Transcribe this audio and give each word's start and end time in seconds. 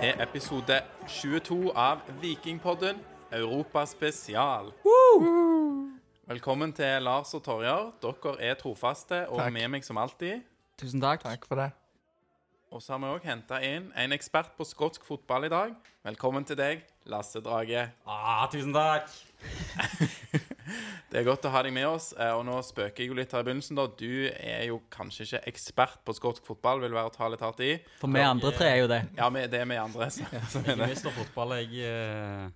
til 0.00 0.16
episode 0.22 0.78
22 1.08 1.72
av 1.76 1.98
Vikingpodden 2.22 3.00
Europa 3.36 3.82
spesial. 3.84 4.70
Velkommen 6.30 6.72
til 6.72 7.02
Lars 7.04 7.34
og 7.36 7.42
Torjar. 7.44 7.90
Dere 8.00 8.32
er 8.40 8.56
trofaste 8.56 9.26
og 9.28 9.42
Takk. 9.42 9.52
med 9.52 9.68
meg 9.74 9.84
som 9.84 10.00
alltid. 10.00 10.40
Tusen 10.80 11.04
takk. 11.04 11.26
Takk 11.26 11.44
for 11.44 11.60
det. 11.60 11.68
Og 12.72 12.80
så 12.80 12.94
har 12.94 13.02
vi 13.02 13.10
òg 13.12 13.26
henta 13.28 13.58
inn 13.66 13.90
en 13.98 14.16
ekspert 14.16 14.54
på 14.56 14.64
skotsk 14.64 15.04
fotball 15.04 15.44
i 15.50 15.52
dag. 15.52 15.74
Velkommen 16.06 16.48
til 16.48 16.56
deg, 16.56 16.86
Lasse 17.04 17.42
Drage. 17.44 17.90
Ah, 18.06 18.46
tusen 18.48 18.72
takk. 18.72 19.10
Det 21.10 21.20
er 21.20 21.26
godt 21.26 21.44
å 21.48 21.50
ha 21.50 21.62
deg 21.66 21.72
med 21.74 21.86
oss. 21.88 22.12
eh, 22.18 22.30
Og 22.36 22.44
nå 22.46 22.56
spøker 22.62 23.02
jeg 23.04 23.10
jo 23.10 23.16
litt 23.18 23.32
her 23.32 23.42
i 23.42 23.48
begynnelsen. 23.48 23.76
da 23.76 23.86
Du 23.86 24.30
er 24.30 24.64
jo 24.68 24.80
kanskje 24.90 25.26
ikke 25.26 25.42
ekspert 25.52 26.00
på 26.06 26.14
skotsk 26.14 26.46
fotball, 26.46 26.80
vil 26.84 26.94
være 26.94 27.10
å 27.10 27.14
ta 27.14 27.28
litt 27.28 27.40
hardt 27.44 27.60
i. 27.66 27.72
For 28.00 28.08
vi 28.08 28.20
andre 28.24 28.52
tre 28.56 28.72
er 28.74 28.82
jo 28.84 28.88
det. 28.90 29.02
Ja, 29.18 29.30
det 29.30 29.60
er 29.60 29.66
vi 29.66 29.76
andre 29.76 30.10
Så, 30.10 30.24
er 30.64 30.76
Jeg 30.76 30.88
mister 30.88 31.10
fotball. 31.10 31.56
Jeg, 31.60 31.84
eh, 31.84 32.50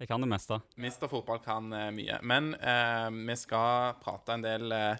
jeg 0.00 0.08
kan 0.08 0.20
det 0.20 0.28
meste. 0.32 0.60
Mister 0.76 1.08
fotball 1.08 1.38
kan 1.44 1.72
eh, 1.72 1.90
mye. 1.94 2.18
Men 2.22 2.54
eh, 2.54 3.10
vi 3.28 3.36
skal 3.38 3.94
prate 4.02 4.34
en 4.34 4.42
del 4.42 4.72
eh, 4.72 4.96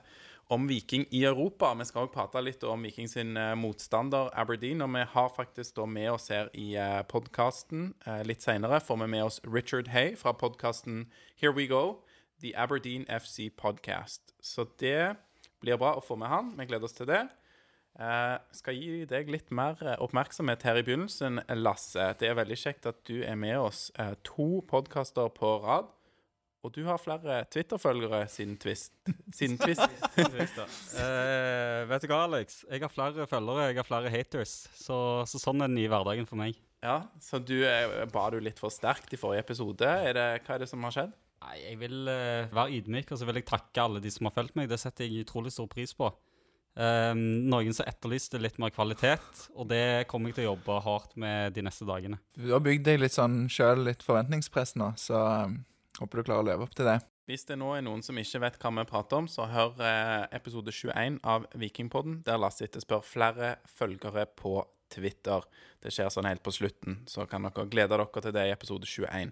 om 0.53 0.67
Viking 0.69 1.07
i 1.17 1.23
Europa. 1.25 1.71
Vi 1.79 1.85
skal 1.89 2.07
òg 2.07 2.13
prate 2.13 2.41
litt 2.45 2.63
om 2.69 2.83
Viking 2.85 3.09
sin 3.09 3.37
eh, 3.41 3.55
motstander 3.57 4.29
Aberdeen. 4.39 4.83
Og 4.85 4.91
vi 4.95 5.03
har 5.15 5.31
faktisk 5.33 5.75
da 5.79 5.87
med 5.89 6.11
oss 6.13 6.29
her 6.31 6.51
i 6.55 6.75
eh, 6.77 7.01
podkasten 7.09 7.95
eh, 8.07 8.23
litt 8.29 8.45
seinere 8.45 8.79
får 8.85 9.01
vi 9.03 9.11
med 9.17 9.25
oss 9.25 9.41
Richard 9.49 9.89
Hay 9.95 10.15
fra 10.21 10.35
podkasten 10.37 11.07
Here 11.41 11.55
We 11.57 11.67
Go, 11.67 12.03
The 12.43 12.53
Aberdeen 12.59 13.07
FC 13.07 13.49
Podcast. 13.57 14.35
Så 14.43 14.67
det 14.81 15.15
blir 15.63 15.79
bra 15.79 15.95
å 15.97 16.03
få 16.05 16.17
med 16.19 16.31
han. 16.33 16.53
Vi 16.59 16.67
gleder 16.67 16.89
oss 16.89 16.97
til 16.97 17.09
det. 17.11 17.23
Jeg 17.93 18.57
skal 18.57 18.79
gi 18.79 19.03
deg 19.07 19.29
litt 19.31 19.51
mer 19.53 19.77
eh, 19.85 19.99
oppmerksomhet 20.01 20.63
her 20.65 20.81
i 20.81 20.85
begynnelsen, 20.87 21.43
Lasse. 21.61 22.07
Det 22.19 22.31
er 22.31 22.39
veldig 22.39 22.57
kjekt 22.57 22.89
at 22.89 23.03
du 23.09 23.19
er 23.21 23.37
med 23.37 23.59
oss 23.61 23.91
eh, 24.01 24.15
to 24.25 24.63
podkaster 24.71 25.29
på 25.37 25.59
rad. 25.63 25.91
Og 26.63 26.71
du 26.73 26.85
har 26.87 27.01
flere 27.03 27.41
Twitter-følgere 27.51 28.23
siden 28.31 28.55
Twist. 28.63 28.93
Siden 29.37 29.57
twist. 29.59 29.83
Eh, 30.95 31.81
vet 31.91 32.05
du 32.05 32.07
hva, 32.07 32.21
Alex? 32.29 32.61
Jeg 32.71 32.85
har 32.85 32.93
flere 32.93 33.27
følgere, 33.27 33.73
jeg 33.73 33.81
har 33.81 33.89
flere 33.89 34.13
haters. 34.15 34.53
Så, 34.79 34.97
så 35.27 35.41
sånn 35.43 35.59
er 35.65 35.71
den 35.73 35.81
nye 35.81 35.91
hverdagen 35.91 36.29
for 36.31 36.39
meg. 36.39 36.61
Ja, 36.83 37.01
Så 37.23 37.39
du 37.43 37.57
eh, 37.67 38.07
ba 38.11 38.29
du 38.31 38.39
litt 38.43 38.63
for 38.63 38.71
sterkt 38.75 39.11
i 39.15 39.19
forrige 39.19 39.43
episode. 39.43 39.87
Er 39.87 40.15
det, 40.17 40.29
hva 40.47 40.55
er 40.57 40.63
det 40.63 40.71
som 40.71 40.87
har 40.87 40.95
skjedd? 40.95 41.13
Nei, 41.43 41.57
Jeg 41.65 41.79
vil 41.81 42.07
uh, 42.07 42.51
være 42.55 42.79
ydmyk, 42.79 43.11
og 43.13 43.19
så 43.19 43.27
vil 43.29 43.41
jeg 43.41 43.49
takke 43.49 43.83
alle 43.83 44.03
de 44.03 44.13
som 44.13 44.29
har 44.29 44.35
fulgt 44.37 44.55
meg. 44.59 44.71
Det 44.71 44.79
setter 44.81 45.09
jeg 45.09 45.27
utrolig 45.27 45.53
stor 45.55 45.69
pris 45.71 45.95
på. 45.97 46.11
Um, 46.73 47.19
noen 47.53 47.75
som 47.77 47.85
etterlyste 47.85 48.41
litt 48.41 48.57
mer 48.63 48.73
kvalitet, 48.73 49.43
og 49.53 49.69
det 49.69 50.07
kommer 50.09 50.31
jeg 50.31 50.39
til 50.39 50.47
å 50.47 50.53
jobbe 50.55 50.79
hardt 50.87 51.19
med 51.21 51.53
de 51.53 51.65
neste 51.67 51.85
dagene. 51.89 52.17
Du 52.33 52.49
har 52.55 52.63
bygd 52.65 52.87
deg 52.87 53.03
litt 53.03 53.13
sånn 53.13 53.45
sjøl, 53.53 53.85
litt 53.91 54.05
forventningspress 54.07 54.79
nå, 54.81 54.95
så 55.01 55.21
um, 55.51 55.59
håper 55.99 56.23
du 56.23 56.31
klarer 56.31 56.47
å 56.47 56.49
leve 56.49 56.65
opp 56.65 56.79
til 56.79 56.89
det. 56.89 57.03
Hvis 57.29 57.45
det 57.47 57.59
nå 57.61 57.69
er 57.77 57.85
noen 57.85 58.01
som 58.03 58.17
ikke 58.19 58.41
vet 58.43 58.57
hva 58.63 58.73
vi 58.79 58.87
prater 58.89 59.21
om, 59.21 59.29
så 59.31 59.45
hør 59.47 59.77
eh, 59.85 60.25
episode 60.35 60.73
21 60.75 61.21
av 61.23 61.45
Vikingpodden, 61.55 62.17
der 62.27 62.41
Lasse 62.41 62.67
etterspør 62.67 63.05
flere 63.07 63.53
følgere 63.71 64.25
på 64.27 64.57
Twitter. 64.93 65.45
Det 65.81 65.93
skjer 65.95 66.11
sånn 66.13 66.27
helt 66.27 66.43
på 66.43 66.55
slutten, 66.57 66.99
så 67.09 67.29
kan 67.31 67.47
dere 67.47 67.69
glede 67.71 67.95
dere 67.95 68.25
til 68.25 68.35
det 68.35 68.49
i 68.49 68.55
episode 68.57 68.91
21. 68.91 69.31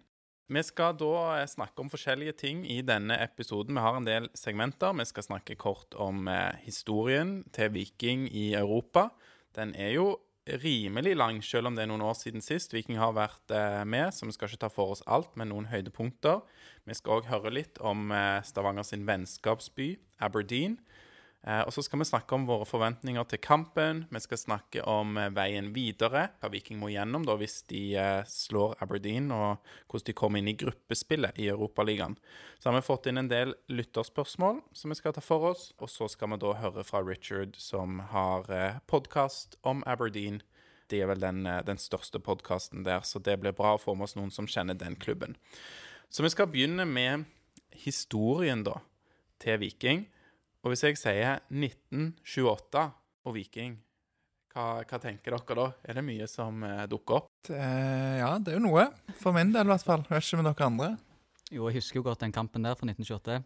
Vi 0.51 0.63
skal 0.67 0.97
da 0.99 1.13
eh, 1.39 1.47
snakke 1.47 1.79
om 1.79 1.91
forskjellige 1.93 2.35
ting 2.41 2.65
i 2.67 2.81
denne 2.83 3.15
episoden. 3.23 3.77
Vi 3.79 3.85
har 3.85 3.99
en 4.01 4.07
del 4.09 4.27
segmenter. 4.35 4.97
Vi 4.99 5.07
skal 5.07 5.23
snakke 5.29 5.55
kort 5.55 5.95
om 5.95 6.27
eh, 6.27 6.59
historien 6.65 7.45
til 7.55 7.71
Viking 7.77 8.27
i 8.27 8.51
Europa. 8.59 9.13
Den 9.55 9.77
er 9.79 9.95
jo 9.95 10.09
rimelig 10.51 11.15
lang, 11.15 11.39
selv 11.47 11.71
om 11.71 11.79
det 11.79 11.85
er 11.85 11.93
noen 11.93 12.03
år 12.03 12.19
siden 12.19 12.43
sist. 12.43 12.75
Viking 12.75 12.99
har 12.99 13.15
vært 13.15 13.55
eh, 13.55 13.85
med, 13.87 14.11
så 14.11 14.27
vi 14.27 14.35
skal 14.35 14.51
ikke 14.51 14.65
ta 14.65 14.73
for 14.75 14.97
oss 14.97 15.05
alt, 15.07 15.31
men 15.39 15.53
noen 15.55 15.71
høydepunkter. 15.71 16.43
Vi 16.83 16.99
skal 16.99 17.21
òg 17.21 17.31
høre 17.31 17.55
litt 17.55 17.79
om 17.79 18.11
Stavanger 18.43 18.89
sin 18.89 19.07
vennskapsby, 19.07 19.93
Aberdeen. 20.19 20.81
Eh, 21.41 21.63
og 21.65 21.73
så 21.73 21.81
skal 21.81 22.03
vi 22.03 22.05
snakke 22.05 22.37
om 22.37 22.43
våre 22.45 22.67
forventninger 22.69 23.25
til 23.31 23.41
kampen. 23.41 24.03
Vi 24.13 24.21
skal 24.21 24.41
snakke 24.43 24.83
om 24.85 25.17
eh, 25.17 25.31
veien 25.33 25.71
videre, 25.73 26.27
hva 26.37 26.51
Viking 26.53 26.77
må 26.83 26.91
gjennom 26.93 27.25
da 27.25 27.39
hvis 27.41 27.63
de 27.73 27.81
eh, 27.97 28.29
slår 28.29 28.77
Aberdeen, 28.85 29.31
og 29.33 29.63
hvordan 29.89 30.11
de 30.11 30.17
kommer 30.21 30.43
inn 30.43 30.51
i 30.53 30.57
gruppespillet 30.61 31.41
i 31.41 31.49
Europaligaen. 31.49 32.19
Så 32.61 32.69
har 32.69 32.77
vi 32.77 32.85
fått 32.85 33.09
inn 33.09 33.23
en 33.23 33.33
del 33.33 33.57
lytterspørsmål 33.73 34.61
som 34.77 34.93
vi 34.93 35.01
skal 35.01 35.17
ta 35.17 35.25
for 35.25 35.49
oss. 35.55 35.71
Og 35.81 35.89
så 35.89 36.11
skal 36.13 36.35
vi 36.35 36.43
da 36.45 36.53
høre 36.61 36.85
fra 36.85 37.01
Richard, 37.07 37.57
som 37.57 38.03
har 38.13 38.51
podkast 38.91 39.57
om 39.65 39.81
Aberdeen. 39.89 40.43
Det 40.93 41.01
er 41.01 41.09
vel 41.09 41.25
den, 41.25 41.47
den 41.65 41.81
største 41.81 42.21
podkasten 42.21 42.85
der, 42.85 43.01
så 43.07 43.23
det 43.23 43.39
blir 43.41 43.57
bra 43.57 43.77
å 43.77 43.81
få 43.81 43.95
med 43.97 44.11
oss 44.11 44.19
noen 44.19 44.33
som 44.35 44.49
kjenner 44.51 44.77
den 44.77 44.99
klubben. 45.01 45.39
Så 46.13 46.27
vi 46.27 46.35
skal 46.35 46.51
begynne 46.51 46.85
med 46.85 47.29
historien, 47.81 48.67
da, 48.67 48.83
til 49.41 49.63
Viking. 49.63 50.09
Og 50.61 50.73
hvis 50.73 50.83
jeg 50.85 50.99
sier 51.01 51.39
1928 51.49 52.83
og 53.25 53.33
Viking, 53.37 53.79
hva, 54.53 54.83
hva 54.83 54.99
tenker 55.01 55.33
dere 55.37 55.57
da? 55.57 55.67
Er 55.89 55.97
det 55.97 56.05
mye 56.05 56.27
som 56.29 56.65
eh, 56.67 56.83
dukker 56.91 57.21
opp? 57.23 57.31
det. 57.49 57.61
Ja, 58.21 58.35
det 58.43 58.53
er 58.53 58.59
jo 58.59 58.67
noe. 58.67 58.89
For 59.23 59.33
min 59.33 59.55
del, 59.55 59.65
i 59.65 59.73
hvert 59.73 59.87
fall. 59.87 60.05
Vet 60.11 60.27
ikke 60.27 60.43
med 60.43 60.51
dere 60.51 60.67
andre. 60.69 60.91
Jo, 61.51 61.65
jeg 61.71 61.81
husker 61.81 62.01
jo 62.01 62.07
godt 62.11 62.27
den 62.27 62.35
kampen 62.35 62.67
der 62.67 62.77
fra 62.77 62.91
1928. 62.91 63.41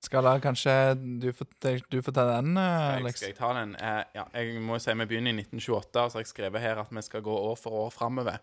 Skal 0.00 0.24
da 0.24 0.30
kanskje 0.40 0.72
du 1.20 1.26
få, 1.36 1.44
du 1.92 1.98
få 2.00 2.12
ta 2.16 2.22
den, 2.30 2.54
eh, 2.56 2.62
Jeg, 2.64 3.00
Alex? 3.02 3.16
skal 3.20 3.28
jeg 3.28 3.36
ta 3.36 3.50
den? 3.52 3.74
Eh, 3.76 4.04
ja, 4.16 4.22
jeg 4.32 4.60
må 4.64 4.78
jo 4.78 4.80
si 4.80 4.94
vi 4.96 5.06
begynner 5.10 5.34
i 5.34 5.42
1928, 5.42 6.00
og 6.00 6.10
så 6.10 6.16
har 6.16 6.22
jeg 6.24 6.30
skrevet 6.30 6.62
her 6.64 6.80
at 6.80 6.94
vi 6.96 7.02
skal 7.04 7.20
gå 7.26 7.34
år 7.36 7.58
for 7.60 7.76
år 7.82 7.90
framover. 7.92 8.38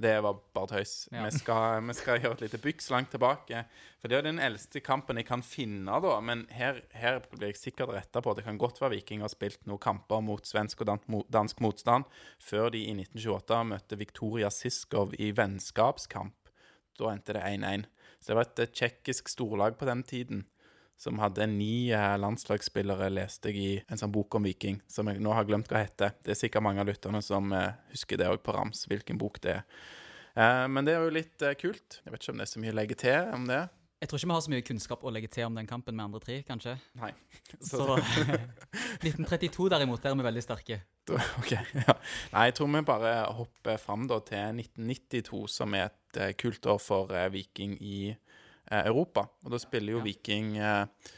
Det 0.00 0.14
var 0.24 0.38
bare 0.56 0.70
tøys. 0.72 0.94
Ja. 1.12 1.26
Vi, 1.26 1.34
skal, 1.36 1.82
vi 1.84 1.96
skal 1.98 2.22
gjøre 2.22 2.38
et 2.38 2.44
lite 2.46 2.60
byks 2.62 2.88
langt 2.94 3.12
tilbake. 3.12 3.66
For 4.00 4.08
det 4.08 4.16
er 4.16 4.24
den 4.30 4.40
eldste 4.40 4.80
kampen 4.80 5.20
jeg 5.20 5.28
kan 5.28 5.44
finne, 5.44 6.00
da. 6.00 6.14
Men 6.24 6.46
her, 6.48 6.80
her 6.96 7.20
blir 7.28 7.52
jeg 7.52 7.60
sikkert 7.60 7.92
retta 7.92 8.24
på. 8.24 8.32
Det 8.32 8.46
kan 8.48 8.58
godt 8.60 8.80
være 8.80 8.96
Viking 8.96 9.20
har 9.20 9.32
spilt 9.32 9.60
noen 9.68 9.84
kamper 9.84 10.24
mot 10.24 10.48
svensk 10.48 10.86
og 10.86 11.04
dansk 11.28 11.60
motstand 11.60 12.08
før 12.40 12.72
de 12.72 12.80
i 12.80 12.96
1928 12.96 13.60
møtte 13.74 14.00
Viktoria 14.00 14.48
Siskov 14.48 15.12
i 15.20 15.34
vennskapskamp. 15.36 16.48
Da 16.96 17.12
endte 17.12 17.36
det 17.36 17.44
1-1. 17.44 17.88
Så 18.20 18.32
det 18.32 18.36
var 18.40 18.48
et 18.48 18.64
eh, 18.64 18.72
tsjekkisk 18.72 19.28
storlag 19.28 19.76
på 19.76 19.84
den 19.84 20.00
tiden 20.06 20.44
som 20.96 21.18
hadde 21.18 21.46
ni 21.50 21.90
eh, 21.92 22.14
landslagsspillere, 22.20 23.10
leste 23.12 23.50
jeg 23.52 23.60
i 23.60 23.74
en 23.90 24.00
sånn 24.00 24.12
bok 24.14 24.38
om 24.38 24.46
Viking, 24.46 24.80
som 24.90 25.10
jeg 25.10 25.22
nå 25.22 25.34
har 25.34 25.46
glemt 25.48 25.70
hva 25.70 25.82
heter. 25.84 26.14
Det 26.24 26.34
er 26.34 26.40
sikkert 26.40 26.64
mange 26.64 26.82
av 26.82 26.88
lytterne 26.88 27.20
som 27.24 27.52
eh, 27.52 27.74
husker 27.92 28.20
det 28.20 28.30
òg 28.30 28.42
på 28.44 28.54
rams, 28.56 28.86
hvilken 28.90 29.20
bok 29.20 29.40
det 29.44 29.58
er. 29.58 29.64
Eh, 30.34 30.66
men 30.70 30.86
det 30.86 30.96
er 30.96 31.06
jo 31.06 31.14
litt 31.14 31.46
eh, 31.46 31.56
kult. 31.58 32.00
Jeg 32.04 32.14
vet 32.14 32.22
ikke 32.22 32.34
om 32.34 32.42
det 32.42 32.46
er 32.46 32.52
så 32.54 32.62
mye 32.62 32.74
å 32.74 32.78
legge 32.80 33.00
til 33.04 33.34
om 33.34 33.48
det. 33.50 33.64
Jeg 34.04 34.10
tror 34.10 34.20
ikke 34.20 34.28
vi 34.28 34.34
har 34.34 34.42
så 34.44 34.52
mye 34.52 34.64
kunnskap 34.68 35.04
å 35.06 35.10
legge 35.14 35.28
til 35.32 35.46
om 35.46 35.54
den 35.56 35.68
kampen 35.68 35.96
med 35.96 36.04
andre 36.04 36.20
tre, 36.20 36.34
kanskje. 36.44 36.74
Nei. 37.00 37.12
Så 37.70 37.86
1932 39.06 39.70
derimot, 39.72 40.02
der 40.02 40.12
er 40.12 40.18
vi 40.18 40.26
veldig 40.26 40.44
sterke. 40.44 40.82
Ok, 41.40 41.52
ja. 41.52 41.94
Nei, 42.32 42.44
jeg 42.48 42.56
tror 42.58 42.68
vi 42.72 42.82
bare 42.88 43.14
hopper 43.38 43.80
fram 43.80 44.06
da 44.10 44.18
til 44.24 44.60
1992, 44.60 45.40
som 45.52 45.76
er 45.76 45.88
et 45.88 46.20
eh, 46.20 46.34
kult 46.40 46.68
år 46.68 46.80
for 46.82 47.12
eh, 47.16 47.30
Viking 47.32 47.78
i 47.80 47.98
eh, 48.12 48.23
Europa. 48.86 49.26
Og 49.44 49.54
da 49.54 49.60
spiller 49.62 49.96
jo 49.96 50.00
Ja. 50.02 50.04
Viking 50.08 50.56
eh, 50.58 51.10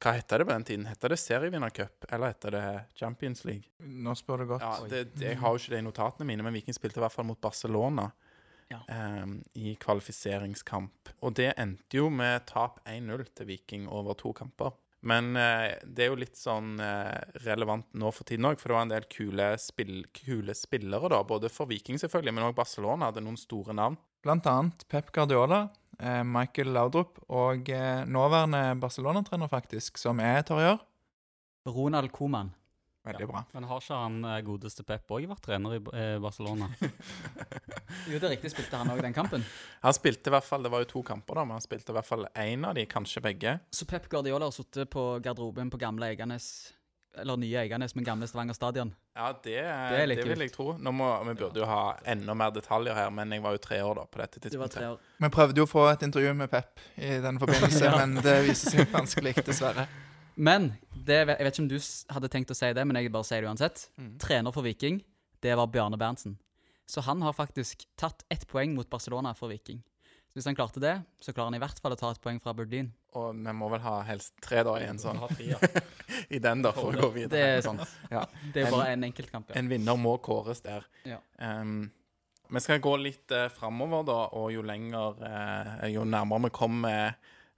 Hva 0.00 0.14
heter 0.16 0.40
det 0.40 0.46
på 0.48 0.52
den 0.54 0.64
tiden? 0.64 0.86
Heter 0.88 1.12
det 1.12 1.18
serievinnercup, 1.20 2.06
eller 2.08 2.32
heter 2.32 2.54
det 2.56 2.64
Champions 2.96 3.44
League? 3.44 3.68
Nå 3.80 4.14
spør 4.16 4.38
du 4.44 4.46
godt. 4.54 4.62
Ja, 4.64 4.88
det, 4.88 5.02
det, 5.14 5.26
Jeg 5.26 5.38
har 5.42 5.52
jo 5.52 5.60
ikke 5.60 5.74
det 5.74 5.80
i 5.82 5.84
notatene 5.84 6.28
mine, 6.30 6.46
men 6.46 6.56
Viking 6.56 6.76
spilte 6.76 7.00
i 7.00 7.04
hvert 7.04 7.12
fall 7.12 7.28
mot 7.28 7.40
Barcelona 7.40 8.10
Ja. 8.70 8.78
Um, 8.86 9.42
i 9.58 9.74
kvalifiseringskamp. 9.82 11.10
Og 11.26 11.34
det 11.34 11.50
endte 11.58 11.98
jo 11.98 12.08
med 12.08 12.46
tap 12.46 12.78
1-0 12.86 13.26
til 13.34 13.48
Viking 13.48 13.88
over 13.90 14.14
to 14.14 14.32
kamper. 14.32 14.70
Men 15.02 15.32
uh, 15.36 15.72
det 15.84 16.04
er 16.04 16.10
jo 16.12 16.18
litt 16.20 16.36
sånn 16.36 16.76
uh, 16.80 17.16
relevant 17.46 17.88
nå 17.96 18.10
for 18.12 18.28
tiden 18.28 18.46
òg, 18.46 18.60
for 18.60 18.70
det 18.70 18.76
var 18.76 18.86
en 18.86 18.92
del 18.92 19.06
kule, 19.10 19.46
spill, 19.58 20.04
kule 20.16 20.54
spillere, 20.54 21.08
da. 21.12 21.22
Både 21.24 21.48
for 21.52 21.70
Viking, 21.70 21.98
selvfølgelig, 22.00 22.34
men 22.36 22.46
òg 22.50 22.56
Barcelona 22.58 23.08
hadde 23.08 23.24
noen 23.24 23.40
store 23.40 23.76
navn. 23.76 23.96
Blant 24.20 24.46
annet 24.46 24.88
Pep 24.88 25.12
Guardiola, 25.12 25.68
eh, 25.98 26.22
Michael 26.24 26.74
Laudrup 26.76 27.22
og 27.32 27.68
eh, 27.72 28.02
nåværende 28.04 28.74
Barcelona-trener, 28.80 29.48
faktisk, 29.48 29.96
som 29.98 30.20
er 30.20 30.42
Torjør. 30.44 30.80
Ronald 31.68 32.12
Coman. 32.12 32.50
Veldig 33.08 33.26
bra. 33.30 33.40
Men 33.56 33.64
har 33.64 33.80
ikke 33.80 33.96
han 33.96 34.18
eh, 34.28 34.42
godeste 34.44 34.84
Pep 34.84 35.08
òg 35.16 35.24
vært 35.30 35.40
trener 35.46 35.78
i 35.78 35.80
Barcelona? 36.20 36.68
Jo, 38.06 38.20
det 38.20 38.28
er 38.28 38.32
riktig, 38.36 38.52
spilte 38.52 38.78
han 38.78 38.92
òg 38.92 39.00
den 39.02 39.14
kampen. 39.16 39.42
Han 39.82 39.94
spilte 39.96 40.30
i 40.30 40.34
hvert 40.34 40.46
fall, 40.46 40.62
Det 40.62 40.70
var 40.70 40.84
jo 40.84 40.90
to 40.92 41.00
kamper, 41.08 41.40
da, 41.40 41.42
men 41.48 41.56
han 41.56 41.64
spilte 41.64 41.90
i 41.90 41.96
hvert 41.96 42.06
fall 42.06 42.28
én 42.38 42.62
av 42.68 42.76
de, 42.76 42.84
kanskje 42.86 43.22
begge. 43.24 43.56
Så 43.74 43.88
Pep 43.88 44.06
Guardiola 44.12 44.46
har 44.46 44.54
sittet 44.54 44.92
på 44.92 45.04
garderoben 45.24 45.72
på 45.72 45.80
gamle 45.80 46.12
Eiganes 46.12 46.46
Eller 47.18 47.36
nye 47.36 47.58
Eiganes, 47.58 47.94
men 47.94 48.04
gamle 48.06 48.26
Stavanger 48.30 48.54
stadion. 48.54 48.92
Ja, 49.16 49.32
det, 49.42 49.56
Det 49.56 50.04
det 50.20 50.26
vil 50.28 50.44
jeg 50.44 50.52
tro. 50.54 50.76
Nå 50.78 50.92
må, 50.94 51.08
Vi 51.26 51.34
burde 51.40 51.58
jo 51.58 51.66
ha 51.66 51.96
enda 52.06 52.34
mer 52.38 52.52
detaljer 52.54 52.94
her, 52.94 53.10
men 53.10 53.32
jeg 53.34 53.42
var 53.42 53.56
jo 53.56 53.62
tre 53.64 53.80
år 53.82 53.98
da 53.98 54.04
på 54.06 54.20
dette 54.22 54.40
tidspunktet. 54.44 55.00
Vi 55.18 55.30
prøvde 55.34 55.58
jo 55.58 55.66
å 55.66 55.70
få 55.70 55.88
et 55.90 56.04
intervju 56.06 56.34
med 56.38 56.50
Pep 56.52 56.78
i 56.96 57.16
den 57.24 57.40
forbindelse, 57.42 57.84
Ja. 57.88 57.96
men 57.98 58.14
det 58.22 58.36
viser 58.46 58.76
seg 58.76 58.92
vanskelig, 58.94 59.34
dessverre. 59.42 59.88
Men 60.36 60.70
det, 60.94 61.18
jeg 61.26 61.26
vet 61.26 61.50
ikke 61.52 61.62
om 61.66 61.68
du 61.68 61.78
hadde 62.14 62.28
tenkt 62.32 62.54
å 62.54 62.56
si 62.56 62.70
det, 62.72 62.86
men 62.86 62.96
jeg 62.96 63.10
bare 63.12 63.26
sier 63.26 63.42
det 63.42 63.50
uansett. 63.50 63.88
Mm. 63.98 64.14
Trener 64.22 64.54
for 64.54 64.62
Viking, 64.64 65.02
det 65.42 65.56
var 65.58 65.66
Bjarne 65.66 65.98
Berntsen. 66.00 66.38
Så 66.86 67.02
han 67.06 67.22
har 67.22 67.34
faktisk 67.36 67.84
tatt 67.98 68.22
ett 68.30 68.46
poeng 68.50 68.72
mot 68.74 68.88
Barcelona 68.90 69.34
for 69.34 69.50
Viking. 69.50 69.82
Så 70.30 70.38
hvis 70.38 70.46
han 70.46 70.54
klarte 70.54 70.78
det, 70.78 70.92
så 71.18 71.32
klarer 71.34 71.50
han 71.50 71.56
i 71.58 71.62
hvert 71.62 71.80
fall 71.82 71.96
å 71.96 71.98
ta 71.98 72.12
et 72.14 72.20
poeng 72.22 72.36
fra 72.38 72.52
Aberdeen. 72.54 72.92
Og 73.18 73.32
vi 73.34 73.52
må 73.58 73.66
vel 73.72 73.80
ha 73.82 73.96
helst 74.06 74.36
tre 74.44 74.60
da 74.62 74.76
i 74.78 74.84
en 74.86 75.00
sånn 75.02 75.18
tre, 75.32 75.48
ja. 75.48 75.58
I 76.36 76.38
den, 76.38 76.60
da, 76.62 76.70
for 76.76 76.94
å 76.94 77.00
gå 77.02 77.08
videre. 77.16 77.32
Det 77.34 77.56
er 77.56 77.64
sant. 77.66 77.82
Ja. 78.12 78.22
Det 78.54 78.62
er 78.62 78.68
En- 78.68 78.76
bare 78.76 78.92
en 78.94 79.06
enkeltkamp. 79.08 79.50
Ja. 79.50 79.56
En 79.58 79.70
vinner 79.72 79.98
må 79.98 80.12
kåres 80.22 80.62
der. 80.62 80.86
Ja. 81.02 81.18
Um, 81.42 81.88
vi 82.46 82.62
skal 82.62 82.78
gå 82.82 82.92
litt 83.02 83.34
uh, 83.34 83.48
framover, 83.50 84.04
da, 84.06 84.18
og 84.38 84.52
jo 84.54 84.62
lenger 84.66 85.18
uh, 85.18 85.88
Jo 85.90 86.06
nærmere 86.06 86.46
vi 86.46 86.50
kommer 86.54 87.10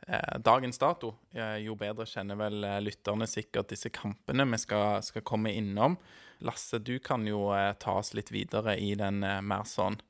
uh, 0.08 0.38
dagens 0.40 0.80
dato, 0.80 1.12
uh, 1.36 1.58
jo 1.60 1.76
bedre 1.80 2.08
kjenner 2.08 2.40
vel 2.40 2.64
lytterne 2.84 3.28
sikkert 3.28 3.68
disse 3.72 3.92
kampene 3.92 4.48
vi 4.48 4.60
skal, 4.64 5.02
skal 5.04 5.24
komme 5.28 5.52
innom. 5.52 5.98
Lasse, 6.40 6.80
du 6.80 6.96
kan 7.04 7.28
jo 7.28 7.50
ta 7.78 7.98
oss 8.00 8.14
litt 8.16 8.32
videre 8.32 8.78
i 8.80 8.94
den 8.98 9.20
mer 9.20 9.68
sånn 9.68 10.00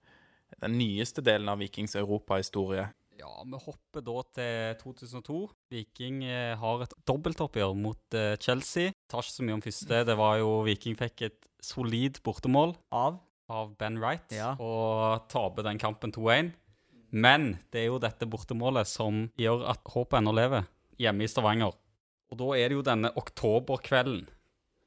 Den 0.61 0.77
nyeste 0.79 1.23
delen 1.25 1.49
av 1.49 1.59
Vikings 1.63 1.97
europahistorie. 1.97 2.89
Ja, 3.19 3.33
vi 3.47 3.59
hopper 3.65 4.03
da 4.03 4.23
til 4.35 4.79
2002. 4.83 5.41
Viking 5.71 6.25
eh, 6.27 6.55
har 6.59 6.83
et 6.85 6.95
dobbeltoppgjør 7.07 7.77
mot 7.79 8.01
Chelsea. 8.13 8.37
Chelsea. 8.43 8.93
Tar 9.09 9.23
ikke 9.25 9.37
så 9.37 9.47
mye 9.47 9.59
om 9.59 9.63
første. 9.65 10.03
Det 10.09 10.17
var 10.19 10.39
jo 10.43 10.57
Viking 10.67 10.97
fikk 10.99 11.27
et 11.29 11.47
solid 11.63 12.19
bortemål 12.27 12.75
Av 12.91 13.21
av 13.53 13.75
Ben 13.77 13.99
Wright 14.01 14.33
Ja. 14.33 14.55
og 14.59 15.29
taper 15.29 15.67
den 15.67 15.79
kampen 15.79 16.13
2-1. 16.15 16.53
Men 17.13 17.59
det 17.71 17.83
er 17.83 17.91
jo 17.91 17.99
dette 18.01 18.25
bortemålet 18.27 18.89
som 18.89 19.27
gjør 19.37 19.67
at 19.75 19.85
håpet 19.93 20.23
ennå 20.23 20.33
lever, 20.33 20.65
hjemme 20.97 21.27
i 21.27 21.29
Stavanger. 21.29 21.75
Og 22.33 22.39
da 22.41 22.47
er 22.57 22.71
det 22.73 22.79
jo 22.79 22.85
denne 22.87 23.11
oktoberkvelden. 23.21 24.25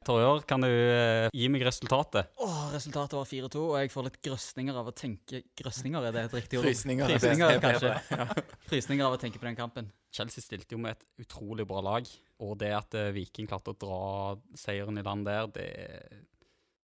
Torjør, 0.05 0.43
kan 0.47 0.61
du 0.61 0.67
eh, 0.69 1.27
gi 1.33 1.47
meg 1.49 1.63
resultatet? 1.65 2.29
Åh, 2.43 2.59
Resultatet 2.75 3.15
var 3.17 3.25
4-2, 3.29 3.61
og 3.71 3.77
jeg 3.81 3.91
får 3.93 4.05
litt 4.09 4.19
grøsninger 4.27 4.77
av 4.77 4.91
å 4.91 4.93
tenke 4.95 5.41
Grøsninger, 5.57 6.05
er 6.09 6.13
det 6.15 6.23
et 6.27 6.35
riktig 6.37 6.59
ord? 6.59 6.67
Frysninger. 6.67 7.09
er 7.09 7.21
Frysninger, 7.23 7.55
best- 7.63 7.81
bedre. 7.81 7.95
kanskje. 8.05 8.45
Frysninger 8.69 9.07
av 9.07 9.15
å 9.17 9.21
tenke 9.21 9.41
på 9.41 9.47
den 9.49 9.57
kampen. 9.57 9.89
Chelsea 10.15 10.43
stilte 10.45 10.77
jo 10.77 10.81
med 10.83 10.95
et 10.95 11.25
utrolig 11.25 11.65
bra 11.67 11.81
lag, 11.83 12.07
og 12.45 12.53
det 12.61 12.69
at 12.77 12.93
eh, 13.01 13.09
Viking 13.15 13.49
klarte 13.49 13.73
å 13.73 13.79
dra 13.81 13.99
seieren 14.61 15.01
i 15.01 15.05
land 15.05 15.25
der, 15.27 15.49
det, 15.55 15.65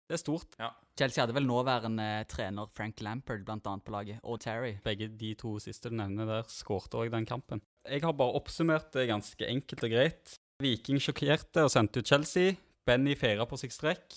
det 0.08 0.16
er 0.16 0.22
stort. 0.22 0.56
Chelsea 0.98 1.22
hadde 1.22 1.36
vel 1.36 1.46
nåværende 1.48 2.08
trener 2.28 2.72
Frank 2.76 3.00
Lampard 3.04 3.44
blant 3.46 3.68
annet 3.70 3.84
på 3.86 3.94
laget, 3.94 4.18
og 4.24 4.40
Terry. 4.42 4.74
Begge 4.84 5.10
de 5.20 5.34
to 5.38 5.54
siste 5.62 5.92
du 5.92 5.96
nevner 6.00 6.28
der, 6.28 6.48
skårte 6.52 6.98
òg 7.04 7.12
den 7.14 7.28
kampen. 7.28 7.60
Jeg 7.88 8.02
har 8.04 8.16
bare 8.16 8.36
oppsummert 8.40 8.90
det 8.96 9.06
ganske 9.12 9.46
enkelt 9.48 9.86
og 9.86 9.94
greit. 9.94 10.34
Viking 10.60 10.98
sjokkerte 11.00 11.62
og 11.68 11.70
sendte 11.72 12.02
ut 12.02 12.10
Chelsea. 12.10 12.56
Benny 12.90 13.14
feira 13.18 13.46
på 13.46 13.58
seks 13.60 13.78
strekk, 13.78 14.16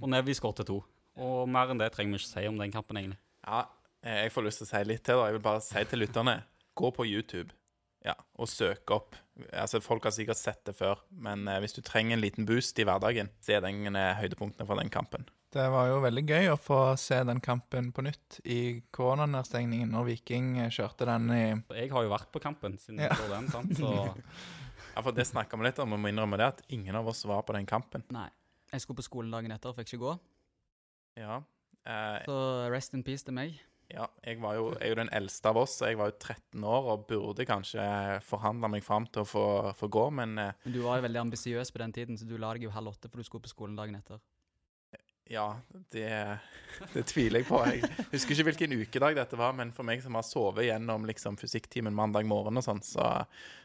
og 0.00 0.06
Nevi 0.08 0.32
skårte 0.36 0.64
to. 0.64 0.78
Og 1.20 1.42
mer 1.50 1.70
enn 1.74 1.80
det 1.82 1.90
trenger 1.94 2.16
vi 2.16 2.22
ikke 2.22 2.30
si 2.32 2.46
om 2.48 2.56
den 2.60 2.72
kampen, 2.72 2.96
egentlig. 2.96 3.20
Ja, 3.44 3.66
eh, 4.02 4.22
jeg 4.24 4.32
får 4.32 4.46
lyst 4.48 4.62
til 4.62 4.68
å 4.68 4.70
si 4.72 4.80
litt 4.88 5.04
til, 5.04 5.20
da. 5.20 5.26
Jeg 5.28 5.36
vil 5.36 5.44
bare 5.44 5.60
si 5.66 5.84
til 5.90 6.00
lytterne 6.02 6.38
gå 6.74 6.90
på 6.96 7.04
YouTube 7.06 7.52
ja, 8.04 8.16
og 8.40 8.48
søk 8.50 8.90
opp. 8.96 9.14
Altså, 9.52 9.80
Folk 9.84 10.04
har 10.08 10.12
sikkert 10.16 10.40
sett 10.40 10.64
det 10.68 10.74
før, 10.76 11.00
men 11.12 11.46
eh, 11.48 11.60
hvis 11.62 11.76
du 11.76 11.82
trenger 11.84 12.16
en 12.16 12.24
liten 12.24 12.48
boost 12.48 12.80
i 12.80 12.86
hverdagen, 12.88 13.30
så 13.44 13.58
er 13.58 13.64
den 13.64 13.92
eh, 13.92 14.16
høydepunktene 14.20 14.66
fra 14.68 14.80
den 14.80 14.92
kampen. 14.92 15.28
Det 15.54 15.68
var 15.70 15.86
jo 15.92 16.00
veldig 16.02 16.24
gøy 16.26 16.48
å 16.50 16.58
få 16.58 16.78
se 16.98 17.20
den 17.28 17.38
kampen 17.44 17.92
på 17.94 18.02
nytt 18.02 18.40
i 18.50 18.58
koronanedstengningen, 18.96 19.92
når 19.94 20.08
Viking 20.08 20.48
kjørte 20.74 21.06
den 21.06 21.28
i 21.30 21.44
Jeg 21.76 21.92
har 21.92 22.08
jo 22.08 22.10
vært 22.10 22.32
på 22.34 22.42
kampen 22.42 22.74
siden 22.82 23.04
Ja. 23.04 23.14
den, 23.30 23.46
sant? 23.52 23.76
så 23.78 23.92
Ja, 24.94 25.02
for 25.02 25.12
Det 25.12 25.26
snakka 25.26 25.58
vi 25.58 25.66
litt 25.66 25.78
om, 25.82 25.92
og 25.92 25.98
må 26.00 26.10
innrømme 26.12 26.38
det 26.38 26.46
at 26.46 26.62
ingen 26.70 26.94
av 26.94 27.08
oss 27.10 27.24
var 27.26 27.42
på 27.42 27.54
den 27.56 27.66
kampen. 27.66 28.04
Nei. 28.14 28.28
Jeg 28.72 28.82
skulle 28.82 28.98
på 28.98 29.06
skolen 29.06 29.30
dagen 29.34 29.52
etter 29.54 29.70
og 29.70 29.76
fikk 29.78 29.92
ikke 29.92 30.02
gå. 30.02 30.12
Ja, 31.20 31.42
eh, 31.86 32.24
Så 32.26 32.36
rest 32.72 32.94
in 32.94 33.02
peace 33.06 33.24
til 33.24 33.34
meg. 33.34 33.60
ja 33.90 34.06
jeg 34.24 34.40
var 34.40 34.54
jo, 34.56 34.70
er 34.80 34.88
jo 34.88 34.94
den 34.94 35.10
eldste 35.12 35.46
av 35.50 35.56
oss, 35.60 35.76
så 35.78 35.86
jeg 35.90 35.98
var 35.98 36.10
jo 36.10 36.16
13 36.18 36.64
år 36.64 36.88
og 36.94 37.06
burde 37.06 37.44
kanskje 37.46 38.20
forhandla 38.24 38.68
meg 38.70 38.82
fram 38.82 39.06
til 39.06 39.22
å 39.22 39.28
få, 39.28 39.74
få 39.76 39.88
gå, 39.88 40.10
men 40.12 40.38
eh, 40.38 40.52
Men 40.64 40.72
du 40.72 40.80
var 40.82 40.98
jo 40.98 41.02
veldig 41.08 41.20
ambisiøs 41.26 41.70
på 41.70 41.78
den 41.78 41.92
tiden, 41.92 42.16
så 42.18 42.26
du 42.26 42.36
la 42.38 42.52
deg 42.54 42.62
jo 42.64 42.70
halv 42.70 42.88
åtte 42.94 43.10
for 43.10 43.18
du 43.18 43.24
skulle 43.24 43.42
på 43.42 43.52
skolen 43.52 43.76
dagen 43.76 43.94
etter. 43.94 44.18
Ja, 45.32 45.46
det, 45.94 46.08
det 46.92 47.02
tviler 47.08 47.40
jeg 47.40 47.48
på. 47.48 47.58
Jeg 47.64 47.88
husker 48.12 48.36
ikke 48.36 48.48
hvilken 48.50 48.74
ukedag 48.82 49.16
dette 49.16 49.38
var, 49.40 49.54
men 49.56 49.72
for 49.72 49.88
meg 49.88 50.02
som 50.04 50.18
har 50.18 50.26
sovet 50.26 50.68
gjennom 50.68 51.06
liksom, 51.08 51.38
fysikktimen 51.40 51.96
mandag 51.96 52.28
morgen 52.28 52.60
og 52.60 52.66
sånn, 52.66 52.82
så 52.84 53.08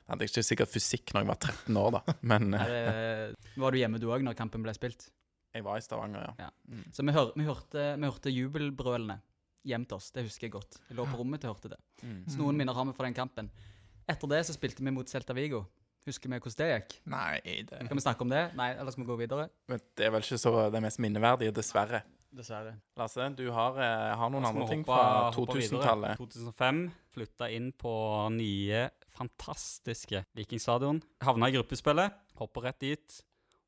hadde 0.07 0.23
jeg 0.23 0.31
ikke 0.31 0.45
sikkert 0.47 0.71
fysikk 0.71 1.13
når 1.13 1.25
jeg 1.25 1.31
var 1.33 1.41
13 1.51 1.81
år, 1.83 1.95
da. 1.99 2.17
Men 2.31 2.55
det, 2.55 2.83
var 3.59 3.75
du 3.75 3.81
hjemme 3.81 3.99
du 3.99 4.07
òg 4.07 4.23
når 4.23 4.39
kampen 4.39 4.63
ble 4.63 4.75
spilt? 4.77 5.09
jeg 5.53 5.65
var 5.65 5.79
i 5.79 5.83
Stavanger, 5.83 6.29
ja. 6.29 6.47
Ja. 6.47 6.79
Så 6.93 7.03
vi, 7.05 7.13
hør, 7.15 7.33
vi, 7.35 7.45
hørte, 7.47 7.85
vi 7.97 8.09
hørte 8.09 8.33
jubelbrølene 8.33 9.17
hjem 9.67 9.85
til 9.89 9.97
oss. 9.97 10.11
Det 10.15 10.23
husker 10.27 10.47
jeg 10.47 10.55
godt. 10.55 10.79
Jeg 10.87 10.97
lå 10.99 11.05
på 11.09 11.19
rommet 11.19 11.41
til 11.41 11.49
jeg 11.49 11.57
hørte 11.57 11.73
det. 11.73 11.79
Mm. 12.03 12.21
Så 12.29 12.39
noen 12.41 12.59
minner 12.59 12.77
har 12.77 12.87
vi 12.87 12.95
fra 12.95 13.07
den 13.07 13.17
kampen. 13.17 13.49
Etter 14.09 14.31
det 14.31 14.43
så 14.47 14.55
spilte 14.55 14.85
vi 14.85 14.93
mot 14.93 15.09
Celta 15.09 15.35
Vigo. 15.37 15.63
Husker 16.07 16.31
vi 16.31 16.39
hvordan 16.39 16.59
det 16.61 16.69
gikk? 16.71 16.95
Nei, 17.11 17.39
det 17.67 17.81
Kan 17.89 17.99
vi 17.99 18.03
snakke 18.05 18.23
om 18.23 18.31
det? 18.31 18.45
Nei, 18.57 18.69
eller 18.77 18.93
skal 18.93 19.03
vi 19.03 19.09
gå 19.09 19.17
videre? 19.19 19.49
Men 19.67 19.81
det 19.99 20.07
er 20.07 20.13
vel 20.15 20.23
ikke 20.23 20.39
så 20.41 20.53
det 20.71 20.81
mest 20.85 21.01
minneverdige, 21.03 21.53
dessverre. 21.55 22.01
Dessverre. 22.35 22.75
Lasse, 22.97 23.25
du 23.35 23.47
har, 23.51 23.77
eh, 23.81 24.15
har 24.15 24.29
noen 24.29 24.45
andre 24.45 24.67
ting 24.69 24.83
fra 24.85 25.31
hoppe 25.33 25.57
videre. 25.57 25.81
2000-tallet. 25.81 26.19
2005 26.21 26.81
flytta 27.15 27.49
inn 27.55 27.71
på 27.73 27.93
nye, 28.35 28.83
fantastiske 29.17 30.23
Vikingstadion. 30.37 31.01
Havna 31.25 31.49
i 31.49 31.57
gruppespillet, 31.57 32.13
hoppa 32.37 32.67
rett 32.67 32.79
dit 32.85 33.21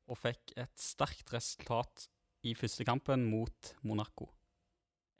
og 0.08 0.18
fikk 0.18 0.54
et 0.56 0.72
sterkt 0.78 1.32
resultat 1.34 2.06
i 2.46 2.54
første 2.58 2.86
kampen 2.86 3.26
mot 3.28 3.74
Monaco. 3.82 4.30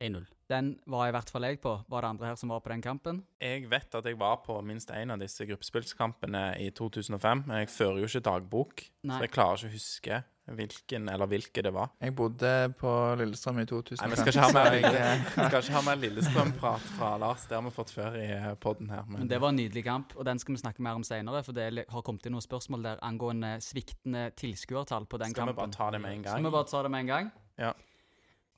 1-0. 0.03 0.27
Den 0.53 0.75
var 0.91 1.09
i 1.09 1.15
hvert 1.15 1.31
fall 1.33 1.47
jeg 1.47 1.61
på. 1.63 1.73
Var 1.89 2.05
det 2.05 2.11
andre 2.11 2.33
her 2.33 2.41
som 2.41 2.53
var 2.53 2.61
på 2.61 2.73
den 2.75 2.83
kampen? 2.85 3.23
Jeg 3.41 3.71
vet 3.71 3.95
at 3.95 4.09
jeg 4.09 4.19
var 4.21 4.43
på 4.45 4.59
minst 4.67 4.91
én 4.93 5.15
av 5.15 5.23
disse 5.23 5.47
gruppespillskampene 5.49 6.45
i 6.61 6.69
2005, 6.77 7.47
men 7.47 7.63
jeg 7.63 7.73
fører 7.73 8.03
jo 8.03 8.11
ikke 8.11 8.27
dagbok, 8.29 8.85
Nei. 9.07 9.17
så 9.17 9.27
jeg 9.27 9.33
klarer 9.33 9.63
ikke 9.63 9.73
å 9.73 9.77
huske 9.79 10.23
hvilken 10.53 11.07
eller 11.09 11.29
hvilke 11.31 11.63
det 11.63 11.71
var. 11.75 11.93
Jeg 12.03 12.15
bodde 12.19 12.51
på 12.79 12.91
Lillestrøm 13.21 13.61
i 13.63 13.67
2005. 13.71 14.03
Nei, 14.03 14.09
vi 14.11 14.19
skal 14.19 14.33
ikke 14.33 14.43
ha 14.43 14.57
mer, 14.57 14.75
jeg, 14.75 14.97
eh, 14.99 15.29
skal 15.37 15.59
ikke 15.61 15.77
ha 15.77 15.83
mer 15.87 16.01
Lillestrøm-prat 16.03 16.89
fra 16.97 17.13
Lars. 17.23 17.47
Det 17.47 17.57
har 17.57 17.63
vi 17.63 17.73
fått 17.77 17.93
før 17.95 18.19
i 18.19 18.27
poden 18.61 18.91
her. 18.91 19.07
Men 19.09 19.31
det 19.31 19.39
var 19.41 19.55
en 19.55 19.61
nydelig 19.61 19.85
kamp, 19.87 20.17
og 20.17 20.27
den 20.27 20.43
skal 20.43 20.57
vi 20.57 20.63
snakke 20.65 20.83
mer 20.83 20.99
om 20.99 21.07
senere. 21.07 21.45
For 21.47 21.55
det 21.57 21.87
har 21.89 22.03
kommet 22.03 22.27
inn 22.27 22.35
noen 22.35 22.45
spørsmål 22.45 22.83
der 22.91 23.07
angående 23.07 23.55
sviktende 23.63 24.31
tilskuertall 24.35 25.07
på 25.07 25.23
den 25.23 25.31
Skal 25.31 25.53
vi 25.53 25.57
bare 25.63 25.71
ta 25.79 25.91
det 25.95 26.03
med 26.03 26.19
en 26.19 26.27
gang? 26.27 26.35
Skal 26.35 26.51
vi 26.51 26.55
bare 26.59 26.71
ta 26.75 26.83
det 26.83 26.91
med 26.91 27.01
en 27.07 27.13
gang? 27.15 27.33
Ja. 27.63 27.73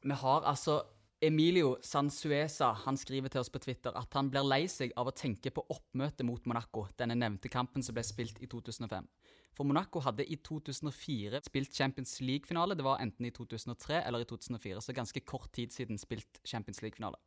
Vi 0.04 0.18
har 0.24 0.42
altså 0.44 0.82
Emilio 1.24 1.76
Sansuesa. 1.82 2.72
Han 2.84 2.98
skriver 3.00 3.32
til 3.32 3.40
oss 3.40 3.50
på 3.52 3.60
Twitter 3.62 3.94
at 3.96 4.12
han 4.16 4.28
blir 4.32 4.44
lei 4.44 4.64
seg 4.70 4.92
av 5.00 5.08
å 5.08 5.14
tenke 5.16 5.52
på 5.54 5.64
oppmøtet 5.72 6.26
mot 6.28 6.44
Monaco, 6.50 6.86
denne 6.98 7.16
nevnte 7.16 7.50
kampen 7.52 7.84
som 7.84 7.96
ble 7.96 8.04
spilt 8.04 8.42
i 8.44 8.48
2005. 8.50 9.08
For 9.54 9.66
Monaco 9.68 10.02
hadde 10.02 10.26
i 10.26 10.36
2004 10.42 11.40
spilt 11.46 11.76
Champions 11.76 12.18
League-finale. 12.20 12.74
Det 12.74 12.84
var 12.84 13.00
enten 13.02 13.28
i 13.28 13.32
2003 13.34 14.02
eller 14.02 14.24
i 14.24 14.28
2004, 14.28 14.82
så 14.82 14.96
ganske 14.96 15.22
kort 15.22 15.52
tid 15.54 15.72
siden 15.72 16.00
spilt 16.00 16.42
Champions 16.44 16.82
League-finale. 16.82 17.20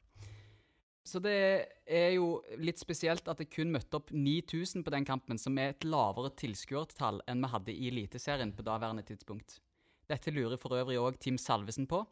Så 1.07 1.21
det 1.23 1.37
er 1.87 2.09
jo 2.17 2.41
litt 2.59 2.81
spesielt 2.81 3.29
at 3.31 3.39
det 3.39 3.47
kun 3.53 3.71
møtte 3.71 3.95
opp 3.95 4.11
9000 4.11 4.83
på 4.83 4.91
den 4.91 5.07
kampen, 5.07 5.39
som 5.39 5.55
er 5.55 5.71
et 5.71 5.87
lavere 5.87 6.33
tilskuertall 6.35 7.21
enn 7.31 7.45
vi 7.45 7.51
hadde 7.53 7.75
i 7.75 7.87
Eliteserien 7.93 8.51
på 8.51 8.65
daværende 8.67 9.07
tidspunkt. 9.07 9.61
Dette 10.11 10.33
lurer 10.35 10.59
for 10.59 10.75
øvrig 10.75 10.99
òg 10.99 11.15
Team 11.23 11.39
Salvesen 11.39 11.87
på. 11.87 12.03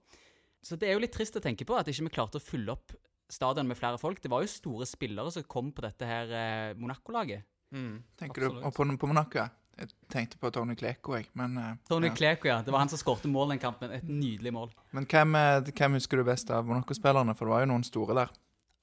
Så 0.66 0.78
det 0.82 0.88
er 0.90 0.94
jo 0.98 1.02
litt 1.04 1.14
trist 1.14 1.36
å 1.38 1.42
tenke 1.44 1.66
på 1.68 1.76
at 1.78 1.88
ikke 1.92 2.08
vi 2.08 2.12
klarte 2.16 2.40
å 2.42 2.44
fylle 2.44 2.74
opp 2.74 2.96
stadion 3.30 3.68
med 3.70 3.78
flere 3.78 4.00
folk. 4.02 4.18
Det 4.22 4.32
var 4.32 4.42
jo 4.42 4.48
store 4.50 4.86
spillere 4.90 5.30
som 5.34 5.44
kom 5.50 5.70
på 5.76 5.82
dette 5.86 6.04
her 6.10 6.26
eh, 6.34 6.74
Monaco-laget. 6.80 7.46
Mm. 7.76 8.00
Tenker 8.18 8.42
du 8.42 8.48
Absolutt. 8.48 8.66
du 8.66 8.72
på, 8.98 9.02
på 9.06 9.12
Monaco? 9.14 9.38
ja. 9.44 9.48
Jeg 9.76 9.92
tenkte 10.08 10.38
på 10.40 10.48
Tony 10.56 10.72
Kleko, 10.80 11.18
jeg, 11.20 11.28
men 11.36 11.58
eh, 11.60 11.74
Tony 11.90 12.08
ja. 12.08 12.14
Kleko, 12.16 12.48
ja. 12.48 12.62
Det 12.64 12.72
var 12.72 12.80
han 12.86 12.92
som 12.92 13.00
skårte 13.02 13.28
mål 13.28 13.50
den 13.52 13.60
kampen. 13.60 13.92
Et 13.92 14.08
nydelig 14.08 14.54
mål. 14.56 14.70
Men 14.96 15.04
hvem, 15.12 15.36
eh, 15.36 15.68
hvem 15.68 15.94
husker 16.00 16.16
du 16.22 16.26
best 16.28 16.48
av 16.56 16.64
Monaco-spillerne? 16.70 17.36
For 17.36 17.44
det 17.46 17.52
var 17.52 17.62
jo 17.66 17.72
noen 17.74 17.84
store 17.84 18.14
der. 18.22 18.30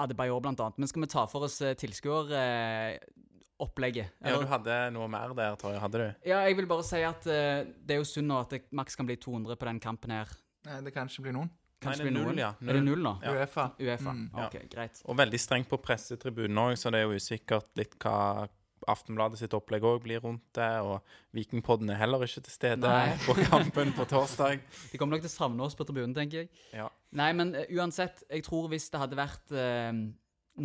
Adebayor, 0.04 0.40
blant 0.44 0.60
annet. 0.60 0.76
Men 0.82 0.88
skal 0.90 1.02
vi 1.06 1.10
ta 1.14 1.22
for 1.30 1.40
oss 1.48 1.56
eh, 1.64 1.78
tilskueropplegget? 1.80 4.08
Ja, 4.20 4.36
du 4.36 4.46
hadde 4.50 4.72
noe 4.92 5.08
mer 5.12 5.28
der, 5.38 5.52
tror 5.60 5.70
jeg. 5.72 5.80
Hadde 5.80 5.98
du? 6.02 6.08
Ja, 6.28 6.38
jeg 6.44 6.54
vil 6.60 6.68
bare 6.68 6.84
si 6.84 7.00
at 7.08 7.24
eh, 7.24 7.64
det 7.80 7.92
er 7.96 8.00
jo 8.02 8.10
synd 8.12 8.28
nå 8.28 8.36
at 8.44 8.52
det 8.52 8.60
maks 8.76 8.92
kan 8.98 9.08
bli 9.08 9.16
200 9.16 9.56
på 9.56 9.64
den 9.70 9.80
kampen 9.80 10.12
her. 10.12 10.28
Nei, 10.68 10.76
det 10.84 10.92
kan 10.92 11.08
ikke 11.08 11.24
bli 11.24 11.32
noen. 11.40 11.48
Kanskje 11.82 12.06
Nei, 12.06 12.12
det 12.12 12.20
er 12.20 12.24
null, 12.24 12.40
ja. 12.40 12.50
null. 12.58 12.70
Er 12.70 12.78
det 12.78 12.82
null 12.86 13.04
nå? 13.04 13.12
Ja. 13.24 13.34
Uefa. 13.36 13.68
Uefa. 13.78 14.14
Mm. 14.14 14.24
Ja. 14.30 14.48
Ok, 14.48 14.58
greit. 14.72 15.04
Og 15.04 15.18
veldig 15.18 15.40
strengt 15.42 15.70
på 15.70 15.78
pressetribunen 15.82 16.60
òg, 16.62 16.74
så 16.78 16.92
det 16.94 17.02
er 17.02 17.08
jo 17.08 17.20
usikkert 17.20 17.72
litt 17.80 17.96
hva 18.02 18.48
Aftenbladet 18.90 19.38
sitt 19.38 19.52
opplegg 19.54 19.84
òg 19.86 20.00
blir 20.02 20.22
rundt 20.24 20.42
det. 20.58 20.70
Og 20.82 21.36
Vikingpodden 21.36 21.92
er 21.94 22.00
heller 22.00 22.24
ikke 22.26 22.42
til 22.42 22.54
stede 22.54 22.88
Nei. 22.88 23.12
på 23.28 23.36
kampen 23.44 23.92
på 23.94 24.06
torsdag. 24.10 24.62
De 24.90 24.98
kommer 24.98 25.16
nok 25.16 25.22
til 25.26 25.30
å 25.30 25.34
savne 25.36 25.66
oss 25.66 25.76
på 25.78 25.86
tribunen, 25.86 26.14
tenker 26.16 26.42
jeg. 26.42 26.50
Ja. 26.74 26.88
Nei, 27.18 27.30
men 27.38 27.54
eh, 27.58 27.70
uansett, 27.78 28.24
jeg 28.26 28.42
tror 28.48 28.66
hvis 28.72 28.88
det 28.90 29.02
hadde 29.02 29.18
vært 29.18 29.54
eh, 29.54 29.92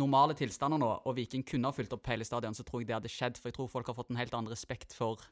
normale 0.02 0.36
tilstander 0.38 0.82
nå, 0.82 0.90
og 1.06 1.16
Viking 1.18 1.46
kunne 1.46 1.70
ha 1.70 1.76
fylt 1.76 1.94
opp 1.94 2.10
hele 2.10 2.26
stadion, 2.26 2.56
så 2.56 2.66
tror 2.66 2.82
jeg 2.82 2.90
det 2.90 2.98
hadde 2.98 3.12
skjedd. 3.12 3.38
For 3.40 3.52
jeg 3.52 3.58
tror 3.58 3.70
folk 3.72 3.92
har 3.92 3.98
fått 3.98 4.10
en 4.10 4.20
helt 4.20 4.34
annen 4.34 4.52
respekt 4.52 4.96
for 4.96 5.22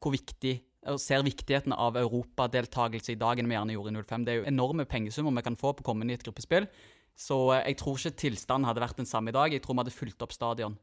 hvor 0.00 0.14
viktig 0.14 0.60
og 0.90 0.98
ser 1.00 1.22
viktigheten 1.22 1.74
av 1.76 1.96
europadeltakelse 2.00 3.14
i 3.14 3.20
dag 3.20 3.38
enn 3.38 3.50
vi 3.50 3.54
gjerne 3.54 3.76
gjorde 3.76 3.92
i 3.92 4.02
05. 4.02 4.24
Det 4.26 4.32
er 4.32 4.40
jo 4.40 4.48
enorme 4.50 4.86
pengesummer 4.88 5.34
vi 5.38 5.44
kan 5.46 5.58
få 5.58 5.74
på 5.78 5.86
kommende 5.86 6.14
i 6.14 6.18
et 6.18 6.24
gruppespill. 6.26 6.66
Så 7.18 7.38
eh, 7.54 7.68
jeg 7.70 7.78
tror 7.82 8.00
ikke 8.00 8.18
tilstanden 8.24 8.66
hadde 8.68 8.82
vært 8.82 8.98
den 8.98 9.08
samme 9.08 9.30
i 9.30 9.36
dag. 9.36 9.52
Jeg 9.52 9.62
tror 9.62 9.76
vi 9.76 9.84
hadde 9.84 9.94
fulgt 9.94 10.26
opp 10.26 10.34
stadion. 10.34 10.78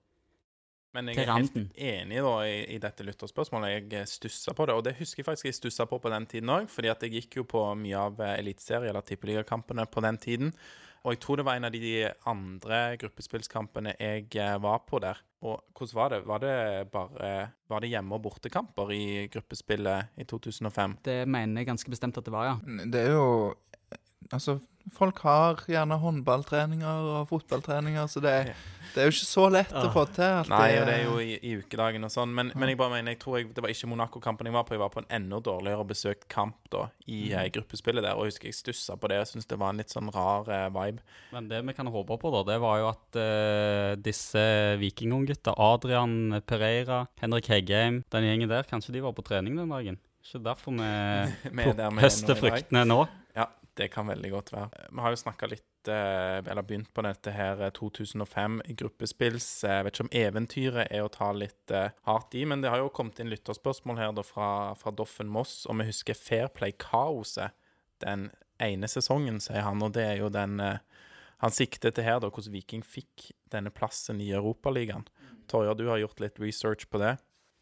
Men 0.96 1.12
jeg 1.12 1.22
er 1.22 1.30
helt 1.36 1.58
enig 1.78 2.22
da 2.26 2.36
i, 2.50 2.56
i 2.74 2.80
dette 2.82 3.06
lytterspørsmålet. 3.06 3.92
Jeg 3.94 4.10
stussa 4.10 4.56
på 4.58 4.66
det, 4.66 4.78
og 4.78 4.86
det 4.88 4.96
husker 4.98 5.22
jeg 5.22 5.28
faktisk 5.28 5.50
jeg 5.52 5.58
stussa 5.60 5.86
på 5.90 6.00
på 6.02 6.10
den 6.10 6.26
tiden 6.32 6.50
òg. 6.50 6.70
fordi 6.72 6.90
at 6.90 7.04
jeg 7.06 7.14
gikk 7.14 7.42
jo 7.42 7.46
på 7.50 7.62
mye 7.78 8.06
av 8.08 8.22
eh, 8.26 8.38
eliteserie- 8.40 8.90
eller 8.90 9.06
tippeligakampene 9.06 9.86
på 9.86 10.02
den 10.06 10.18
tiden. 10.18 10.54
Og 11.04 11.14
jeg 11.14 11.22
tror 11.24 11.40
det 11.40 11.46
var 11.48 11.60
en 11.60 11.68
av 11.70 11.76
de 11.76 12.10
andre 12.28 12.80
gruppespillskampene 13.04 13.96
jeg 14.00 14.32
eh, 14.36 14.58
var 14.64 14.82
på 14.88 15.00
der. 15.04 15.22
Og 15.42 15.62
hvordan 15.72 15.96
var 15.96 16.10
det? 16.12 16.20
Var 16.28 16.42
det 16.44 16.56
bare 16.92 17.30
Var 17.70 17.80
det 17.80 17.90
hjemme- 17.90 18.16
og 18.16 18.22
bortekamper 18.24 18.92
i 18.92 19.28
gruppespillet 19.32 20.08
i 20.18 20.24
2005? 20.28 20.98
Det 21.06 21.28
mener 21.28 21.62
jeg 21.62 21.68
ganske 21.70 21.90
bestemt 21.90 22.18
at 22.18 22.26
det 22.26 22.34
var, 22.34 22.46
ja. 22.50 22.56
Det 22.86 23.06
er 23.08 23.12
jo 23.14 23.56
Altså, 24.30 24.60
folk 24.94 25.22
har 25.26 25.64
gjerne 25.70 25.98
håndballtreninger 26.02 27.08
og 27.14 27.30
fotballtreninger, 27.30 28.08
så 28.10 28.22
det, 28.24 28.34
det 28.94 29.02
er 29.02 29.08
jo 29.08 29.14
ikke 29.14 29.28
så 29.28 29.46
lett 29.54 29.74
å 29.76 29.88
få 29.94 30.06
til. 30.14 30.26
alltid. 30.26 30.54
Nei, 30.54 30.70
og 30.80 30.88
det 30.90 30.96
er 30.96 31.04
jo 31.06 31.16
i, 31.24 31.36
i 31.46 31.54
ukedagen 31.62 32.06
og 32.08 32.14
sånn. 32.14 32.34
Men, 32.36 32.52
men 32.56 32.72
jeg 32.72 32.80
bare 32.80 32.96
mener, 32.96 33.16
jeg 33.16 33.22
tror 33.24 33.38
jeg, 33.40 33.50
det 33.56 33.64
var 33.64 33.74
ikke 33.74 33.90
Monaco-kampen 33.92 34.50
jeg 34.50 34.56
var 34.56 34.66
på. 34.68 34.76
Jeg 34.76 34.84
var 34.84 34.92
på 34.94 35.04
en 35.04 35.10
enda 35.20 35.42
dårligere 35.46 35.86
besøkt 35.90 36.28
kamp 36.32 36.58
da, 36.74 36.88
i 37.10 37.22
eh, 37.32 37.48
gruppespillet 37.56 38.06
der. 38.06 38.18
Og 38.18 38.28
jeg 38.28 38.36
husker 38.36 38.52
jeg 38.52 38.60
stussa 38.60 38.98
på 39.00 39.12
det. 39.12 39.22
Jeg 39.22 39.32
syntes 39.34 39.50
det 39.54 39.60
var 39.62 39.74
en 39.74 39.82
litt 39.84 39.94
sånn 39.94 40.12
rar 40.16 40.50
eh, 40.56 40.68
vibe. 40.76 41.06
Men 41.36 41.50
det 41.52 41.64
vi 41.70 41.78
kan 41.78 41.90
håpe 41.94 42.20
på, 42.22 42.34
da, 42.36 42.44
det 42.52 42.60
var 42.64 42.84
jo 42.84 42.92
at 42.92 43.22
eh, 43.24 43.94
disse 44.10 44.44
vikingunggutta, 44.82 45.56
Adrian 45.70 46.42
Pereira, 46.50 47.06
Henrik 47.22 47.52
Heggheim, 47.52 48.04
den 48.14 48.30
gjengen 48.30 48.52
der, 48.52 48.70
kanskje 48.70 48.98
de 48.98 49.06
var 49.06 49.18
på 49.18 49.26
trening 49.28 49.58
den 49.60 49.74
dagen? 49.74 50.00
Ikke 50.26 50.42
derfor 50.46 50.76
vi 50.76 50.86
er 51.64 51.74
er 51.74 52.02
høster 52.04 52.38
fruktene 52.38 52.84
nå. 52.86 53.04
Det 53.80 53.88
kan 53.94 54.10
veldig 54.12 54.30
godt 54.34 54.50
være. 54.52 54.86
Vi 54.92 55.04
har 55.06 55.14
jo 55.14 55.20
snakka 55.22 55.48
litt, 55.48 55.88
eh, 55.88 56.40
eller 56.44 56.66
begynt 56.68 56.90
på 56.94 57.04
dette 57.06 57.32
her 57.32 57.62
eh, 57.64 57.72
2005 57.78 58.60
gruppespills. 58.82 59.48
Eh, 59.64 59.78
Jeg 59.78 59.86
vet 59.88 59.96
ikke 59.96 60.08
om 60.08 60.12
eventyret 60.20 60.92
er 60.92 61.06
å 61.06 61.12
ta 61.14 61.30
litt 61.32 61.72
eh, 61.72 61.94
hardt 62.10 62.36
i, 62.36 62.44
men 62.50 62.60
det 62.64 62.74
har 62.74 62.84
jo 62.84 62.92
kommet 62.92 63.22
inn 63.24 63.32
lytterspørsmål 63.32 64.02
her 64.02 64.12
da 64.18 64.26
fra, 64.28 64.50
fra 64.76 64.92
Doffen 64.92 65.32
Moss, 65.32 65.62
og 65.70 65.80
vi 65.80 65.88
husker 65.88 66.18
Fairplay-kaoset 66.20 67.56
den 68.04 68.30
ene 68.60 68.88
sesongen, 68.92 69.40
sier 69.44 69.64
han, 69.64 69.80
og 69.84 69.94
det 69.96 70.04
er 70.04 70.20
jo 70.20 70.30
den 70.34 70.60
eh, 70.60 70.82
han 71.40 71.56
sikter 71.56 71.94
til 71.96 72.04
her, 72.04 72.20
da, 72.20 72.28
hvordan 72.28 72.52
Viking 72.52 72.84
fikk 72.84 73.30
denne 73.54 73.72
plassen 73.72 74.20
i 74.20 74.28
Europaligaen. 74.36 75.06
Torjer, 75.48 75.78
du 75.80 75.86
har 75.88 76.02
gjort 76.02 76.20
litt 76.20 76.40
research 76.44 76.90
på 76.92 77.00
det. 77.00 77.14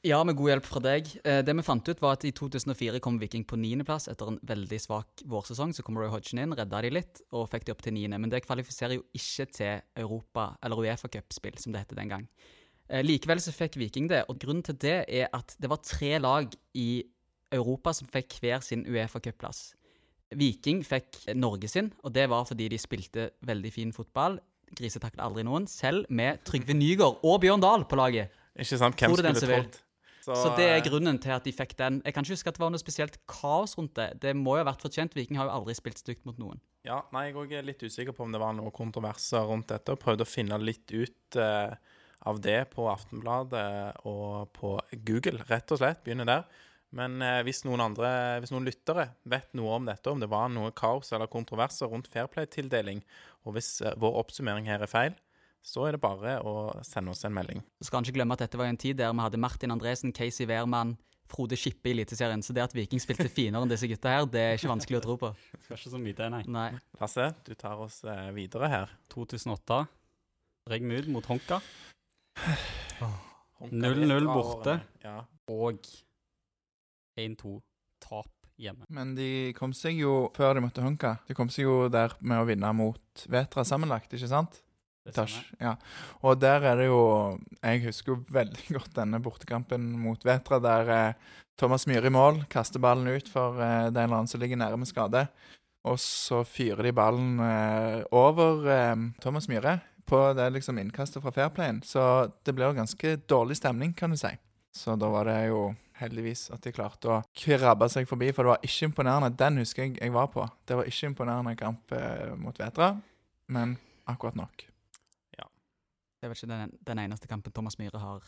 Ja, 0.07 0.21
med 0.23 0.37
god 0.39 0.51
hjelp 0.53 0.67
fra 0.69 0.79
deg. 0.79 1.07
Eh, 1.27 1.41
det 1.43 1.51
vi 1.57 1.63
fant 1.65 1.89
ut, 1.89 1.99
var 1.99 2.15
at 2.15 2.23
i 2.23 2.29
2004 2.35 3.01
kom 3.03 3.17
Viking 3.19 3.43
på 3.47 3.57
niendeplass 3.59 4.05
etter 4.07 4.29
en 4.31 4.37
veldig 4.47 4.77
svak 4.79 5.23
vårsesong. 5.27 5.73
Så 5.75 5.83
kom 5.83 5.97
Roy 5.99 6.07
Hodgson 6.13 6.39
inn, 6.39 6.53
redda 6.55 6.79
de 6.85 6.91
litt 6.93 7.19
og 7.35 7.49
fikk 7.51 7.65
de 7.67 7.73
opp 7.73 7.81
til 7.83 7.95
niende. 7.97 8.19
Men 8.21 8.31
det 8.31 8.45
kvalifiserer 8.45 8.95
jo 8.95 9.03
ikke 9.17 9.47
til 9.51 9.81
Europa- 9.99 10.53
eller 10.63 10.79
Uefa-cupspill, 10.79 11.57
som 11.59 11.75
det 11.75 11.81
het 11.83 11.95
den 11.97 12.13
gang. 12.13 12.27
Eh, 12.87 13.03
likevel 13.03 13.41
så 13.43 13.51
fikk 13.51 13.75
Viking 13.81 14.07
det, 14.07 14.21
og 14.29 14.39
grunnen 14.39 14.63
til 14.63 14.77
det 14.79 14.95
er 15.09 15.27
at 15.35 15.57
det 15.59 15.71
var 15.73 15.83
tre 15.83 16.13
lag 16.23 16.55
i 16.73 17.03
Europa 17.51 17.91
som 17.97 18.07
fikk 18.07 18.37
hver 18.39 18.63
sin 18.63 18.85
Uefa-cupplass. 18.87 19.73
Viking 20.39 20.85
fikk 20.87 21.35
Norge 21.35 21.67
sin, 21.67 21.91
og 22.03 22.13
det 22.15 22.29
var 22.31 22.47
fordi 22.47 22.69
de 22.71 22.79
spilte 22.79 23.31
veldig 23.43 23.73
fin 23.73 23.91
fotball. 23.91 24.39
Grisetaklet 24.77 25.25
aldri 25.25 25.43
noen, 25.43 25.67
selv 25.67 26.07
med 26.07 26.45
Trygve 26.47 26.75
Nygaard 26.75 27.19
og 27.27 27.41
Bjørn 27.43 27.63
Dahl 27.63 27.83
på 27.83 27.99
laget. 27.99 28.31
Ikke 28.55 28.79
sant? 28.79 28.95
Hvem 28.95 29.15
skulle 29.19 29.35
trodd? 29.43 29.83
Så 30.35 30.51
det 30.57 30.65
er 30.67 30.77
eh, 30.79 30.83
grunnen 30.83 31.19
til 31.23 31.31
at 31.35 31.45
de 31.47 31.53
fikk 31.55 31.77
den. 31.79 32.01
Jeg 32.03 32.15
kan 32.15 32.25
ikke 32.25 32.35
huske 32.35 32.51
at 32.51 32.57
det 32.57 32.63
var 32.63 32.73
noe 32.73 32.81
spesielt 32.81 33.19
kaos 33.31 33.77
rundt 33.79 33.93
det. 33.99 34.09
Det 34.23 34.33
må 34.35 34.57
jo 34.57 34.63
ha 34.65 34.69
vært 34.71 34.83
fortjent. 34.83 35.15
Viking 35.15 35.39
har 35.39 35.47
jo 35.47 35.55
aldri 35.59 35.75
spilt 35.77 36.01
stygt 36.01 36.27
mot 36.27 36.39
noen. 36.41 36.59
Ja, 36.87 37.01
nei, 37.15 37.29
jeg 37.29 37.55
er 37.55 37.67
litt 37.67 37.83
usikker 37.83 38.15
på 38.15 38.25
om 38.25 38.35
det 38.35 38.41
var 38.41 38.55
noe 38.57 38.73
kontroverser 38.75 39.47
rundt 39.47 39.71
dette. 39.71 39.95
og 39.95 40.01
Prøvde 40.03 40.27
å 40.27 40.29
finne 40.29 40.59
litt 40.61 40.91
ut 40.91 41.39
uh, 41.39 41.75
av 42.27 42.39
det 42.43 42.61
på 42.73 42.87
Aftenbladet 42.91 44.07
og 44.07 44.51
på 44.55 44.77
Google, 45.07 45.43
rett 45.51 45.75
og 45.75 45.81
slett. 45.81 46.03
Begynner 46.05 46.27
der. 46.29 46.47
Men 46.95 47.19
uh, 47.23 47.41
hvis 47.47 47.65
noen 47.67 47.83
andre, 47.83 48.09
hvis 48.43 48.53
noen 48.55 48.67
lyttere 48.67 49.09
vet 49.27 49.51
noe 49.59 49.79
om 49.79 49.87
dette, 49.87 50.11
om 50.11 50.23
det 50.23 50.31
var 50.31 50.51
noe 50.51 50.71
kaos 50.75 51.11
eller 51.15 51.31
kontroverser 51.31 51.91
rundt 51.91 52.07
Fairplay-tildeling, 52.11 53.03
og 53.47 53.57
hvis 53.57 53.77
uh, 53.83 53.91
vår 53.99 54.21
oppsummering 54.23 54.71
her 54.71 54.83
er 54.83 54.91
feil, 54.91 55.17
så 55.65 55.87
er 55.87 55.97
det 55.97 56.01
bare 56.03 56.37
å 56.47 56.53
sende 56.85 57.11
oss 57.11 57.25
en 57.27 57.35
melding. 57.35 57.59
Så 57.79 57.89
skal 57.89 57.99
han 57.99 58.07
ikke 58.07 58.19
glemme 58.19 58.37
at 58.37 58.43
dette 58.45 58.59
var 58.59 58.69
en 58.69 58.79
tid 58.79 58.99
der 58.99 59.11
vi 59.11 59.23
hadde 59.25 59.39
Martin 59.41 59.73
Andresen, 59.73 60.13
Casey 60.15 60.47
Wehrmann, 60.47 60.95
Frode 61.27 61.57
Skippe 61.59 61.91
i 61.91 61.95
Eliteserien. 61.95 62.43
Så 62.43 62.55
det 62.55 62.63
at 62.63 62.75
Viking 62.75 63.01
spilte 63.03 63.27
finere 63.31 63.65
enn 63.65 63.71
disse 63.71 63.89
gutta 63.91 64.13
her, 64.13 64.27
det 64.31 64.43
er 64.43 64.55
ikke 64.59 64.71
vanskelig 64.71 65.01
å 65.01 65.03
tro 65.03 65.17
på. 65.25 65.31
Det 65.35 65.61
Skal 65.65 65.79
ikke 65.79 65.93
så 65.93 66.01
mye 66.01 66.17
til, 66.17 66.33
nei. 66.33 66.41
Nei. 66.55 66.69
Lasse, 67.01 67.29
du 67.47 67.53
tar 67.59 67.83
oss 67.83 67.99
eh, 68.07 68.29
videre 68.35 68.71
her. 68.71 68.93
2008. 69.13 69.81
Regmud 70.71 71.11
mot 71.11 71.27
Honka. 71.31 71.59
Honka 73.59 73.91
0-0 73.91 74.31
borte. 74.31 74.79
Ja. 75.03 75.19
Og 75.51 75.83
1-2 77.17 77.57
tap 78.03 78.31
hjemme. 78.61 78.87
Men 78.93 79.15
de 79.17 79.53
kom 79.57 79.73
seg 79.75 79.99
jo, 80.01 80.27
før 80.37 80.57
de 80.57 80.63
møtte 80.65 80.83
Hunka, 80.85 81.17
de 81.27 81.35
kom 81.37 81.51
seg 81.53 81.67
jo 81.67 81.77
der 81.93 82.15
med 82.19 82.41
å 82.41 82.47
vinne 82.47 82.71
mot 82.75 83.27
Vetra 83.31 83.65
sammenlagt, 83.67 84.13
ikke 84.13 84.29
sant? 84.31 84.61
Tash, 85.15 85.41
ja. 85.61 85.75
Og 86.25 86.39
der 86.41 86.65
er 86.67 86.79
det 86.79 86.87
jo 86.89 87.01
Jeg 87.61 87.83
husker 87.85 88.13
jo 88.13 88.21
veldig 88.33 88.65
godt 88.77 88.95
denne 88.97 89.21
bortekampen 89.23 89.91
mot 90.01 90.25
Vetra, 90.25 90.59
der 90.63 90.93
eh, 90.95 91.35
Thomas 91.57 91.87
Myhre 91.89 92.11
i 92.11 92.13
mål 92.13 92.43
kaster 92.53 92.81
ballen 92.83 93.07
ut 93.09 93.29
for 93.31 93.57
eh, 93.61 93.89
det 93.89 93.97
er 93.97 94.05
en 94.05 94.09
eller 94.09 94.21
annen 94.21 94.31
som 94.31 94.41
ligger 94.41 94.59
nære 94.59 94.77
med 94.77 94.89
skade. 94.89 95.27
Og 95.87 95.99
så 96.01 96.43
fyrer 96.47 96.89
de 96.89 96.95
ballen 96.95 97.39
eh, 97.43 98.01
over 98.15 98.67
eh, 98.73 98.95
Thomas 99.23 99.47
Myhre 99.49 99.79
på 100.07 100.19
det 100.37 100.51
liksom 100.55 100.77
innkastet 100.79 101.23
fra 101.23 101.33
Fairplayen. 101.35 101.81
Så 101.83 102.01
det 102.45 102.55
blir 102.55 102.69
jo 102.69 102.77
ganske 102.77 103.17
dårlig 103.27 103.57
stemning, 103.59 103.93
kan 103.93 104.13
du 104.13 104.17
si. 104.19 104.31
Så 104.75 104.95
da 104.95 105.09
var 105.11 105.27
det 105.27 105.49
jo 105.49 105.71
heldigvis 105.97 106.47
at 106.53 106.63
de 106.63 106.73
klarte 106.75 107.09
å 107.09 107.19
krabbe 107.35 107.89
seg 107.89 108.07
forbi, 108.09 108.29
for 108.35 108.45
det 108.45 108.53
var 108.53 108.65
ikke 108.69 108.89
imponerende. 108.91 109.33
Den 109.37 109.59
husker 109.61 109.87
jeg 109.87 109.97
jeg 109.97 110.13
var 110.13 110.29
på. 110.33 110.45
Det 110.67 110.77
var 110.79 110.89
ikke 110.89 111.11
imponerende 111.11 111.55
kamp 111.59 111.93
eh, 111.97 112.33
mot 112.39 112.59
Vetra, 112.61 112.93
men 113.51 113.77
akkurat 114.07 114.37
nok. 114.37 114.67
Det 116.27 116.33
er 116.33 116.33
vel 116.33 116.43
ikke 116.43 116.51
den, 116.51 116.71
den 116.83 116.99
eneste 116.99 117.27
kampen 117.31 117.53
Thomas 117.55 117.77
Myhre 117.79 117.99
har 118.03 118.23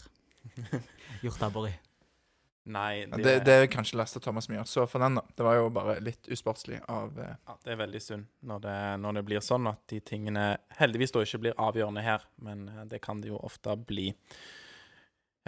gjort 1.26 1.42
abbor 1.44 1.66
i. 1.68 1.72
Nei, 2.70 3.06
det, 3.12 3.24
Det, 3.24 3.34
det 3.44 3.56
er 3.58 3.66
kanskje 3.72 3.98
lasta 3.98 4.22
Thomas 4.24 4.48
Myhre 4.48 4.64
Så 4.70 4.86
for 4.88 5.04
den, 5.04 5.18
da. 5.18 5.24
Det 5.36 5.44
var 5.44 5.58
jo 5.58 5.70
bare 5.74 5.98
litt 6.04 6.30
usportslig 6.32 6.80
av 6.88 7.18
eh, 7.20 7.34
Ja, 7.48 7.58
det 7.66 7.74
er 7.74 7.80
veldig 7.82 8.02
synd 8.04 8.30
når 8.46 8.62
det, 8.64 8.78
når 9.04 9.18
det 9.18 9.24
blir 9.28 9.44
sånn 9.44 9.68
at 9.72 9.82
de 9.92 10.00
tingene 10.06 10.46
heldigvis 10.80 11.16
da 11.16 11.24
ikke 11.26 11.42
blir 11.44 11.60
avgjørende 11.60 12.04
her, 12.06 12.24
men 12.46 12.68
eh, 12.70 12.86
det 12.92 13.02
kan 13.04 13.20
det 13.20 13.34
jo 13.34 13.42
ofte 13.42 13.76
bli. 13.90 14.14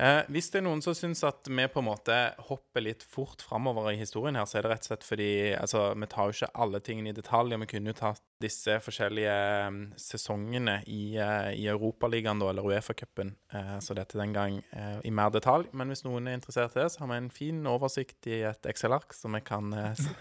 Eh, 0.02 0.24
hvis 0.34 0.48
det 0.50 0.62
er 0.62 0.66
noen 0.66 0.80
som 0.82 0.96
syns 0.98 1.20
at 1.28 1.46
vi 1.46 1.68
på 1.70 1.78
en 1.78 1.86
måte 1.86 2.16
hopper 2.48 2.82
litt 2.82 3.04
fort 3.06 3.44
framover 3.46 3.92
i 3.92 4.00
historien 4.00 4.40
her, 4.40 4.48
så 4.50 4.58
er 4.58 4.66
det 4.66 4.72
rett 4.72 4.88
og 4.88 4.90
slett 4.90 5.06
fordi 5.06 5.30
altså, 5.54 5.84
vi 5.94 6.10
tar 6.10 6.30
jo 6.30 6.38
ikke 6.38 6.50
alle 6.64 6.82
tingene 6.82 7.12
i 7.12 7.18
detalj, 7.18 7.54
og 7.54 7.62
vi 7.62 7.68
kunne 7.70 7.94
jo 7.94 8.00
tatt 8.00 8.24
disse 8.42 8.80
forskjellige 8.82 9.36
eh, 9.36 9.78
sesongene 10.02 10.80
i, 10.90 11.04
eh, 11.22 11.52
i 11.54 11.68
Europaligaen 11.70 12.42
eller 12.42 12.66
Uefa-cupen, 12.66 13.36
eh, 13.54 13.78
så 13.86 13.94
dette 13.98 14.18
den 14.18 14.34
gang 14.34 14.58
eh, 14.72 14.98
i 15.06 15.14
mer 15.14 15.30
detalj. 15.36 15.70
Men 15.78 15.94
hvis 15.94 16.02
noen 16.08 16.32
er 16.32 16.40
interessert 16.40 16.74
i 16.74 16.82
det, 16.82 16.90
så 16.96 17.04
har 17.04 17.14
vi 17.14 17.22
en 17.22 17.32
fin 17.38 17.62
oversikt 17.70 18.32
i 18.32 18.42
et 18.50 18.72
Excel-ark 18.74 19.14
som 19.14 19.38
vi 19.38 19.44
kan, 19.46 19.70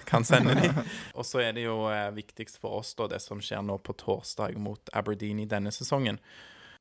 kan 0.04 0.28
sende 0.28 0.58
dem. 0.60 0.84
Og 1.18 1.24
så 1.24 1.40
er 1.46 1.56
det 1.56 1.64
jo 1.64 1.86
viktigst 2.12 2.60
for 2.60 2.82
oss 2.82 2.92
da 3.00 3.08
det 3.14 3.24
som 3.24 3.40
skjer 3.40 3.64
nå 3.64 3.80
på 3.80 3.96
torsdag 3.96 4.60
mot 4.60 4.92
Aberdeen 4.92 5.40
i 5.40 5.48
denne 5.48 5.72
sesongen. 5.72 6.20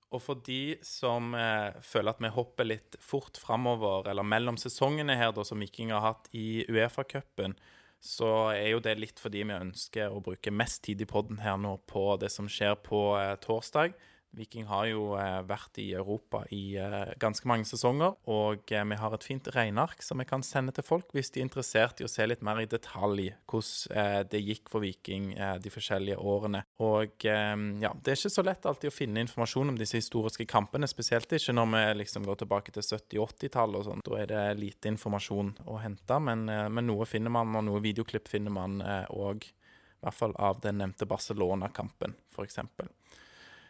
Og 0.10 0.22
for 0.26 0.42
de 0.42 0.80
som 0.86 1.36
eh, 1.38 1.76
føler 1.86 2.16
at 2.16 2.22
vi 2.24 2.32
hopper 2.34 2.66
litt 2.66 2.98
fort 3.04 3.38
framover, 3.38 4.08
eller 4.10 4.26
mellom 4.26 4.58
sesongene 4.58 5.18
her, 5.20 5.34
da, 5.36 5.46
som 5.46 5.62
Viking 5.62 5.94
har 5.94 6.02
hatt 6.02 6.32
i 6.34 6.64
Uefa-cupen, 6.70 7.54
så 8.02 8.30
er 8.56 8.72
jo 8.72 8.80
det 8.82 8.96
litt 8.98 9.20
fordi 9.20 9.44
vi 9.44 9.58
ønsker 9.58 10.10
å 10.14 10.22
bruke 10.24 10.54
mest 10.56 10.82
tid 10.88 11.04
i 11.04 11.10
podden 11.10 11.42
her 11.44 11.60
nå 11.60 11.76
på 11.90 12.14
det 12.22 12.32
som 12.34 12.48
skjer 12.50 12.80
på 12.82 13.04
eh, 13.20 13.36
torsdag. 13.44 13.94
Viking 14.38 14.68
har 14.70 14.86
jo 14.92 15.16
eh, 15.18 15.40
vært 15.48 15.80
i 15.82 15.88
Europa 15.98 16.44
i 16.54 16.76
eh, 16.78 17.14
ganske 17.22 17.48
mange 17.50 17.66
sesonger, 17.66 18.14
og 18.30 18.72
eh, 18.72 18.86
vi 18.92 18.98
har 19.02 19.16
et 19.16 19.26
fint 19.26 19.50
regneark 19.56 20.04
som 20.06 20.22
vi 20.22 20.28
kan 20.30 20.44
sende 20.46 20.74
til 20.76 20.86
folk 20.86 21.10
hvis 21.16 21.32
de 21.34 21.42
er 21.42 21.48
interessert 21.48 22.02
i 22.02 22.06
å 22.06 22.12
se 22.12 22.28
litt 22.28 22.44
mer 22.46 22.62
i 22.62 22.70
detalj 22.70 23.32
hvordan 23.50 24.28
det 24.30 24.40
gikk 24.44 24.70
for 24.72 24.84
Viking 24.84 25.32
de 25.62 25.72
forskjellige 25.72 26.18
årene. 26.22 26.62
Og 26.84 27.24
ja, 27.26 27.92
det 28.04 28.12
er 28.12 28.18
ikke 28.18 28.32
så 28.32 28.44
lett 28.46 28.66
alltid 28.70 28.92
å 28.92 28.94
finne 28.94 29.24
informasjon 29.24 29.74
om 29.74 29.78
disse 29.80 30.00
historiske 30.00 30.46
kampene, 30.50 30.88
spesielt 30.90 31.32
ikke 31.36 31.56
når 31.56 31.70
vi 31.74 31.82
liksom 32.02 32.28
går 32.28 32.42
tilbake 32.42 32.74
til 32.76 32.86
70-80-tallet 32.86 33.80
og 33.82 33.88
sånn. 33.88 34.04
Da 34.06 34.20
er 34.22 34.30
det 34.32 34.44
lite 34.62 34.92
informasjon 34.92 35.52
å 35.70 35.80
hente, 35.84 36.20
men, 36.24 36.46
men 36.48 36.88
noe 36.90 37.08
finner 37.10 37.34
man, 37.34 37.56
og 37.60 37.66
noe 37.68 37.84
videoklipp 37.84 38.30
finner 38.32 38.54
man 38.56 38.80
òg. 39.10 39.50
I 39.50 40.06
hvert 40.06 40.20
fall 40.22 40.38
av 40.40 40.62
den 40.64 40.80
nevnte 40.80 41.10
Barcelona-kampen, 41.10 42.16
f.eks. 42.36 42.62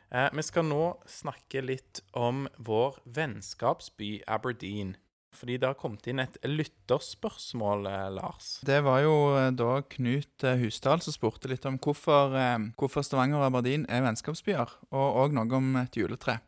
Eh, 0.10 0.30
vi 0.34 0.46
skal 0.46 0.66
nå 0.66 0.96
snakke 1.10 1.62
litt 1.62 2.02
om 2.18 2.48
vår 2.58 2.98
vennskapsby 3.06 4.24
Aberdeen. 4.28 4.96
Fordi 5.36 5.60
det 5.62 5.70
har 5.70 5.78
kommet 5.78 6.08
inn 6.10 6.20
et 6.24 6.38
lytterspørsmål, 6.44 7.86
eh, 7.88 8.10
Lars. 8.18 8.60
Det 8.66 8.82
var 8.84 9.04
jo 9.06 9.16
eh, 9.38 9.52
da 9.54 9.80
Knut 9.94 10.44
eh, 10.44 10.60
Husdal 10.60 11.04
som 11.06 11.16
spurte 11.16 11.52
litt 11.52 11.68
om 11.70 11.78
hvorfor, 11.78 12.34
hvorfor 12.80 13.06
Stavanger 13.06 13.40
og 13.40 13.52
Aberdeen 13.52 13.86
er 13.90 14.04
vennskapsbyer, 14.08 14.74
og 14.92 15.20
òg 15.24 15.38
noe 15.38 15.60
om 15.60 15.76
et 15.84 16.00
juletre. 16.02 16.40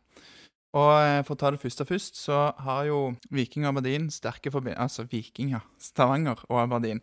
Og 0.72 1.24
For 1.28 1.34
å 1.34 1.36
ta 1.36 1.50
det 1.52 1.60
første 1.60 1.84
først, 1.84 2.16
så 2.16 2.46
har 2.64 2.86
jo 2.88 3.12
Viking 3.28 3.66
og 3.66 3.74
Aberdeen 3.74 4.06
sterke 4.08 4.48
forbindelser 4.48 5.04
Altså 5.04 5.04
Viking, 5.04 5.50
ja. 5.52 5.60
Stavanger 5.76 6.40
og 6.48 6.62
Aberdeen 6.62 7.02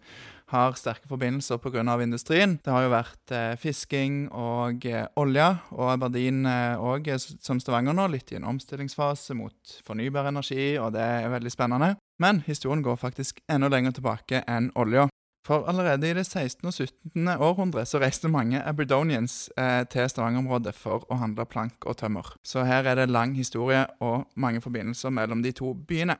har 0.50 0.78
sterke 0.78 1.08
forbindelser 1.10 1.58
pga. 1.62 1.82
industrien. 2.02 2.60
Det 2.64 2.72
har 2.72 2.84
jo 2.84 2.94
vært 2.94 3.32
eh, 3.32 3.56
fisking 3.56 4.30
og 4.32 4.86
eh, 4.86 5.06
olje, 5.16 5.50
og 5.72 5.92
Aberdeen 5.94 6.46
òg, 6.46 7.08
eh, 7.08 7.18
som 7.18 7.60
Stavanger 7.60 7.94
nå, 7.94 8.08
litt 8.08 8.32
i 8.32 8.36
en 8.40 8.50
omstillingsfase 8.50 9.34
mot 9.34 9.80
fornybar 9.86 10.28
energi, 10.28 10.78
og 10.78 10.94
det 10.94 11.02
er 11.02 11.30
veldig 11.30 11.52
spennende. 11.52 11.96
Men 12.20 12.44
historien 12.48 12.84
går 12.84 13.00
faktisk 13.00 13.40
enda 13.50 13.70
lenger 13.70 13.92
tilbake 13.92 14.44
enn 14.48 14.72
olja. 14.76 15.08
For 15.48 15.66
allerede 15.66 16.10
i 16.10 16.14
det 16.14 16.26
16. 16.28 16.68
og 16.68 16.74
17. 16.74 17.28
århundre 17.40 17.86
så 17.88 17.98
reiste 17.98 18.30
mange 18.30 18.60
aberdonians 18.62 19.50
eh, 19.58 19.86
til 19.90 20.10
Stavanger-området 20.12 20.76
for 20.78 21.08
å 21.10 21.18
handle 21.22 21.48
plank 21.50 21.88
og 21.90 21.98
tømmer. 21.98 22.36
Så 22.46 22.68
her 22.68 22.86
er 22.86 23.00
det 23.00 23.08
lang 23.10 23.34
historie 23.38 23.86
og 24.04 24.28
mange 24.36 24.62
forbindelser 24.62 25.10
mellom 25.10 25.42
de 25.42 25.56
to 25.56 25.74
byene. 25.74 26.20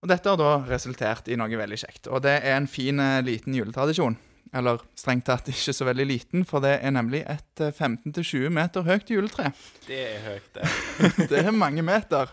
Og 0.00 0.08
Dette 0.08 0.32
har 0.32 0.40
da 0.40 0.52
resultert 0.64 1.28
i 1.28 1.36
noe 1.36 1.60
veldig 1.60 1.78
kjekt, 1.82 2.08
og 2.08 2.22
det 2.24 2.38
er 2.40 2.56
en 2.56 2.68
fin 2.70 3.00
eh, 3.02 3.20
liten 3.24 3.56
juletradisjon. 3.56 4.16
Eller 4.56 4.80
strengt 4.98 5.28
tatt 5.28 5.46
ikke 5.52 5.74
så 5.76 5.86
veldig 5.86 6.06
liten, 6.08 6.44
for 6.48 6.64
det 6.64 6.78
er 6.80 6.94
nemlig 6.96 7.20
et 7.28 7.62
eh, 7.62 7.70
15-20 7.70 8.48
meter 8.56 8.86
høyt 8.88 9.12
juletre. 9.12 9.52
Det 9.86 10.00
er 10.08 10.24
høyt, 10.24 10.48
det. 10.56 10.70
Det 11.30 11.42
er 11.44 11.52
mange 11.54 11.84
meter. 11.86 12.32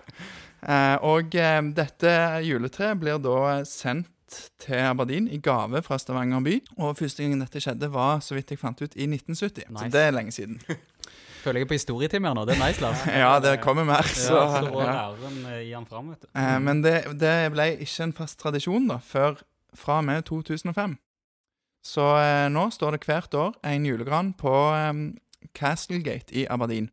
Eh, 0.64 0.96
og 1.06 1.36
eh, 1.38 1.60
dette 1.78 2.14
juletreet 2.48 3.04
blir 3.04 3.20
da 3.22 3.60
sendt 3.68 4.10
til 4.60 4.82
Aberdeen 4.84 5.28
i 5.32 5.38
gave 5.40 5.84
fra 5.86 6.00
Stavanger 6.02 6.42
by. 6.44 6.56
Og 6.80 6.98
første 7.00 7.24
gang 7.24 7.38
dette 7.40 7.62
skjedde, 7.64 7.92
var 7.94 8.24
så 8.26 8.36
vidt 8.36 8.52
jeg 8.52 8.60
fant 8.64 8.82
ut, 8.82 8.96
i 8.96 9.08
1970. 9.08 9.70
Så 9.78 9.92
det 9.94 10.02
er 10.08 10.16
lenge 10.16 10.34
siden. 10.36 10.60
Føler 11.44 11.62
jeg 11.64 11.70
på 11.70 11.78
historietime 11.78 12.28
her 12.30 12.36
nå. 12.38 12.46
Det 12.50 12.56
er 12.58 12.62
nice, 12.64 12.82
Lars. 12.84 13.04
Ja, 13.24 13.34
det 13.44 13.58
kommer 13.64 13.86
mer. 13.88 14.08
Så, 14.10 14.36
Ja, 14.36 14.62
så 14.62 14.72
ja. 14.72 14.88
læreren 14.88 15.38
gir 15.46 15.60
i 15.68 15.74
han 15.76 15.86
fram, 15.90 16.10
vet 16.14 16.26
du. 16.26 16.30
Eh, 16.36 16.58
Men 16.64 16.82
det, 16.84 16.96
det 17.22 17.36
ble 17.54 17.70
ikke 17.86 18.08
en 18.10 18.16
fast 18.18 18.40
tradisjon 18.42 18.88
da, 18.90 19.00
før 19.04 19.40
fra 19.78 20.00
og 20.02 20.08
med 20.10 20.24
2005. 20.28 20.98
Så 21.88 22.04
eh, 22.20 22.48
nå 22.52 22.68
står 22.74 22.98
det 22.98 23.06
hvert 23.08 23.34
år 23.38 23.56
en 23.64 23.86
julegran 23.88 24.34
på 24.38 24.54
eh, 24.76 24.94
Castlegate 25.56 26.34
i 26.36 26.48
Aberdeen. 26.50 26.90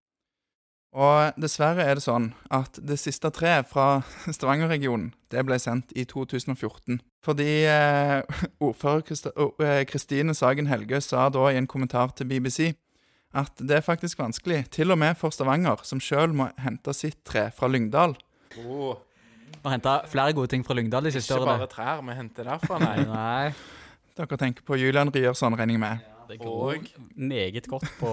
Og 0.95 1.35
dessverre 1.43 1.83
er 1.83 1.99
det 1.99 2.05
sånn 2.05 2.29
at 2.55 2.77
det 2.79 3.01
siste 3.03 3.27
treet 3.35 3.67
fra 3.67 4.05
Stavanger-regionen 4.37 5.11
det 5.35 5.43
ble 5.49 5.57
sendt 5.59 5.91
i 5.99 6.05
2014. 6.07 7.01
Fordi 7.27 7.51
eh, 7.67 8.21
ordfører 8.63 9.03
eh, 9.59 9.83
Kristine 9.91 10.37
Sagen 10.39 10.71
Helgø 10.71 11.01
sa 11.03 11.27
da 11.35 11.49
i 11.51 11.59
en 11.59 11.67
kommentar 11.71 12.15
til 12.15 12.31
BBC 12.31 12.75
at 13.35 13.59
det 13.59 13.77
er 13.81 13.85
faktisk 13.85 14.19
vanskelig, 14.23 14.63
til 14.71 14.95
og 14.95 14.99
med 15.01 15.17
for 15.19 15.35
Stavanger, 15.35 15.83
som 15.87 16.01
sjøl 16.03 16.33
må 16.37 16.49
hente 16.63 16.95
sitt 16.95 17.21
tre 17.27 17.49
fra 17.55 17.67
Lyngdal. 17.71 18.15
Oh, 18.65 18.95
Vi 19.55 19.61
har 19.65 19.77
henta 19.79 19.95
flere 20.11 20.33
gode 20.37 20.51
ting 20.53 20.65
fra 20.67 20.75
Lyngdal 20.77 21.05
de 21.09 21.13
siste 21.15 21.35
ikke 21.35 21.47
bare 21.49 21.67
trær 21.73 22.03
vi 22.05 22.15
henter 22.19 22.45
derfra, 22.51 22.79
nei. 22.83 22.97
Nei. 23.15 23.55
Dere 24.15 24.37
tenker 24.39 24.63
på 24.63 24.77
Julian 24.79 25.11
Ryerson, 25.11 25.57
regner 25.59 25.75
jeg 25.75 25.81
med. 25.83 26.11
Det 26.29 26.39
går 26.41 26.53
Og 26.79 26.85
Meget 27.21 27.67
godt 27.69 27.85
på, 27.99 28.11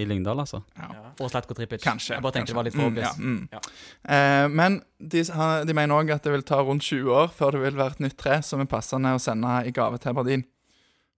i 0.00 0.04
Lyngdal, 0.08 0.38
altså. 0.40 0.62
ja. 0.78 0.86
Og 1.20 1.28
Slatko 1.28 1.52
Tripic. 1.58 1.82
Kanskje. 1.84 2.14
Jeg 2.14 2.22
bare 2.24 2.32
tenkte 2.38 2.52
det 2.54 2.56
var 2.56 2.64
litt 2.68 2.76
kanskje. 2.78 2.80
for 2.80 2.92
obvious. 2.92 3.18
Mm, 3.18 3.48
Ja. 3.52 3.58
mm. 3.58 4.14
Eh, 4.14 4.48
men 4.48 4.78
de, 4.98 5.24
de 5.68 5.74
mener 5.76 5.98
òg 5.98 6.14
at 6.14 6.22
det 6.24 6.32
vil 6.32 6.46
ta 6.48 6.62
rundt 6.64 6.86
20 6.86 7.10
år 7.12 7.28
før 7.36 7.52
det 7.56 7.60
vil 7.66 7.76
være 7.82 7.96
et 7.98 8.04
nytt 8.06 8.16
tre 8.22 8.38
som 8.46 8.62
er 8.64 8.70
passende 8.70 9.12
å 9.12 9.20
sende 9.20 9.58
i 9.68 9.74
gave 9.74 9.98
til 10.00 10.14
Aberdeen. 10.14 10.44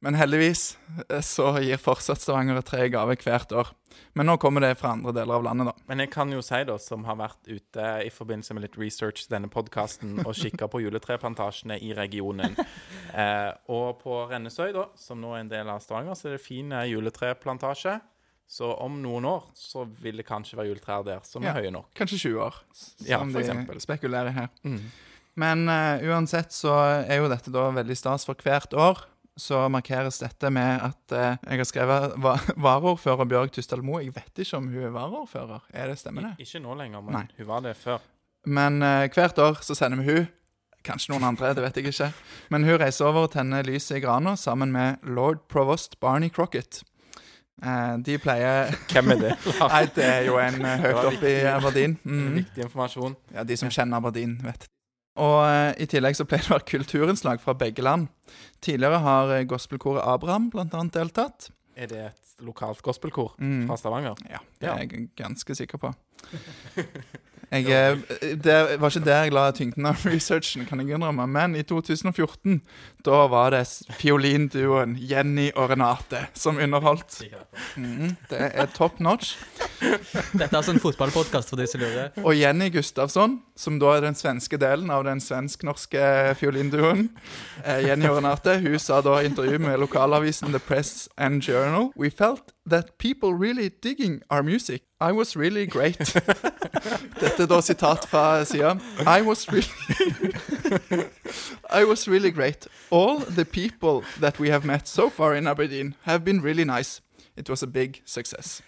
Men 0.05 0.15
heldigvis 0.21 0.63
eh, 1.09 1.23
så 1.25 1.55
gir 1.65 1.81
fortsatt 1.81 2.21
Stavanger 2.21 2.59
et 2.61 2.67
tre 2.69 2.83
i 2.87 2.93
gave 2.93 3.17
hvert 3.17 3.53
år. 3.57 3.71
Men 4.19 4.27
nå 4.29 4.35
kommer 4.43 4.61
det 4.65 4.73
fra 4.79 4.91
andre 4.95 5.13
deler 5.17 5.39
av 5.39 5.45
landet, 5.47 5.71
da. 5.71 5.75
Men 5.91 6.03
jeg 6.03 6.11
kan 6.13 6.31
jo 6.35 6.41
si, 6.45 6.61
da, 6.67 6.77
som 6.83 7.05
har 7.09 7.17
vært 7.19 7.47
ute 7.49 7.85
i 8.05 8.11
forbindelse 8.13 8.55
med 8.57 8.67
litt 8.67 8.77
research 8.79 9.25
til 9.25 9.37
denne 9.37 9.49
podkasten, 9.51 10.19
og 10.27 10.35
kikka 10.39 10.69
på 10.71 10.83
juletreplantasjene 10.87 11.81
i 11.83 11.93
regionen. 11.97 12.57
Eh, 13.15 13.51
og 13.71 14.01
på 14.01 14.15
Rennesøy, 14.27 14.73
da, 14.75 14.89
som 14.99 15.21
nå 15.23 15.29
er 15.37 15.45
en 15.45 15.51
del 15.53 15.69
av 15.71 15.79
Stavanger, 15.85 16.17
så 16.19 16.27
er 16.27 16.33
det 16.35 16.41
fin 16.43 16.73
eh, 16.75 16.89
juletreplantasje. 16.91 17.93
Så 18.51 18.67
om 18.83 18.97
noen 19.05 19.29
år 19.31 19.45
så 19.55 19.85
vil 20.03 20.19
det 20.19 20.27
kanskje 20.27 20.59
være 20.59 20.73
juletrær 20.73 21.05
der 21.07 21.21
som 21.23 21.47
Ja. 21.47 21.53
er 21.55 21.63
høye 21.63 21.71
nok. 21.77 21.93
Kanskje 21.95 22.19
20 22.25 22.43
år, 22.43 22.59
som 22.75 23.07
Ja, 23.07 23.21
for 23.23 23.31
de 23.39 23.45
eksempel. 23.45 23.79
spekulerer 23.87 24.35
her. 24.35 24.49
Mm. 24.67 24.81
Men 25.37 25.63
uh, 25.71 26.03
uansett 26.11 26.51
så 26.55 26.75
er 27.07 27.23
jo 27.23 27.31
dette 27.31 27.55
da 27.55 27.69
veldig 27.71 27.97
stas 28.03 28.27
for 28.27 28.35
hvert 28.35 28.75
år. 28.75 29.05
Så 29.37 29.59
markeres 29.73 30.21
dette 30.23 30.51
med 30.55 30.83
at 30.87 31.15
eh, 31.17 31.37
jeg 31.43 31.59
har 31.59 31.67
skrevet 31.67 32.15
va 32.23 32.37
varaordfører 32.55 33.27
Bjørg 33.27 33.51
Tysdal 33.57 33.83
Moe. 33.83 34.05
Jeg 34.05 34.15
vet 34.15 34.45
ikke 34.45 34.61
om 34.61 34.69
hun 34.71 34.87
er 34.87 34.95
varaordfører. 34.95 35.67
Er 35.75 35.91
det 35.91 35.99
stemmer 35.99 36.29
det? 36.29 36.47
Ikke 36.47 36.63
nå 36.63 36.77
lenger, 36.79 37.03
men 37.03 37.19
Nei. 37.19 37.27
hun 37.41 37.49
var 37.51 37.65
det 37.67 37.75
før. 37.81 38.05
Men 38.47 38.83
eh, 38.83 39.09
hvert 39.11 39.39
år 39.43 39.59
så 39.67 39.75
sender 39.75 40.03
vi 40.03 40.13
hun. 40.13 40.33
Kanskje 40.85 41.15
noen 41.15 41.25
andre, 41.25 41.55
det 41.57 41.65
vet 41.65 41.79
jeg 41.81 41.91
ikke. 41.95 42.11
Men 42.53 42.67
hun 42.69 42.77
reiser 42.79 43.09
over 43.09 43.27
og 43.27 43.33
tenner 43.33 43.65
lyset 43.67 43.97
i 43.99 44.03
grana 44.05 44.37
sammen 44.37 44.71
med 44.75 45.03
lord 45.17 45.41
provost 45.49 45.97
Barney 45.99 46.29
Crocket. 46.31 46.83
Eh, 47.63 47.95
de 48.05 48.19
pleier 48.19 48.75
Hvem 48.93 49.15
er 49.15 49.21
det? 49.23 49.33
Nei, 49.63 49.85
det 49.97 50.05
er 50.05 50.23
jo 50.29 50.39
en 50.43 50.61
eh, 50.61 50.85
høyt 50.85 51.01
oppe 51.09 51.31
i. 51.31 51.35
Aberdeen. 51.49 51.97
Mm. 52.05 52.31
Viktig 52.43 52.67
informasjon. 52.69 53.17
Ja, 53.35 53.47
de 53.49 53.57
som 53.59 53.73
kjenner 53.73 54.03
Aberdeen, 54.03 54.37
vet. 54.45 54.69
Og 55.17 55.45
eh, 55.47 55.75
i 55.79 55.87
tillegg 55.87 56.17
så 56.19 56.25
pleier 56.27 56.43
det 56.43 56.51
å 56.51 56.57
være 56.57 56.71
kulturinnslag 56.73 57.41
fra 57.41 57.55
begge 57.55 57.83
land. 57.87 58.09
Tidligere 58.65 58.99
har 59.05 59.31
eh, 59.37 59.45
gospelkoret 59.47 60.03
Abraham 60.03 60.49
blant 60.51 60.75
annet 60.75 60.93
deltatt. 60.97 61.51
Er 61.77 61.87
det 61.91 62.01
et 62.09 62.43
lokalt 62.43 62.83
gospelkor 62.83 63.35
Mm. 63.39 63.67
fra 63.69 63.77
Stavanger? 63.79 64.15
Ja, 64.31 64.39
det 64.61 64.67
Ja. 64.67 64.75
er 64.75 64.87
jeg 64.89 65.11
ganske 65.17 65.55
sikker 65.55 65.79
på. 65.79 65.95
Jeg, 67.51 67.99
eh, 68.23 68.35
det 68.45 68.57
var 68.81 68.91
ikke 68.91 69.05
der 69.05 69.27
jeg 69.27 69.35
la 69.35 69.45
tyngden 69.55 69.89
av 69.91 70.05
researchen, 70.09 70.67
kan 70.69 70.81
jeg 70.81 70.95
innrømme. 70.97 71.27
Men 71.31 71.57
i 71.59 71.63
2014, 71.67 72.61
da 73.05 73.25
var 73.31 73.55
det 73.55 73.65
fiolinduoen 74.01 74.97
Jenny 75.01 75.51
og 75.55 75.71
Renate 75.73 76.27
som 76.39 76.59
underholdt. 76.63 77.21
Mm, 77.77 78.17
det 78.31 78.41
er 78.55 78.71
top 78.75 79.01
notch. 79.01 79.37
Dette 80.39 80.51
er 80.51 80.59
altså 80.61 80.75
en 80.75 80.83
fotballpodkast 80.83 81.53
for 81.53 81.61
de 81.61 81.69
som 81.69 81.83
lurer. 81.83 82.15
Og 82.25 82.35
Jenny 82.39 82.71
Gustavsson, 82.73 83.41
som 83.57 83.79
da 83.83 83.97
er 83.97 84.07
den 84.07 84.19
svenske 84.19 84.59
delen 84.61 84.93
av 84.95 85.05
den 85.07 85.21
svensk-norske 85.23 86.35
fiolinduoen. 86.41 87.11
Eh, 87.65 87.85
Jenny 87.89 88.09
og 88.11 88.21
Renate 88.21 88.59
hun 88.65 88.79
sa 88.81 89.03
da 89.05 89.21
i 89.21 89.29
intervju 89.29 89.61
med 89.63 89.81
lokalavisen 89.83 90.55
The 90.55 90.63
Press 90.63 91.09
and 91.17 91.43
Journal 91.45 91.91
We 91.99 92.11
felt 92.11 92.54
that 92.67 92.99
people 92.99 93.35
really 93.35 93.71
digging 93.71 94.23
our 94.31 94.43
music. 94.43 94.83
I 95.01 95.13
was 95.13 95.37
really 95.37 95.67
great. 95.67 95.99
Dette 97.21 97.41
er 97.41 97.47
da 97.47 97.61
sitat 97.61 98.09
fra 98.09 98.45
sida. 98.45 98.79
I 99.07 99.23
was 99.23 99.47
really 99.53 99.69
I 101.71 101.85
was 101.85 102.09
really 102.09 102.31
great. 102.31 102.67
All 102.91 103.19
the 103.19 103.45
people 103.45 104.03
that 104.21 104.39
we 104.39 104.51
have 104.51 104.65
met 104.65 104.89
so 104.89 105.11
far 105.11 105.35
in 105.35 105.47
Aberdeen 105.47 105.95
have 106.03 106.25
been 106.25 106.41
really 106.43 106.65
nice. 106.65 107.01
It 107.37 107.51
was 107.51 107.63
a 107.63 107.67
big 107.67 108.03
success. 108.05 108.63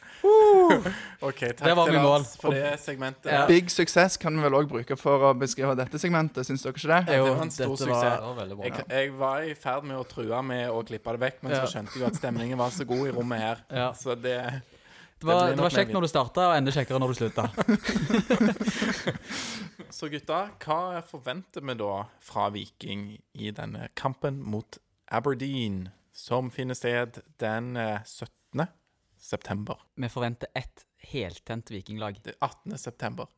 Ok, 1.20 1.42
takk 1.54 1.60
til 1.60 1.98
Lars 2.00 2.32
for 2.40 2.54
det 2.54 2.76
segmentet. 2.82 3.30
Ja. 3.30 3.44
Big 3.46 3.70
success 3.70 4.16
kan 4.20 4.36
vi 4.36 4.42
vel 4.42 4.56
òg 4.58 4.70
bruke 4.70 4.96
for 4.98 5.28
å 5.28 5.34
beskrive 5.38 5.76
dette 5.78 6.00
segmentet, 6.02 6.48
syns 6.48 6.64
dere 6.64 6.74
ikke 6.74 6.90
det? 6.90 7.02
Ja, 7.12 7.20
det 7.22 7.34
var 7.36 7.44
en 7.44 7.52
stor 7.54 7.76
suksess. 7.76 8.24
Var, 8.40 8.54
jeg, 8.64 8.86
jeg, 8.90 9.12
var 9.20 9.44
i 9.46 9.54
ferd 9.58 9.86
med 9.86 10.00
å 10.00 10.06
true 10.08 10.42
med 10.46 10.70
å 10.72 10.80
klippe 10.86 11.14
det 11.16 11.22
vekk, 11.26 11.44
men 11.44 11.54
ja. 11.54 11.62
så 11.62 11.76
skjønte 11.76 12.00
jeg 12.00 12.08
at 12.08 12.18
stemningen 12.18 12.58
var 12.58 12.74
så 12.74 12.88
god 12.88 13.04
i 13.06 13.14
rommet 13.14 13.44
her. 13.44 13.62
Så 14.00 14.18
det 14.18 14.40
det 15.18 15.26
var, 15.26 15.46
det, 15.46 15.56
det 15.56 15.62
var 15.64 15.72
kjekt 15.72 15.94
når 15.96 16.04
du 16.04 16.08
starta, 16.10 16.42
og 16.50 16.54
enda 16.58 16.72
kjekkere 16.76 16.98
når 17.00 17.12
du 17.12 17.16
slutta. 17.16 17.46
så 19.96 20.10
gutta, 20.12 20.40
hva 20.60 21.00
forventer 21.08 21.64
vi 21.64 21.76
da 21.80 21.92
fra 22.20 22.50
Viking 22.52 23.14
i 23.32 23.52
denne 23.56 23.88
kampen 23.96 24.42
mot 24.44 24.76
Aberdeen, 25.08 25.86
som 26.12 26.50
finner 26.52 26.76
sted 26.76 27.22
den 27.40 27.72
17. 28.04 28.28
18. 28.64 28.72
september. 29.18 29.82
Vi 29.94 30.08
forventer 30.12 30.48
ett 30.54 30.86
heltent 31.12 31.70
vikinglag. 31.70 32.18
Det 32.24 32.34
er 32.36 32.40
18. 32.40 32.78
september. 32.78 33.28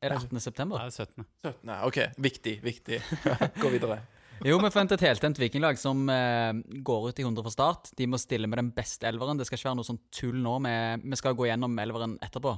Er 0.00 0.14
det 0.14 0.22
18. 0.22 0.40
september? 0.40 0.80
Nei, 0.80 0.88
det 0.88 1.02
er 1.02 1.10
17. 1.10 1.26
17. 1.42 1.74
OK. 1.90 2.00
Viktig, 2.16 2.56
viktig. 2.64 3.02
Gå 3.62 3.72
videre. 3.72 4.00
Jo, 4.40 4.56
vi 4.56 4.70
forventer 4.72 4.96
et 4.96 5.04
heltent 5.04 5.36
vikinglag 5.36 5.76
som 5.76 6.06
eh, 6.08 6.54
går 6.86 7.10
ut 7.10 7.18
i 7.20 7.24
100 7.26 7.44
for 7.44 7.52
start. 7.52 7.90
De 7.98 8.06
må 8.08 8.16
stille 8.20 8.48
med 8.48 8.56
den 8.56 8.70
beste 8.72 9.04
elveren. 9.10 9.36
Det 9.36 9.44
skal 9.44 9.60
ikke 9.60 9.68
være 9.68 9.78
noe 9.82 9.88
sånn 9.90 10.00
tull 10.16 10.38
nå. 10.40 10.54
Med, 10.64 11.04
vi 11.04 11.18
skal 11.20 11.36
gå 11.36 11.50
gjennom 11.50 11.76
elveren 11.82 12.16
etterpå. 12.24 12.54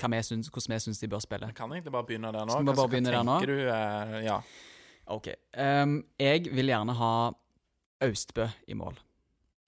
Vi 0.00 0.20
syns, 0.24 0.48
hvordan 0.48 0.76
vi 0.76 0.80
syns 0.86 1.02
de 1.02 1.10
bør 1.10 1.20
spille. 1.20 1.50
Jeg 1.50 1.58
kan 1.58 1.74
egentlig 1.74 1.92
bare 1.92 2.06
begynne 2.08 2.30
der 2.32 2.46
nå. 2.46 2.54
Skal 2.54 2.68
vi 2.70 2.76
bare 2.78 2.92
begynne 2.94 3.12
der 3.12 3.26
nå? 3.26 3.36
Du, 3.42 3.56
eh, 3.58 4.14
ja. 4.24 4.38
OK. 5.10 5.28
Um, 5.58 5.98
jeg 6.22 6.46
vil 6.54 6.70
gjerne 6.70 6.94
ha 6.96 7.12
Austbø 8.06 8.46
i 8.70 8.78
mål. 8.78 9.02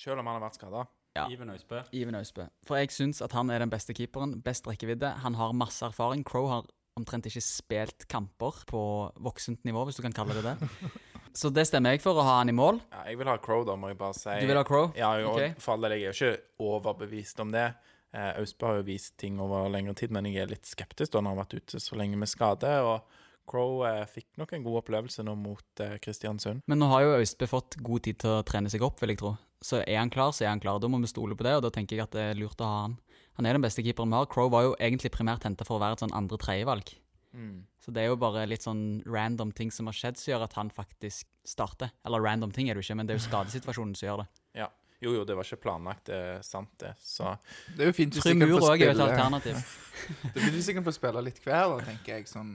Selv 0.01 0.23
om 0.23 0.31
han 0.31 0.39
har 0.39 0.47
vært 0.47 0.61
skada? 0.61 0.87
Ja. 1.17 1.27
Iven 1.29 1.51
Øysbø. 1.53 1.83
Iven 1.93 2.17
Øysbø. 2.17 2.47
For 2.67 2.81
jeg 2.81 2.93
syns 2.95 3.21
at 3.25 3.35
han 3.37 3.51
er 3.51 3.61
den 3.61 3.73
beste 3.73 3.95
keeperen. 3.97 4.39
Best 4.45 4.69
rekkevidde. 4.69 5.11
Han 5.25 5.37
har 5.37 5.53
masse 5.53 5.85
erfaring. 5.85 6.25
Crow 6.25 6.49
har 6.49 6.67
omtrent 6.97 7.27
ikke 7.29 7.43
spilt 7.45 8.07
kamper 8.09 8.63
på 8.69 8.83
voksent 9.25 9.65
nivå, 9.65 9.85
hvis 9.89 9.97
du 9.97 10.05
kan 10.05 10.15
kalle 10.17 10.37
det 10.37 10.45
det. 10.53 10.71
Så 11.37 11.49
det 11.49 11.65
stemmer 11.65 11.95
jeg 11.95 12.03
for, 12.05 12.19
å 12.21 12.25
ha 12.27 12.39
han 12.43 12.53
i 12.53 12.57
mål. 12.57 12.83
Ja, 12.93 13.07
jeg 13.09 13.17
vil 13.23 13.31
ha 13.31 13.39
Crow, 13.41 13.63
da, 13.65 13.77
må 13.81 13.89
jeg 13.89 13.97
bare 14.01 14.17
si. 14.19 14.35
Du 14.43 14.51
vil 14.51 14.59
ha 14.61 14.65
Crow? 14.69 14.91
Ja, 14.99 15.15
og 15.23 15.39
okay. 15.39 15.55
for 15.57 15.77
all 15.77 15.87
del, 15.87 15.97
jeg 15.97 16.11
er 16.11 16.13
jo 16.13 16.29
ikke 16.29 16.67
overbevist 16.69 17.41
om 17.45 17.55
det. 17.55 17.71
Eh, 18.13 18.33
Austbø 18.43 18.69
har 18.69 18.81
jo 18.83 18.89
vist 18.91 19.15
ting 19.21 19.41
over 19.41 19.71
lengre 19.73 19.95
tid, 19.97 20.13
men 20.13 20.29
jeg 20.29 20.45
er 20.45 20.53
litt 20.53 20.69
skeptisk 20.69 21.15
da 21.15 21.23
han 21.23 21.31
har 21.31 21.39
vært 21.41 21.57
ute 21.57 21.81
så 21.81 21.97
lenge 21.97 22.21
med 22.21 22.29
skade. 22.29 22.75
Og 22.85 23.23
Crow 23.49 23.81
eh, 23.89 24.03
fikk 24.11 24.29
nok 24.41 24.53
en 24.53 24.67
god 24.67 24.83
opplevelse 24.83 25.25
nå 25.25 25.39
mot 25.41 25.85
eh, 25.85 25.97
Kristiansund. 26.05 26.61
Men 26.69 26.83
nå 26.83 26.91
har 26.93 27.07
jo 27.07 27.17
Austbø 27.17 27.49
fått 27.49 27.81
god 27.81 28.05
tid 28.05 28.21
til 28.21 28.37
å 28.37 28.45
trene 28.47 28.73
seg 28.73 28.85
opp, 28.85 29.01
vil 29.01 29.15
jeg 29.15 29.23
tro. 29.25 29.33
Så 29.63 29.81
er 29.87 29.99
han 30.01 30.11
klar, 30.11 30.33
så 30.35 30.47
er 30.47 30.53
han 30.53 30.63
klar. 30.63 30.81
Da 30.83 30.91
må 30.91 31.01
vi 31.03 31.11
stole 31.11 31.37
på 31.39 31.47
det, 31.47 31.55
og 31.59 31.65
da 31.67 31.71
tenker 31.75 31.97
jeg 31.97 32.07
at 32.07 32.17
det 32.17 32.25
er 32.33 32.41
lurt 32.41 32.61
å 32.63 32.69
ha 32.69 32.81
han. 32.87 32.99
Han 33.39 33.49
er 33.49 33.57
den 33.57 33.65
beste 33.65 33.85
keeperen 33.85 34.13
vi 34.13 34.19
har. 34.19 34.29
Crow 34.29 34.51
var 34.53 34.67
jo 34.67 34.75
egentlig 34.79 35.13
primært 35.15 35.47
henta 35.47 35.65
for 35.65 35.79
å 35.79 35.83
være 35.83 35.97
et 35.97 36.05
sånn 36.05 36.17
andre-tredjevalg. 36.19 36.93
Mm. 37.33 37.63
Så 37.81 37.95
det 37.95 38.03
er 38.03 38.11
jo 38.11 38.19
bare 38.21 38.45
litt 38.47 38.67
sånn 38.67 39.03
random 39.09 39.55
ting 39.57 39.73
som 39.73 39.89
har 39.89 39.97
skjedd 39.97 40.21
som 40.21 40.35
gjør 40.35 40.45
at 40.47 40.59
han 40.59 40.71
faktisk 40.75 41.31
starter. 41.49 41.95
Eller 42.07 42.23
random 42.23 42.53
ting 42.55 42.69
er 42.69 42.77
det 42.77 42.83
jo 42.83 42.91
ikke, 42.91 42.99
men 43.01 43.09
det 43.09 43.17
er 43.17 43.23
jo 43.23 43.27
skadesituasjonen 43.31 43.97
som 43.99 44.09
gjør 44.09 44.25
det. 44.25 44.29
Ja. 44.61 44.69
Jo, 45.03 45.17
jo, 45.17 45.23
det 45.27 45.35
var 45.35 45.49
ikke 45.49 45.65
planlagt, 45.65 46.05
det 46.07 46.15
er 46.15 46.45
sant, 46.47 46.71
det. 46.79 46.93
Så 47.03 47.33
Det 47.75 47.83
er 47.83 47.89
jo 47.91 47.95
fint 47.97 48.15
hvis 48.15 48.23
de 48.23 48.37
kan 48.39 48.53
få 48.53 48.69
òg 48.69 48.85
er 48.85 48.93
et 48.93 48.95
spille 48.95 49.09
alternativ. 49.09 49.57
Det 50.35 50.45
fint 50.45 50.55
hvis 50.55 50.69
de 50.69 50.75
kan 50.77 50.87
få 50.87 50.95
spille 50.95 51.23
litt 51.27 51.41
hver, 51.43 51.73
da, 51.73 51.81
tenker 51.89 52.21
jeg, 52.21 52.29
sånn 52.31 52.53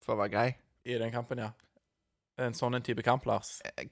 for 0.00 0.14
å 0.14 0.22
være 0.22 0.32
grei. 0.32 0.46
i 0.88 0.96
den 0.96 1.12
kampen, 1.12 1.42
ja. 1.44 1.50
En 2.38 2.54
sånn 2.56 2.78
en 2.78 2.84
type 2.84 3.02
kamp, 3.04 3.26
Lars. 3.28 3.58
Eh, 3.66 3.86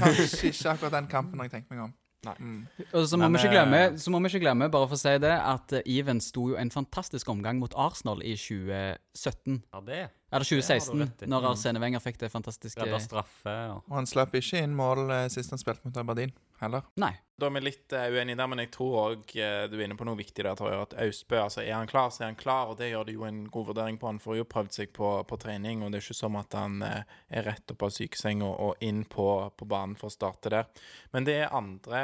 Kanskje 0.00 0.52
ikke 0.52 0.74
akkurat 0.74 0.92
den 0.92 1.08
kampen 1.12 1.40
har 1.40 1.48
jeg 1.48 1.58
tenkt 1.58 1.72
meg 1.74 1.86
om. 1.88 1.94
Nei. 2.26 2.34
Mm. 2.40 2.60
Og 2.92 3.04
så 3.06 3.18
må, 3.18 3.26
Men, 3.26 3.36
vi 3.36 3.42
ikke 3.44 3.54
glemme, 3.54 3.80
eh, 3.84 3.96
så 4.02 4.10
må 4.10 4.20
vi 4.24 4.30
ikke 4.32 4.42
glemme, 4.46 4.70
bare 4.72 4.88
for 4.90 4.98
å 4.98 5.00
si 5.00 5.12
det, 5.22 5.34
at 5.36 5.74
Even 5.84 6.22
sto 6.24 6.48
jo 6.50 6.56
en 6.58 6.72
fantastisk 6.74 7.28
omgang 7.30 7.60
mot 7.62 7.74
Arsenal 7.78 8.22
i 8.24 8.34
2017. 8.40 9.60
Ja, 9.74 9.82
det. 9.86 10.00
Eller 10.36 10.44
Det 10.44 10.62
har 10.62 10.62
2016, 10.62 10.98
du 11.20 11.26
når 11.26 11.46
Mm. 11.46 11.50
Arsene 11.50 11.80
Wenger 11.80 12.02
fikk 12.04 12.18
det 12.18 12.32
fantastiske 12.32 12.82
Redda 12.84 13.00
straffe 13.00 13.52
Ja. 13.52 13.76
Og 13.80 13.94
han 13.96 14.06
slapp 14.06 14.34
ikke 14.34 14.62
inn 14.62 14.74
mål 14.76 15.10
eh, 15.10 15.28
sist 15.32 15.50
han 15.50 15.60
spilte 15.60 15.84
mot 15.84 15.96
Aberdeen, 15.96 16.32
heller. 16.60 16.82
Nei. 17.00 17.14
Da 17.36 17.50
er 17.50 17.52
vi 17.52 17.60
litt 17.60 17.92
uh, 17.92 18.06
uenige 18.08 18.38
der, 18.40 18.48
men 18.48 18.62
jeg 18.62 18.70
tror 18.72 18.94
òg 19.02 19.26
du 19.28 19.74
er 19.76 19.82
inne 19.84 19.96
på 19.98 20.06
noe 20.08 20.16
viktig 20.16 20.40
der, 20.40 20.54
tror 20.56 20.70
jeg. 20.72 20.84
At 20.86 20.94
Austbø, 21.04 21.36
altså 21.42 21.60
er 21.60 21.74
han 21.74 21.90
klar, 21.90 22.08
så 22.08 22.22
er 22.22 22.30
han 22.30 22.38
klar, 22.40 22.70
og 22.72 22.78
det 22.80 22.88
gjør 22.88 23.04
det 23.04 23.16
jo 23.18 23.26
en 23.28 23.42
god 23.52 23.66
vurdering 23.66 23.98
på. 24.00 24.08
Han 24.08 24.20
får 24.22 24.38
jo 24.38 24.46
prøvd 24.48 24.78
seg 24.78 24.94
på, 24.96 25.10
på 25.28 25.38
trening, 25.42 25.82
og 25.84 25.92
det 25.92 26.00
er 26.00 26.06
ikke 26.06 26.16
som 26.16 26.38
at 26.40 26.56
han 26.56 26.80
eh, 26.86 27.02
er 27.28 27.44
rett 27.50 27.74
opp 27.74 27.84
av 27.84 27.92
sykeseng 27.92 28.40
og, 28.46 28.54
og 28.56 28.86
inn 28.88 29.02
på, 29.04 29.26
på 29.52 29.68
banen 29.68 29.98
for 30.00 30.08
å 30.08 30.14
starte 30.16 30.52
der. 30.54 30.70
Men 31.12 31.28
det 31.28 31.36
er 31.42 31.52
andre 31.56 32.00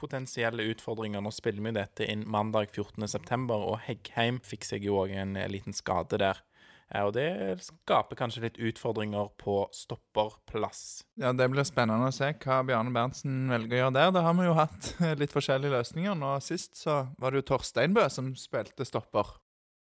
potensielle 0.00 0.66
utfordringer. 0.74 1.22
Nå 1.22 1.30
spiller 1.34 1.62
vi 1.62 1.76
dette 1.78 2.10
inn 2.10 2.26
mandag 2.26 2.74
14.9, 2.74 3.46
og 3.54 3.78
Heggheim 3.86 4.42
fikk 4.42 4.66
seg 4.66 4.88
jo 4.90 4.98
òg 5.04 5.14
en 5.14 5.38
eh, 5.38 5.50
liten 5.54 5.76
skade 5.76 6.18
der. 6.18 6.42
Eh, 6.92 7.02
Og 7.04 7.12
det 7.16 7.28
skaper 7.64 8.16
kanskje 8.18 8.42
litt 8.44 8.58
utfordringer 8.60 9.30
på 9.40 9.68
stopperplass. 9.72 11.04
Ja, 11.16 11.32
Det 11.32 11.48
blir 11.50 11.64
spennende 11.64 12.10
å 12.10 12.14
se 12.14 12.32
hva 12.32 12.60
Bjarne 12.66 12.92
Berntsen 12.94 13.48
velger 13.50 13.76
å 13.76 13.80
gjøre 13.84 13.94
der. 13.94 14.10
Da 14.18 14.22
har 14.26 14.34
vi 14.34 14.44
jo 14.48 14.54
hatt 14.58 14.90
litt 15.20 15.32
forskjellige 15.32 15.72
løsninger. 15.78 16.14
Nå 16.18 16.34
Sist 16.44 16.76
så 16.76 17.08
var 17.18 17.30
det 17.32 17.42
jo 17.42 17.48
Torsteinbø 17.54 18.08
som 18.12 18.34
spilte 18.36 18.84
stopper. 18.84 19.34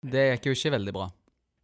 Det 0.03 0.27
gikk 0.33 0.51
jo 0.51 0.57
ikke 0.59 0.75
veldig 0.79 0.95
bra. 0.95 1.09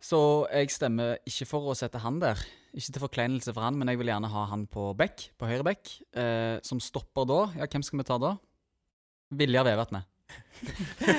Så 0.05 0.19
jeg 0.53 0.69
stemmer 0.75 1.17
ikke 1.25 1.47
for 1.49 1.71
å 1.73 1.75
sette 1.79 2.01
han 2.03 2.19
der. 2.21 2.37
Ikke 2.75 2.93
til 2.93 3.05
forkleinelse 3.07 3.53
for 3.55 3.65
han, 3.65 3.77
men 3.79 3.89
jeg 3.89 4.01
vil 4.01 4.11
gjerne 4.11 4.29
ha 4.29 4.43
han 4.51 4.67
på 4.69 4.91
bekk, 4.99 5.31
på 5.39 5.47
høyre 5.49 5.65
bekk. 5.65 5.93
Eh, 6.19 6.59
som 6.67 6.81
stopper 6.83 7.25
da. 7.31 7.39
Ja, 7.57 7.69
hvem 7.71 7.85
skal 7.87 8.03
vi 8.03 8.05
ta 8.11 8.19
da? 8.21 8.35
Vilja 9.35 9.63
Vevatnet. 9.65 10.05
Ja, 10.65 11.15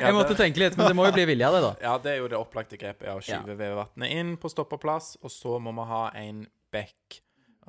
Jeg 0.04 0.14
måtte 0.14 0.36
tenke 0.38 0.60
litt, 0.62 0.76
men 0.78 0.90
det 0.90 0.96
må 0.96 1.06
jo 1.08 1.14
bli 1.16 1.26
Viljar, 1.32 1.54
det, 1.56 1.62
da. 1.64 1.72
Ja, 1.82 1.94
det 2.02 2.12
er 2.12 2.20
jo 2.22 2.30
det 2.30 2.38
opplagte 2.38 2.78
grepet. 2.80 3.08
Å 3.10 3.22
skyve 3.24 3.56
Vevatnet 3.58 4.14
inn 4.14 4.34
på 4.40 4.50
stopperplass, 4.52 5.14
og 5.22 5.32
så 5.32 5.58
må 5.62 5.74
vi 5.74 5.86
ha 5.90 6.04
en 6.20 6.44
bekk. 6.74 7.20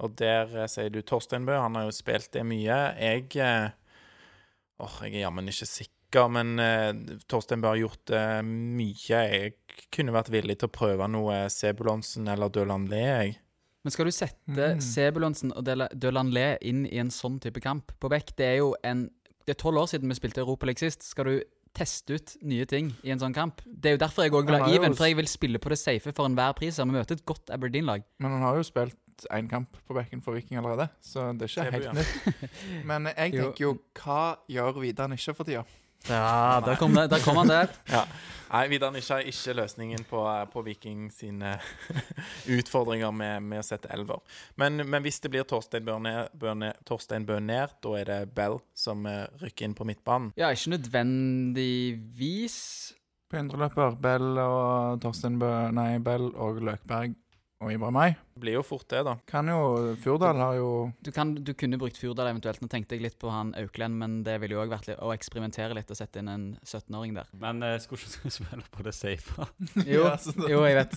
Og 0.03 0.15
der 0.19 0.51
eh, 0.51 0.69
sier 0.69 0.91
du 0.91 0.99
Torstein 1.07 1.47
Bø, 1.47 1.55
han 1.57 1.77
har 1.79 1.87
jo 1.87 1.95
spilt 1.95 2.33
det 2.35 2.43
mye. 2.47 2.79
Jeg 2.99 3.29
Åh, 4.75 4.83
oh, 4.83 4.95
jeg 5.05 5.13
er 5.15 5.21
jammen 5.23 5.47
ikke 5.47 5.69
sikker, 5.71 6.27
men 6.35 6.59
uh, 6.59 6.91
Torstein 7.31 7.63
Bø 7.63 7.71
har 7.71 7.79
gjort 7.79 8.11
uh, 8.11 8.41
mye. 8.43 8.99
Jeg 9.07 9.53
kunne 9.95 10.13
vært 10.15 10.33
villig 10.33 10.57
til 10.59 10.67
å 10.67 10.75
prøve 10.75 11.07
noe 11.07 11.45
Sebulonsen 11.51 12.27
eller 12.31 12.51
Døland 12.51 12.91
Le, 12.91 12.99
jeg. 13.07 13.37
Men 13.85 13.93
skal 13.93 14.09
du 14.09 14.15
sette 14.15 14.71
Mm. 14.75 14.81
Sebulonsen 14.81 15.51
og 15.53 15.67
Dølanlé 15.67 16.57
inn 16.65 16.85
i 16.89 16.97
en 16.97 17.11
sånn 17.13 17.37
type 17.39 17.61
kamp 17.61 17.91
på 18.01 18.09
bekk? 18.09 18.33
Det 18.35 18.45
er 18.47 18.55
jo 18.57 18.71
en 18.83 19.07
Det 19.45 19.53
er 19.53 19.61
tolv 19.61 19.83
år 19.83 19.91
siden 19.91 20.09
vi 20.09 20.17
spilte 20.17 20.41
Europaliga 20.41 20.87
sist. 20.87 21.05
Skal 21.05 21.29
du 21.29 21.35
teste 21.75 22.17
ut 22.17 22.35
nye 22.47 22.65
ting 22.69 22.91
i 23.05 23.11
en 23.13 23.21
sånn 23.21 23.35
kamp? 23.35 23.61
Det 23.65 23.91
er 23.91 23.97
jo 23.97 24.01
derfor 24.01 24.25
jeg 24.25 24.33
òg 24.33 24.49
vil 24.49 24.57
ha 24.57 24.69
even, 24.73 24.95
for 24.97 25.09
jeg 25.09 25.19
vil 25.19 25.29
spille 25.29 25.61
på 25.61 25.69
det 25.73 25.77
safe 25.81 26.13
for 26.15 26.25
enhver 26.29 26.55
pris. 26.57 26.79
Vi 26.79 26.87
møter 26.89 27.19
et 27.19 27.25
godt 27.29 27.51
Aberdeen-lag. 27.53 28.05
Men 28.23 28.37
han 28.37 28.45
har 28.47 28.57
jo 28.57 28.65
spilt 28.65 28.97
én 29.31 29.47
kamp 29.51 29.77
på 29.87 29.95
bekken 29.95 30.23
for 30.23 30.35
Viking 30.35 30.59
allerede, 30.59 30.89
så 30.99 31.29
det 31.37 31.47
er 31.47 31.53
ikke 31.53 31.77
helt 31.77 31.93
nytt. 31.95 32.49
Men 32.89 33.07
jeg 33.13 33.35
tenker 33.37 33.63
jo 33.63 33.73
Hva 33.95 34.35
gjør 34.51 34.81
Vidar 34.83 35.11
Nisje 35.11 35.35
for 35.37 35.47
tida? 35.47 35.63
Ja, 36.09 36.61
der 36.65 36.75
kom, 36.75 36.93
det, 36.93 37.07
der 37.09 37.19
kom 37.23 37.37
han 37.41 37.49
der. 37.49 37.67
Nei, 38.55 38.67
Vidar 38.69 38.91
Nisja 38.93 39.17
er 39.19 39.27
ikke 39.27 39.55
løsningen 39.57 40.03
på, 40.07 40.19
på 40.53 40.61
Viking 40.63 41.09
sine 41.11 41.55
utfordringer 42.57 43.11
med, 43.11 43.41
med 43.43 43.59
å 43.59 43.65
sette 43.65 43.89
elver. 43.91 44.21
Men, 44.61 44.77
men 44.85 45.03
hvis 45.03 45.19
det 45.23 45.31
blir 45.33 45.43
Torstein 45.49 45.85
Bø 45.85 45.97
ned, 45.99 46.29
Torstein 46.87 47.25
Bø 47.27 47.39
da 47.41 47.95
er 47.97 48.05
det 48.11 48.19
Bell 48.37 48.59
som 48.77 49.05
eh, 49.09 49.25
rykker 49.41 49.65
inn 49.65 49.75
på 49.75 49.87
midtbanen. 49.89 50.31
Ja, 50.39 50.51
ikke 50.53 50.75
nødvendigvis. 50.77 52.57
På 53.25 53.41
indreløper 53.41 53.97
Bell 53.99 54.37
og 54.39 55.01
Torstein 55.03 55.39
Bø 55.41 55.51
Nei, 55.75 55.97
Bell 56.05 56.29
og 56.31 56.61
Løkberg 56.63 57.17
og 57.65 57.73
Ibrahimai. 57.73 58.13
Det 58.35 58.41
blir 58.43 58.57
jo 58.57 58.63
fort 58.65 58.85
det, 58.91 59.01
da. 59.07 59.15
Kan 59.29 59.49
jo 59.49 59.95
Furdal 60.03 60.37
har 60.41 60.57
jo 60.59 60.69
Du, 61.03 61.09
kan, 61.15 61.33
du 61.35 61.53
kunne 61.57 61.79
brukt 61.81 61.97
Furdal 61.97 62.29
eventuelt. 62.29 62.61
Nå 62.61 62.69
tenkte 62.71 62.97
jeg 62.97 63.05
litt 63.05 63.17
på 63.21 63.31
han 63.33 63.53
Auklend, 63.57 63.97
men 64.01 64.19
det 64.27 64.37
ville 64.43 64.57
jo 64.57 64.61
òg 64.61 64.73
vært 64.73 64.89
litt, 64.91 65.01
å 65.01 65.13
eksperimentere 65.15 65.77
litt 65.77 65.91
og 65.91 65.97
sette 65.97 66.21
inn 66.21 66.29
en 66.31 66.45
17-åring 66.61 67.15
der. 67.17 67.31
Men 67.41 67.63
eh, 67.65 67.77
skulle 67.83 68.05
ikke 68.05 68.33
spille 68.37 68.69
på 68.71 68.85
det 68.85 68.95
safe? 68.97 69.49
Jo, 69.95 70.05
jo, 70.49 70.61
jeg 70.65 70.77
vet. 70.77 70.95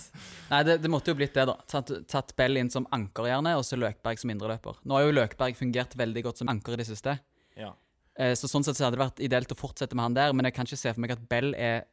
Nei, 0.49 0.61
det, 0.67 0.79
det 0.83 0.91
måtte 0.91 1.13
jo 1.13 1.19
blitt 1.19 1.35
det, 1.37 1.45
da. 1.49 1.57
Tatt, 1.69 1.91
tatt 2.09 2.33
Bell 2.39 2.59
inn 2.61 2.71
som 2.73 2.87
anker, 2.95 3.29
gjerne, 3.31 3.55
og 3.59 3.65
så 3.67 3.79
Løkberg 3.79 4.21
som 4.21 4.33
indreløper. 4.33 4.79
Nå 4.85 4.97
har 4.97 5.07
jo 5.07 5.15
Løkberg 5.15 5.57
fungert 5.59 5.95
veldig 5.99 6.25
godt 6.25 6.43
som 6.43 6.51
anker 6.51 6.75
i 6.75 6.81
det 6.81 6.89
siste. 6.89 7.17
Ja. 7.59 7.73
Eh, 8.19 8.35
så 8.37 8.49
sånn 8.51 8.65
sett 8.67 8.77
så 8.77 8.87
hadde 8.87 8.99
det 8.99 9.05
vært 9.05 9.23
ideelt 9.23 9.53
å 9.53 9.57
fortsette 9.57 9.97
med 9.97 10.09
han 10.09 10.17
der, 10.17 10.35
men 10.35 10.47
jeg 10.49 10.57
kan 10.57 10.69
ikke 10.69 10.81
se 10.81 10.93
for 10.93 11.03
meg 11.03 11.15
at 11.15 11.27
Bell 11.31 11.53
er 11.55 11.85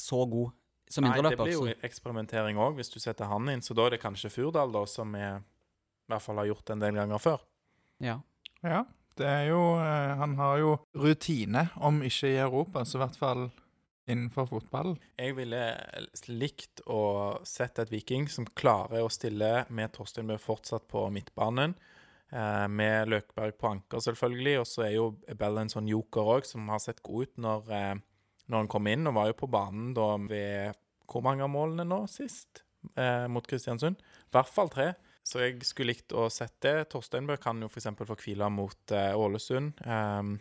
så 0.00 0.24
god 0.26 0.54
som 0.90 1.06
Nei, 1.06 1.16
det 1.22 1.36
blir 1.38 1.54
jo 1.54 1.66
eksperimentering 1.86 2.58
òg, 2.60 2.76
hvis 2.78 2.92
du 2.92 2.98
setter 3.02 3.30
han 3.30 3.48
inn. 3.50 3.62
Så 3.64 3.76
da 3.76 3.86
er 3.86 3.96
det 3.96 4.02
kanskje 4.02 4.32
Furdal, 4.32 4.72
da, 4.74 4.84
som 4.90 5.14
vi 5.16 5.24
i 5.24 6.12
hvert 6.12 6.24
fall 6.24 6.42
har 6.42 6.50
gjort 6.50 6.74
en 6.74 6.84
del 6.84 7.00
ganger 7.00 7.22
før. 7.22 7.44
Ja. 8.04 8.20
Ja. 8.64 8.84
Det 9.14 9.26
er 9.30 9.44
jo 9.46 9.60
eh, 9.78 10.12
Han 10.18 10.34
har 10.40 10.56
jo 10.58 10.70
rutine, 10.98 11.68
om 11.76 12.02
ikke 12.02 12.32
i 12.32 12.40
Europa, 12.42 12.82
så 12.84 12.98
i 12.98 13.04
hvert 13.04 13.18
fall 13.18 13.44
innenfor 14.10 14.48
fotballen. 14.50 14.98
Jeg 15.16 15.36
ville 15.38 15.60
likt 16.28 16.82
å 16.90 17.40
sette 17.48 17.86
et 17.86 17.92
Viking 17.94 18.26
som 18.28 18.48
klarer 18.58 19.04
å 19.04 19.12
stille 19.12 19.64
med 19.72 19.94
Torstein 19.94 20.28
Bø 20.28 20.36
fortsatt 20.40 20.88
på 20.90 21.06
midtbanen. 21.14 21.76
Eh, 22.34 22.66
med 22.68 23.08
Løkberg 23.08 23.56
på 23.60 23.70
anker, 23.70 24.02
selvfølgelig. 24.02 24.58
Og 24.60 24.66
så 24.68 24.86
er 24.88 24.96
jo 24.96 25.06
Bell 25.38 25.62
en 25.62 25.72
sånn 25.72 25.88
joker 25.88 26.34
òg, 26.36 26.48
som 26.48 26.68
har 26.72 26.82
sett 26.82 27.02
god 27.06 27.28
ut 27.28 27.40
når, 27.46 27.70
eh, 27.78 27.94
når 28.50 28.64
han 28.64 28.70
kom 28.70 28.90
inn. 28.90 29.08
Og 29.08 29.16
var 29.16 29.30
jo 29.30 29.40
på 29.44 29.50
banen 29.50 29.92
da 29.96 30.14
ved 30.28 30.80
Hvor 31.10 31.20
mange 31.24 31.44
av 31.44 31.52
målene 31.52 31.84
nå 31.84 32.04
sist? 32.08 32.64
Eh, 32.96 33.26
mot 33.28 33.44
Kristiansund? 33.46 34.00
I 34.00 34.32
hvert 34.36 34.52
fall 34.52 34.72
tre. 34.72 34.92
Så 35.24 35.40
jeg 35.40 35.60
skulle 35.64 35.94
likt 35.94 36.12
å 36.12 36.26
sette 36.32 36.72
det. 36.80 36.88
Torsteinbø 36.92 37.36
kan 37.40 37.60
jo 37.60 37.68
f.eks. 37.70 37.92
få 37.96 38.16
hvile 38.20 38.48
mot 38.52 38.92
eh, 38.92 39.12
Ålesund. 39.16 39.80
Eh, 39.84 40.34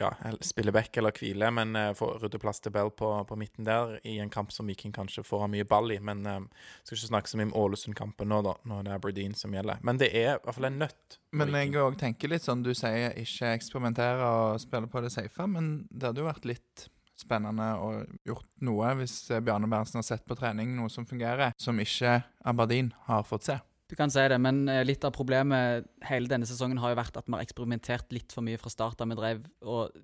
ja, 0.00 0.14
spille 0.40 0.72
back 0.72 0.96
eller 0.96 1.12
hvile, 1.12 1.50
men 1.50 1.76
uh, 1.76 1.92
få 1.96 2.12
rydde 2.20 2.40
plass 2.40 2.60
til 2.60 2.72
Bell 2.74 2.90
på, 2.96 3.08
på 3.28 3.36
midten 3.38 3.66
der 3.68 3.98
i 4.08 4.16
en 4.22 4.32
kamp 4.32 4.52
som 4.52 4.68
Viking 4.68 4.92
kanskje 4.96 5.24
får 5.26 5.44
ha 5.44 5.48
mye 5.52 5.66
ball 5.68 5.92
i. 5.92 5.98
Men 6.04 6.22
uh, 6.26 6.38
skal 6.82 6.96
ikke 6.96 7.10
snakke 7.10 7.32
så 7.32 7.40
mye 7.40 7.50
om 7.50 7.56
Ålesund-kampen 7.62 8.30
nå, 8.32 8.40
da. 8.46 8.54
når 8.68 8.86
det 8.86 8.92
er 8.92 9.00
Aberdeen 9.00 9.36
som 9.38 9.54
gjelder. 9.56 9.82
Men 9.86 10.00
det 10.00 10.10
er 10.12 10.34
i 10.34 10.38
hvert 10.38 10.56
fall 10.56 10.70
en 10.70 10.80
nøtt. 10.84 11.18
Men 11.36 11.54
jeg 11.56 11.76
òg 11.80 11.98
tenker 12.00 12.32
litt 12.32 12.42
sånn 12.46 12.64
Du 12.66 12.72
sier 12.74 13.14
ikke 13.20 13.52
eksperimentere 13.54 14.30
og 14.30 14.62
spille 14.62 14.90
på 14.90 15.04
det 15.04 15.12
safe, 15.14 15.46
men 15.50 15.84
det 15.90 16.10
hadde 16.10 16.24
jo 16.24 16.30
vært 16.30 16.48
litt 16.48 16.88
spennende 17.20 17.70
og 17.80 18.14
gjort 18.26 18.48
noe 18.66 18.94
hvis 19.00 19.16
eh, 19.30 19.42
Bjarne 19.44 19.68
Berntsen 19.70 20.00
har 20.00 20.06
sett 20.06 20.26
på 20.28 20.36
trening 20.38 20.72
noe 20.76 20.92
som 20.92 21.06
fungerer, 21.08 21.54
som 21.60 21.78
ikke 21.80 22.20
Aberdeen 22.48 22.92
har 23.08 23.26
fått 23.28 23.50
se. 23.50 23.58
Du 23.90 23.96
kan 23.98 24.12
si 24.12 24.22
det, 24.30 24.38
men 24.38 24.62
eh, 24.70 24.84
litt 24.86 25.04
av 25.06 25.14
problemet 25.16 25.88
hele 26.06 26.30
denne 26.30 26.46
sesongen 26.46 26.78
har 26.78 26.92
jo 26.92 27.00
vært 27.00 27.16
at 27.18 27.26
vi 27.26 27.34
har 27.34 27.42
eksperimentert 27.42 28.14
litt 28.14 28.34
for 28.34 28.46
mye 28.46 28.60
fra 28.60 28.70
start 28.70 29.00
da 29.00 29.08
Vi 29.10 29.18
drev 29.18 29.42
og 29.66 29.96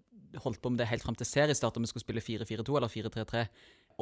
holdt 0.42 0.60
på 0.62 0.72
med 0.72 0.80
det 0.82 0.88
helt 0.90 1.04
fram 1.04 1.16
til 1.16 1.28
seriestart, 1.28 1.76
om 1.78 1.86
vi 1.86 1.90
skulle 1.90 2.04
spille 2.04 2.24
4-4-2 2.24 2.78
eller 2.80 2.92
4-3-3. 2.92 3.44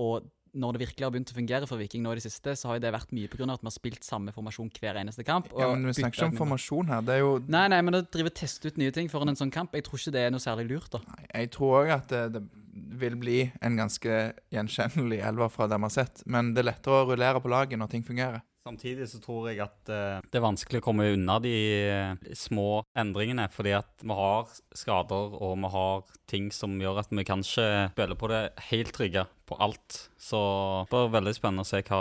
Og 0.01 0.25
når 0.55 0.77
det 0.77 0.83
virkelig 0.85 1.05
har 1.07 1.13
begynt 1.15 1.33
å 1.33 1.37
fungere 1.37 1.67
for 1.69 1.81
Viking 1.81 2.05
nå 2.05 2.13
i 2.15 2.19
det 2.19 2.25
siste, 2.29 2.55
så 2.59 2.71
har 2.71 2.81
det 2.83 2.93
vært 2.95 3.13
mye 3.15 3.31
pga. 3.31 3.47
at 3.51 3.63
vi 3.63 3.67
har 3.67 3.75
spilt 3.75 4.07
samme 4.07 4.33
formasjon 4.35 4.71
hver 4.77 5.01
eneste 5.01 5.25
kamp. 5.27 5.49
Ja, 5.59 5.73
men 5.75 5.87
Vi 5.87 5.99
snakker 5.99 6.23
ikke 6.23 6.31
om 6.31 6.37
formasjon 6.39 6.93
her. 6.93 7.01
Det 7.03 7.15
er 7.17 7.23
jo 7.25 7.33
Nei, 7.49 7.67
nei, 7.69 7.81
men 7.83 7.99
å 7.99 8.03
drive 8.07 8.31
teste 8.31 8.71
ut 8.71 8.79
nye 8.79 8.95
ting 8.95 9.11
foran 9.11 9.33
en 9.33 9.39
sånn 9.39 9.53
kamp, 9.55 9.75
jeg 9.75 9.85
tror 9.85 9.99
ikke 9.99 10.15
det 10.15 10.23
er 10.27 10.31
noe 10.35 10.43
særlig 10.43 10.69
lurt, 10.71 10.91
da. 10.95 11.03
Nei, 11.11 11.27
Jeg 11.33 11.51
tror 11.57 11.83
òg 11.83 11.95
at 11.99 12.09
det, 12.09 12.23
det, 12.39 12.45
vil 12.75 13.15
bli 13.19 13.39
en 13.63 13.77
ganske 13.79 14.15
gjenkjennelig 14.55 15.21
elver 15.23 15.51
fra 15.51 15.67
det 15.71 15.79
vi 15.79 15.89
har 15.89 15.95
sett. 15.95 16.23
Men 16.27 16.55
det 16.55 16.63
er 16.63 16.71
lettere 16.73 17.03
å 17.03 17.07
rullere 17.11 17.43
på 17.43 17.51
laget 17.51 17.79
når 17.79 17.91
ting 17.91 18.07
fungerer. 18.07 18.43
Samtidig 18.65 19.11
så 19.13 19.19
tror 19.21 19.51
jeg 19.51 19.61
at 19.61 19.91
uh, 19.93 20.25
det 20.25 20.39
er 20.39 20.45
vanskelig 20.45 20.81
å 20.81 20.85
komme 20.87 21.11
unna 21.13 21.35
de 21.45 21.53
uh, 21.85 22.31
små 22.33 22.81
endringene, 22.97 23.45
fordi 23.53 23.75
at 23.77 24.01
vi 24.01 24.17
har 24.17 24.49
skader 24.73 25.37
og 25.37 25.59
vi 25.61 25.71
har 25.75 26.07
ting 26.31 26.49
som 26.49 26.79
gjør 26.81 27.03
at 27.03 27.13
vi 27.13 27.27
kanskje 27.29 27.67
spiller 27.93 28.17
på 28.17 28.31
det 28.33 28.41
helt 28.71 28.95
trygge 28.97 29.27
på 29.45 29.59
alt. 29.61 29.99
Så 30.17 30.41
det 30.87 30.95
blir 30.97 31.13
veldig 31.19 31.37
spennende 31.37 31.67
å 31.67 31.69
se 31.69 31.83
hva 31.85 32.01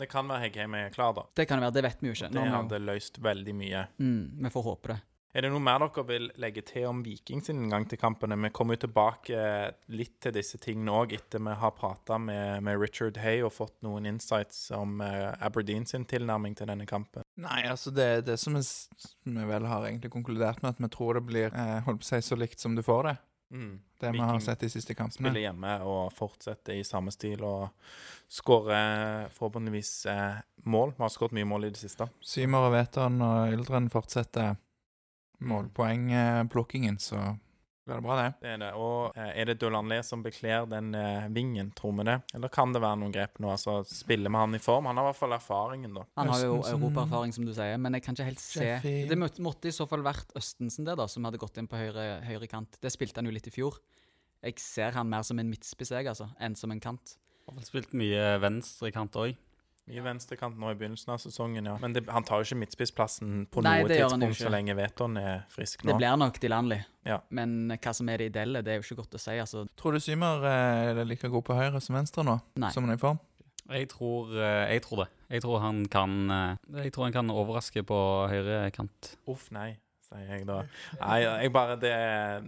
Det 0.00 0.08
kan 0.08 0.24
være 0.32 0.46
Heggheim 0.46 0.78
er 0.80 0.88
klar, 0.94 1.12
da. 1.18 1.26
Det 1.36 1.44
kan 1.44 1.60
det 1.60 1.68
være, 1.68 1.76
det 1.76 1.84
vet 1.90 2.00
vi 2.00 2.08
jo 2.08 2.16
ikke. 2.16 2.32
Det 2.32 2.48
hadde 2.56 2.82
løst 2.86 3.20
veldig 3.20 3.56
mye. 3.60 3.86
mm, 4.00 4.24
vi 4.40 4.56
får 4.56 4.68
håpe 4.70 4.94
det. 4.94 5.00
Er 5.30 5.44
det 5.44 5.50
noe 5.52 5.62
mer 5.62 5.78
dere 5.84 6.02
vil 6.08 6.24
legge 6.42 6.62
til 6.66 6.88
om 6.88 7.04
Viking 7.06 7.38
sin 7.46 7.60
inngang 7.62 7.84
til 7.86 8.00
kampene? 8.02 8.34
Vi 8.42 8.50
kommer 8.54 8.74
jo 8.74 8.82
tilbake 8.82 9.42
litt 9.94 10.16
til 10.24 10.34
disse 10.34 10.58
tingene 10.58 10.96
òg 10.98 11.14
etter 11.14 11.42
vi 11.46 11.54
har 11.60 11.74
prata 11.76 12.18
med, 12.18 12.64
med 12.66 12.80
Richard 12.82 13.20
Hay 13.22 13.44
og 13.46 13.52
fått 13.54 13.76
noen 13.86 14.08
insights 14.10 14.72
om 14.74 14.98
eh, 15.06 15.28
Aberdeen 15.38 15.86
sin 15.86 16.06
tilnærming 16.10 16.56
til 16.58 16.66
denne 16.72 16.86
kampen. 16.90 17.22
Nei, 17.38 17.62
altså 17.70 17.92
det, 17.94 18.08
det 18.26 18.40
som 18.42 18.58
vi, 18.58 18.64
vi 19.22 19.44
vel 19.52 19.68
har 19.70 19.86
egentlig 19.86 20.10
konkludert 20.10 20.64
med, 20.64 20.74
at 20.74 20.82
vi 20.82 20.90
tror 20.90 21.20
det 21.20 21.22
blir 21.28 21.54
eh, 21.54 21.76
holdt 21.86 22.02
på 22.02 22.08
å 22.08 22.10
si 22.10 22.20
så 22.26 22.38
likt 22.38 22.62
som 22.62 22.74
du 22.74 22.82
får 22.82 23.06
det. 23.06 23.14
Mm. 23.54 23.76
Det 24.00 24.10
vi 24.10 24.18
har 24.18 24.40
sett 24.42 24.64
de 24.64 24.70
siste 24.72 24.96
kampene. 24.98 25.28
Spiller 25.28 25.44
hjemme 25.44 25.76
og 25.86 26.10
fortsetter 26.14 26.78
i 26.78 26.82
samme 26.86 27.14
stil 27.14 27.42
og 27.46 27.68
skårer 28.30 29.30
forhåpentligvis 29.36 29.92
eh, 30.10 30.42
mål. 30.66 30.96
Vi 30.96 31.06
har 31.06 31.14
skåret 31.14 31.38
mye 31.38 31.48
mål 31.52 31.68
i 31.68 31.72
det 31.74 31.82
siste. 31.82 32.10
Symer 32.18 32.66
og 32.66 32.74
Veton 32.74 33.22
og 33.26 33.54
Yldren 33.54 33.86
fortsetter 33.94 34.58
målpoengplukkingen, 35.40 36.98
så 37.00 37.20
blir 37.90 37.96
det 37.96 38.04
bra, 38.04 38.16
det. 38.22 38.32
Det 38.40 38.50
er 38.52 38.58
det. 38.60 38.68
Og 38.78 39.16
eh, 39.18 39.30
er 39.40 39.48
det 39.50 39.56
Dolanlé 39.58 39.96
som 40.06 40.20
bekler 40.22 40.66
den 40.70 40.92
eh, 40.94 41.24
vingen, 41.34 41.72
tror 41.74 41.94
vi 41.98 42.04
det? 42.06 42.18
Eller 42.36 42.52
kan 42.52 42.74
det 42.74 42.82
være 42.84 43.00
noen 43.00 43.14
grep 43.14 43.40
nå? 43.42 43.50
Altså, 43.50 43.80
Spiller 43.88 44.30
vi 44.30 44.42
han 44.42 44.54
i 44.54 44.60
form? 44.62 44.86
Han 44.90 45.00
har 45.00 45.08
i 45.08 45.10
hvert 45.10 45.18
fall 45.18 45.34
erfaringen, 45.34 45.96
da. 45.96 46.04
Han 46.20 46.30
har 46.30 46.44
jo 46.44 46.60
europaerfaring, 46.70 47.34
som 47.34 47.48
du 47.48 47.54
sier, 47.56 47.80
men 47.82 47.98
jeg 47.98 48.04
kan 48.06 48.14
ikke 48.14 48.28
helt 48.28 48.44
se 48.44 48.68
Det 49.10 49.18
måtte, 49.18 49.70
i 49.70 49.74
så 49.74 49.88
fall 49.90 50.04
vært 50.06 50.30
Østensen, 50.38 50.86
der, 50.86 50.98
da, 51.00 51.08
som 51.10 51.26
hadde 51.26 51.40
gått 51.42 51.58
inn 51.58 51.70
på 51.70 51.80
høyre, 51.80 52.06
høyre 52.28 52.50
kant. 52.52 52.78
Det 52.82 52.92
spilte 52.94 53.22
han 53.22 53.30
jo 53.30 53.34
litt 53.34 53.50
i 53.50 53.54
fjor. 53.54 53.80
Jeg 54.44 54.62
ser 54.62 54.94
han 54.96 55.10
mer 55.10 55.26
som 55.26 55.40
en 55.42 55.50
midtspiss, 55.50 55.90
jeg, 55.96 56.06
altså, 56.12 56.30
enn 56.40 56.54
som 56.56 56.70
en 56.72 56.80
kant. 56.84 57.16
Har 57.48 57.56
vel 57.58 57.66
spilt 57.66 57.96
mye 57.98 58.36
venstrekant 58.44 59.18
òg. 59.18 59.34
Mye 59.90 60.02
venstrekant 60.04 60.54
nå 60.60 60.70
i 60.70 60.76
begynnelsen 60.78 61.10
av 61.14 61.18
sesongen, 61.18 61.66
ja. 61.66 61.76
Men 61.82 61.94
det, 61.96 62.04
han 62.08 62.22
tar 62.26 62.40
jo 62.42 62.46
ikke 62.46 62.60
midtspissplassen 62.62 63.46
på 63.50 63.64
Nei, 63.66 63.80
noe 63.82 63.90
tidspunkt 63.90 64.38
så 64.38 64.52
lenge 64.54 64.76
Veton 64.78 65.16
er 65.18 65.40
frisk 65.50 65.82
nå. 65.82 65.90
Det 65.90 65.96
blir 65.98 66.16
nok 66.20 66.38
Dilanli, 66.42 66.78
Ja. 67.08 67.18
men 67.34 67.72
hva 67.74 67.94
som 67.96 68.08
er 68.12 68.22
det 68.22 68.30
ideelle, 68.30 68.62
det 68.62 68.72
er 68.76 68.78
jo 68.80 68.86
ikke 68.86 69.00
godt 69.02 69.18
å 69.18 69.22
si. 69.22 69.34
altså. 69.42 69.64
Tror 69.76 69.98
du 69.98 70.00
Symer 70.04 70.46
eh, 70.46 70.92
er 70.94 71.04
like 71.10 71.28
god 71.32 71.42
på 71.48 71.56
høyre 71.58 71.80
som 71.82 71.96
venstre 71.98 72.22
nå, 72.26 72.38
Nei. 72.62 72.70
som 72.70 72.86
han 72.86 72.94
er 72.94 73.00
i 73.00 73.02
form? 73.02 73.18
Jeg 73.70 73.88
tror, 73.92 74.30
eh, 74.34 74.72
jeg 74.76 74.82
tror 74.86 75.04
det. 75.04 75.08
Jeg 75.30 75.42
tror 75.44 75.60
han 75.62 75.84
kan 75.86 76.14
eh, 76.30 76.56
Jeg 76.84 76.92
tror 76.94 77.04
han 77.08 77.12
kan 77.14 77.30
overraske 77.30 77.82
på 77.86 77.98
høyre 78.30 78.64
kant. 78.74 79.12
Uff, 79.30 79.50
nei, 79.54 79.72
sier 80.10 80.32
jeg 80.34 80.46
da. 80.48 80.60
Nei, 81.00 81.18
jeg 81.22 81.52
bare 81.54 81.76
Det, 81.80 81.92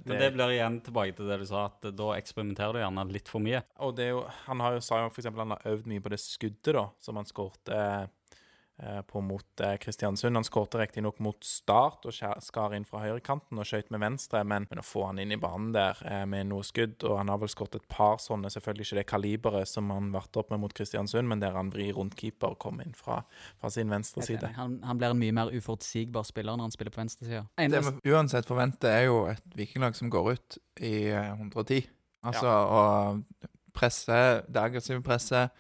Men 0.05 0.18
det 0.20 0.31
blir 0.35 0.55
igjen 0.57 0.81
tilbake 0.87 1.16
til 1.18 1.31
det 1.31 1.38
du 1.42 1.46
sa, 1.48 1.66
at 1.70 1.90
da 1.98 2.09
eksperimenterer 2.16 2.79
du 2.79 2.83
gjerne 2.83 3.07
litt 3.14 3.31
for 3.31 3.44
mye. 3.44 3.62
Og 3.87 3.94
det 3.98 4.09
er 4.09 4.16
jo 4.16 4.25
Han 4.48 4.64
har 4.64 4.79
jo, 4.79 4.83
sa 4.85 5.05
jo 5.05 5.12
eksempel 5.12 5.44
han 5.44 5.55
har 5.57 5.70
øvd 5.75 5.87
mye 5.90 6.03
på 6.03 6.12
det 6.12 6.20
skuddet, 6.22 6.75
da, 6.75 6.88
som 7.03 7.20
han 7.20 7.29
skårte 7.29 7.79
eh, 7.79 8.05
på 9.07 9.21
mot 9.21 9.61
eh, 9.61 9.77
Kristiansund. 9.77 10.37
Han 10.37 10.47
skårte 10.47 10.81
riktignok 10.81 11.21
mot 11.23 11.38
Start 11.47 12.07
og 12.09 12.16
skar 12.42 12.75
inn 12.77 12.87
fra 12.88 13.03
høyrekanten 13.05 13.61
og 13.61 13.68
skøyt 13.68 13.92
med 13.95 14.03
venstre, 14.03 14.42
men, 14.49 14.66
men 14.71 14.83
å 14.83 14.87
få 14.87 15.05
han 15.09 15.21
inn 15.23 15.35
i 15.35 15.38
banen 15.40 15.71
der 15.75 16.01
eh, 16.09 16.25
med 16.29 16.49
noe 16.51 16.66
skudd 16.66 17.05
Og 17.07 17.16
han 17.21 17.31
har 17.33 17.40
vel 17.42 17.51
skåret 17.53 17.79
et 17.79 17.88
par 17.90 18.18
sånne, 18.23 18.51
selvfølgelig 18.53 18.88
ikke 18.88 18.99
det 19.01 19.07
kaliberet 19.12 19.71
som 19.71 19.90
han 19.95 20.11
varte 20.14 20.42
opp 20.42 20.53
med 20.53 20.62
mot 20.64 20.75
Kristiansund, 20.75 21.29
men 21.31 21.42
der 21.42 21.57
han 21.59 21.71
vrir 21.75 21.95
rundt 21.99 22.16
keeper 22.18 22.57
og 22.57 22.61
kommer 22.62 22.88
inn 22.88 22.97
fra, 22.99 23.21
fra 23.61 23.71
sin 23.73 23.92
venstre 23.92 24.25
side. 24.27 24.53
Han, 24.59 24.81
han 24.87 25.01
blir 25.01 25.14
en 25.14 25.23
mye 25.23 25.37
mer 25.37 25.53
uforutsigbar 25.55 26.27
spiller 26.29 26.59
når 26.59 26.71
han 26.71 26.77
spiller 26.77 26.95
på 26.95 27.03
venstresida. 27.03 27.45
Det 27.59 27.85
vi 27.87 28.14
uansett 28.14 28.49
forventer, 28.49 28.90
er 28.92 29.07
jo 29.09 29.25
et 29.31 29.59
vikinglag 29.59 29.99
som 29.99 30.11
går 30.12 30.33
ut 30.35 30.59
i 30.83 30.97
eh, 31.12 31.33
110. 31.37 31.87
Altså 32.27 32.49
å 32.49 32.83
presse, 33.75 34.18
det 34.47 34.61
aggressive 34.62 35.03
presset, 35.03 35.55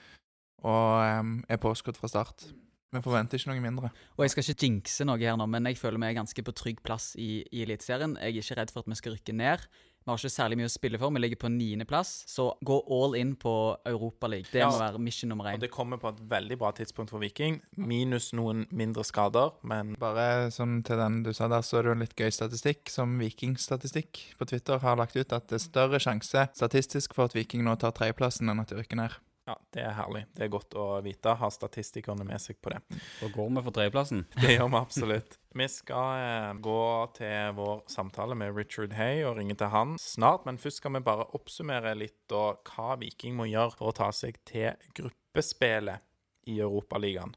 og 0.62 1.18
um, 1.18 1.38
er 1.50 1.58
påskudd 1.58 1.98
fra 1.98 2.10
start. 2.10 2.44
Vi 2.92 3.00
forventer 3.00 3.40
ikke 3.40 3.48
noe 3.54 3.62
mindre. 3.64 3.88
Og 4.18 4.26
jeg 4.26 4.34
skal 4.34 4.44
ikke 4.44 4.66
jinxe 4.66 5.06
noe 5.08 5.16
her 5.22 5.38
nå, 5.40 5.46
men 5.48 5.64
jeg 5.70 5.78
føler 5.80 6.02
vi 6.02 6.10
er 6.10 6.18
ganske 6.20 6.42
på 6.44 6.52
trygg 6.52 6.82
plass 6.84 7.14
i, 7.16 7.40
i 7.48 7.62
Eliteserien. 7.64 8.18
Jeg 8.20 8.36
er 8.36 8.42
ikke 8.44 8.58
redd 8.60 8.74
for 8.74 8.84
at 8.84 8.92
vi 8.92 8.98
skal 9.00 9.16
rykke 9.16 9.32
ned. 9.38 9.64
Vi 10.02 10.10
har 10.10 10.18
ikke 10.18 10.32
særlig 10.34 10.56
mye 10.58 10.66
å 10.66 10.72
spille 10.72 10.98
for. 10.98 11.14
Vi 11.14 11.20
ligger 11.22 11.38
på 11.38 11.48
niendeplass, 11.54 12.10
så 12.28 12.48
gå 12.66 12.76
all 12.90 13.14
in 13.16 13.36
på 13.38 13.52
Europaligaen. 13.86 14.50
Det 14.50 14.60
Ja. 14.60 14.68
må 14.68 14.80
være 14.80 14.98
mission 14.98 15.28
nummer 15.30 15.46
Og 15.54 15.60
det 15.60 15.70
kommer 15.70 15.96
på 15.96 16.08
et 16.10 16.20
veldig 16.28 16.58
bra 16.58 16.72
tidspunkt 16.72 17.10
for 17.10 17.22
Viking, 17.22 17.62
minus 17.76 18.32
noen 18.32 18.66
mindre 18.72 19.04
skader, 19.04 19.52
men 19.62 19.94
Bare 19.94 20.50
sånn 20.50 20.82
til 20.84 20.96
den 20.98 21.22
du 21.22 21.32
sa 21.32 21.46
der, 21.48 21.62
så 21.62 21.78
er 21.78 21.82
det 21.82 21.88
jo 21.88 21.92
en 21.92 22.00
litt 22.00 22.16
gøy 22.16 22.30
statistikk, 22.34 22.90
som 22.90 23.16
Vikingstatistikk 23.18 24.34
på 24.38 24.44
Twitter 24.50 24.78
har 24.82 24.96
lagt 24.96 25.16
ut, 25.16 25.32
at 25.32 25.46
det 25.48 25.60
er 25.60 25.68
større 25.70 25.98
sjanse 26.02 26.48
statistisk 26.52 27.14
for 27.14 27.24
at 27.30 27.32
Viking 27.34 27.62
nå 27.64 27.78
tar 27.78 27.92
tredjeplassen 27.92 28.50
enn 28.50 28.60
at 28.60 28.68
de 28.68 28.76
rykker 28.82 28.96
ned. 28.96 29.14
Ja, 29.48 29.56
det 29.74 29.82
er 29.82 29.94
herlig. 29.96 30.22
Det 30.36 30.44
er 30.44 30.50
godt 30.52 30.74
å 30.78 30.86
vite. 31.02 31.32
Har 31.38 31.50
statistikerne 31.50 32.24
med 32.26 32.38
seg 32.42 32.60
på 32.62 32.70
det. 32.70 32.78
Da 33.18 33.30
går 33.34 33.48
vi 33.56 33.64
for 33.66 33.74
tredjeplassen. 33.74 34.22
Det 34.42 34.54
gjør 34.54 34.68
vi 34.70 34.78
absolutt. 34.78 35.38
Vi 35.52 35.66
skal 35.68 36.20
eh, 36.22 36.52
gå 36.62 36.84
til 37.18 37.56
vår 37.58 37.82
samtale 37.90 38.36
med 38.38 38.54
Richard 38.56 38.94
Hay 38.96 39.24
og 39.26 39.36
ringe 39.40 39.56
til 39.58 39.72
han 39.72 39.96
snart. 40.00 40.46
Men 40.46 40.60
først 40.62 40.78
skal 40.78 40.94
vi 40.94 41.02
bare 41.04 41.26
oppsummere 41.34 41.96
litt 41.98 42.20
da, 42.30 42.52
hva 42.70 42.94
Viking 43.02 43.34
må 43.38 43.48
gjøre 43.50 43.74
for 43.80 43.90
å 43.90 43.96
ta 43.98 44.12
seg 44.14 44.38
til 44.48 44.78
gruppespillet 44.94 46.06
i 46.52 46.60
Europaligaen. 46.62 47.34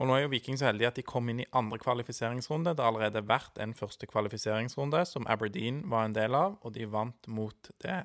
Og 0.00 0.08
nå 0.08 0.16
er 0.16 0.24
jo 0.24 0.32
Viking 0.32 0.56
så 0.56 0.70
heldige 0.70 0.88
at 0.88 0.98
de 0.98 1.04
kom 1.04 1.28
inn 1.28 1.42
i 1.44 1.50
andre 1.52 1.76
kvalifiseringsrunde. 1.82 2.72
Det 2.72 2.80
har 2.80 2.94
allerede 2.94 3.24
vært 3.28 3.60
en 3.60 3.76
første 3.76 4.08
kvalifiseringsrunde 4.08 5.04
som 5.08 5.28
Aberdeen 5.28 5.84
var 5.92 6.08
en 6.08 6.16
del 6.16 6.32
av, 6.38 6.56
og 6.64 6.72
de 6.78 6.88
vant 6.88 7.28
mot 7.28 7.70
det 7.84 8.00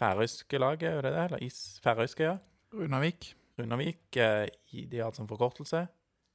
færøyske 0.00 0.60
laget, 0.60 0.92
er 0.92 1.08
det 1.08 1.14
det? 1.16 1.24
Eller 1.30 1.48
is 1.48 1.80
Færøyske, 1.84 2.28
ja. 2.28 2.36
Runavik. 2.72 3.34
Runavik. 3.58 4.16
Eh, 4.16 4.46
de 4.90 5.00
har 5.00 5.12
som 5.12 5.28
forkortelse. 5.28 5.86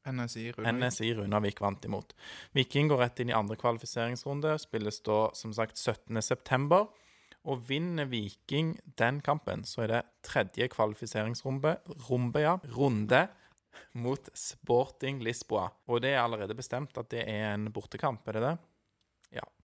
NSI 0.06 0.52
Runavik. 0.52 0.84
NSI 0.84 1.14
Runavik 1.18 1.62
vant 1.62 1.86
imot. 1.86 2.14
Viking 2.54 2.92
går 2.92 3.02
rett 3.02 3.22
inn 3.24 3.32
i 3.32 3.38
andre 3.38 3.58
kvalifiseringsrunde. 3.60 4.58
Spilles 4.62 5.02
da 5.06 5.20
som 5.38 5.54
sagt 5.56 5.80
17.9. 5.82 6.84
Og 7.46 7.66
vinner 7.68 8.08
Viking 8.10 8.74
den 8.98 9.22
kampen, 9.22 9.64
så 9.70 9.86
er 9.86 9.92
det 9.92 10.06
tredje 10.26 10.66
kvalifiseringsrunde 10.74 11.76
rumbe, 12.08 12.42
ja, 12.42 12.56
runde 12.74 13.28
mot 13.94 14.30
Sporting 14.34 15.22
Lisboa. 15.24 15.68
Og 15.86 16.02
det 16.02 16.16
er 16.16 16.24
allerede 16.24 16.58
bestemt 16.58 16.98
at 16.98 17.12
det 17.14 17.22
er 17.30 17.54
en 17.54 17.70
bortekamp, 17.74 18.26
er 18.28 18.40
det 18.40 18.48
det? 18.48 18.56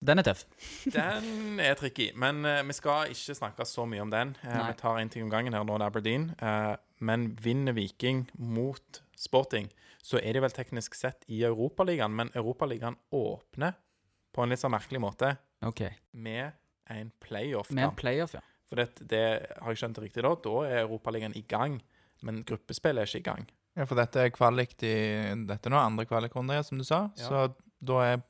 Den 0.00 0.22
er 0.22 0.26
tøff. 0.26 0.46
Den 0.96 1.60
er 1.62 1.76
tricky, 1.78 2.10
men 2.18 2.44
uh, 2.46 2.60
vi 2.66 2.76
skal 2.76 3.12
ikke 3.12 3.36
snakke 3.36 3.66
så 3.68 3.84
mye 3.88 4.04
om 4.04 4.12
den. 4.12 4.34
Uh, 4.44 4.56
vi 4.70 4.78
tar 4.80 5.00
én 5.02 5.12
ting 5.12 5.26
om 5.26 5.32
gangen 5.32 5.56
her 5.56 5.66
nå, 5.66 5.76
det 5.78 5.86
er 5.86 5.92
Aberdeen. 5.92 6.30
Uh, 6.40 6.74
men 7.04 7.30
vinner 7.40 7.76
Viking 7.76 8.26
mot 8.36 9.02
Sporting, 9.20 9.68
så 10.02 10.20
er 10.20 10.36
de 10.36 10.42
vel 10.44 10.54
teknisk 10.56 10.96
sett 10.96 11.24
i 11.28 11.42
Europaligaen, 11.44 12.12
men 12.16 12.32
Europaligaen 12.34 12.96
åpner 13.12 13.76
på 14.32 14.44
en 14.44 14.52
litt 14.52 14.62
sånn 14.62 14.72
merkelig 14.72 15.02
måte 15.02 15.34
okay. 15.66 15.96
med 16.12 16.56
en 16.90 17.12
playoff. 17.22 17.70
Med 17.74 17.90
en 17.90 17.96
playoff, 17.98 18.36
ja. 18.38 18.44
For 18.70 18.78
det, 18.78 19.02
det 19.10 19.24
har 19.58 19.72
jeg 19.72 19.80
skjønt 19.80 19.98
det 19.98 20.04
riktig 20.04 20.24
da, 20.24 20.34
da 20.44 20.58
er 20.68 20.84
Europaligaen 20.84 21.34
i 21.36 21.42
gang, 21.50 21.80
men 22.26 22.44
gruppespillet 22.46 23.02
er 23.02 23.10
ikke 23.10 23.22
i 23.22 23.28
gang. 23.30 23.48
Ja, 23.78 23.86
for 23.86 23.98
dette 23.98 24.26
er 24.26 24.32
kvalik 24.34 24.74
i 24.82 24.94
Dette 25.46 25.68
er 25.68 25.72
nå 25.72 25.78
andre 25.78 26.06
kvalikrunde, 26.08 26.58
som 26.66 26.80
du 26.80 26.84
sa. 26.86 27.04
Ja. 27.18 27.26
Så 27.26 27.42
da 27.86 28.00
er, 28.04 28.22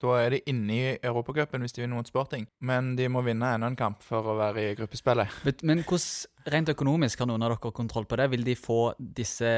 da 0.00 0.14
er 0.22 0.30
de 0.36 0.40
inne 0.50 0.74
i 0.76 0.92
Europacupen 1.02 1.64
hvis 1.64 1.74
de 1.74 1.82
vinner 1.82 1.98
mot 1.98 2.06
Sporting. 2.06 2.46
Men 2.62 2.92
de 2.98 3.08
må 3.10 3.22
vinne 3.26 3.54
enda 3.56 3.66
en 3.70 3.76
kamp 3.78 4.02
for 4.06 4.22
å 4.30 4.36
være 4.38 4.68
i 4.70 4.76
gruppespillet. 4.78 5.32
Men, 5.68 5.82
hvordan 5.82 6.52
rent 6.54 6.70
økonomisk 6.74 7.18
har 7.24 7.28
noen 7.30 7.42
av 7.44 7.56
dere 7.56 7.72
kontroll 7.74 8.06
på 8.08 8.16
det? 8.20 8.28
Vil 8.32 8.46
de 8.46 8.54
få 8.58 8.92
disse 8.98 9.50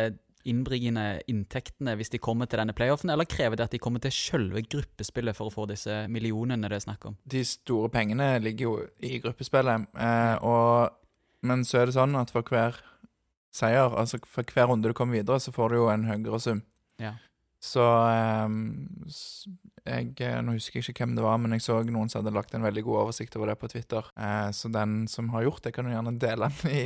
innbringende 0.48 1.20
inntektene 1.28 1.92
hvis 2.00 2.08
de 2.14 2.18
kommer 2.24 2.48
til 2.48 2.62
denne 2.62 2.72
playoffen, 2.72 3.10
eller 3.12 3.28
krever 3.28 3.58
det 3.60 3.66
at 3.66 3.74
de 3.74 3.80
kommer 3.84 4.00
til 4.00 4.14
selve 4.16 4.62
gruppespillet 4.64 5.36
for 5.36 5.50
å 5.50 5.52
få 5.52 5.66
disse 5.68 5.98
millionene 6.08 6.70
det 6.72 6.78
er 6.78 6.86
snakk 6.86 7.04
om? 7.10 7.18
De 7.28 7.42
store 7.44 7.90
pengene 7.92 8.30
ligger 8.40 8.64
jo 8.70 8.72
i 9.04 9.18
gruppespillet. 9.20 9.90
Eh, 10.00 10.36
og, 10.40 10.96
men 11.44 11.66
så 11.68 11.82
er 11.82 11.90
det 11.90 11.98
sånn 11.98 12.16
at 12.16 12.32
for 12.32 12.48
hver 12.48 12.80
seier, 13.52 13.92
altså 14.00 14.16
for 14.24 14.48
hver 14.48 14.70
runde 14.72 14.88
du 14.88 14.96
kommer 14.96 15.18
videre, 15.20 15.36
så 15.44 15.52
får 15.52 15.74
du 15.74 15.82
jo 15.82 15.90
en 15.92 16.08
høyere 16.08 16.40
sum. 16.40 16.64
Ja. 17.02 17.18
Så 17.60 17.84
s- 19.12 19.44
jeg, 19.90 20.14
eh, 20.24 20.38
Nå 20.44 20.54
husker 20.56 20.80
jeg 20.80 20.90
ikke 20.90 21.04
hvem 21.04 21.16
det 21.18 21.24
var, 21.24 21.38
men 21.42 21.56
jeg 21.56 21.64
så 21.66 21.80
noen 21.86 22.10
som 22.10 22.22
hadde 22.22 22.34
lagt 22.36 22.54
en 22.56 22.66
veldig 22.66 22.84
god 22.86 23.02
oversikt 23.04 23.36
over 23.38 23.52
det 23.52 23.58
på 23.60 23.70
Twitter. 23.72 24.06
Eh, 24.16 24.48
så 24.56 24.70
den 24.72 25.04
som 25.10 25.30
har 25.34 25.46
gjort 25.46 25.64
det, 25.66 25.74
kan 25.76 25.88
jo 25.88 25.94
gjerne 25.94 26.16
dele 26.22 26.50
den 26.50 26.74
i, 26.74 26.84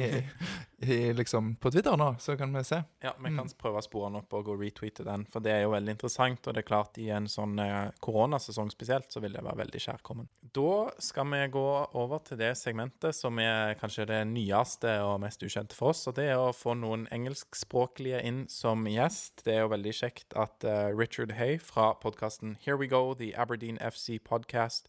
i, 0.91 1.13
liksom, 1.13 1.57
på 1.57 1.71
Twitter 1.71 1.97
nå, 1.97 2.17
så 2.19 2.37
kan 2.37 2.53
vi 2.53 2.63
se. 2.65 2.83
Ja, 3.03 3.13
vi 3.19 3.25
kan 3.31 3.47
Mm. 3.47 3.53
prøve 3.59 3.79
å 3.79 3.83
spore 3.85 4.11
den 4.11 4.17
opp 4.21 4.33
og 4.35 4.47
retweete 4.61 5.05
den, 5.05 5.25
for 5.31 5.41
det 5.41 5.53
er 5.53 5.63
jo 5.63 5.71
veldig 5.71 5.95
interessant. 5.97 6.47
Og 6.47 6.55
det 6.55 6.65
er 6.65 6.69
klart, 6.69 6.99
i 6.99 7.09
en 7.11 7.27
sånn 7.27 7.59
eh, 7.59 7.91
koronasesong 8.01 8.71
spesielt, 8.71 9.11
så 9.13 9.21
vil 9.21 9.33
det 9.33 9.43
være 9.45 9.57
veldig 9.65 9.81
kjærkommen. 9.81 10.29
Da 10.53 10.91
skal 10.99 11.25
vi 11.31 11.43
gå 11.49 11.65
over 11.95 12.19
til 12.25 12.39
det 12.39 12.57
segmentet 12.57 13.15
som 13.15 13.39
er 13.39 13.75
kanskje 13.81 14.07
det 14.07 14.27
nyeste 14.27 14.99
og 15.05 15.21
mest 15.21 15.41
ukjente 15.43 15.75
for 15.75 15.91
oss, 15.91 16.07
og 16.09 16.15
det 16.17 16.31
er 16.31 16.37
å 16.41 16.53
få 16.55 16.75
noen 16.77 17.07
engelskspråklige 17.13 18.23
inn 18.25 18.47
som 18.49 18.85
gjest. 18.87 19.45
Det 19.45 19.55
er 19.57 19.61
jo 19.65 19.73
veldig 19.75 19.93
kjekt 19.95 20.35
at 20.37 20.65
eh, 20.65 20.91
Richard 20.95 21.33
Hay 21.39 21.59
fra 21.59 21.95
podkasten 21.95 22.57
Here 22.65 22.77
We 22.77 22.87
Go, 22.87 23.15
The 23.15 23.33
Aberdeen 23.35 23.79
FC 23.79 24.19
Podcast, 24.23 24.89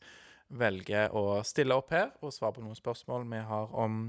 velger 0.50 1.14
å 1.16 1.42
stille 1.48 1.76
opp 1.76 1.92
her 1.96 2.12
og 2.22 2.34
svare 2.34 2.56
på 2.58 2.64
noen 2.64 2.78
spørsmål 2.78 3.26
vi 3.32 3.42
har 3.48 3.74
om 3.74 4.00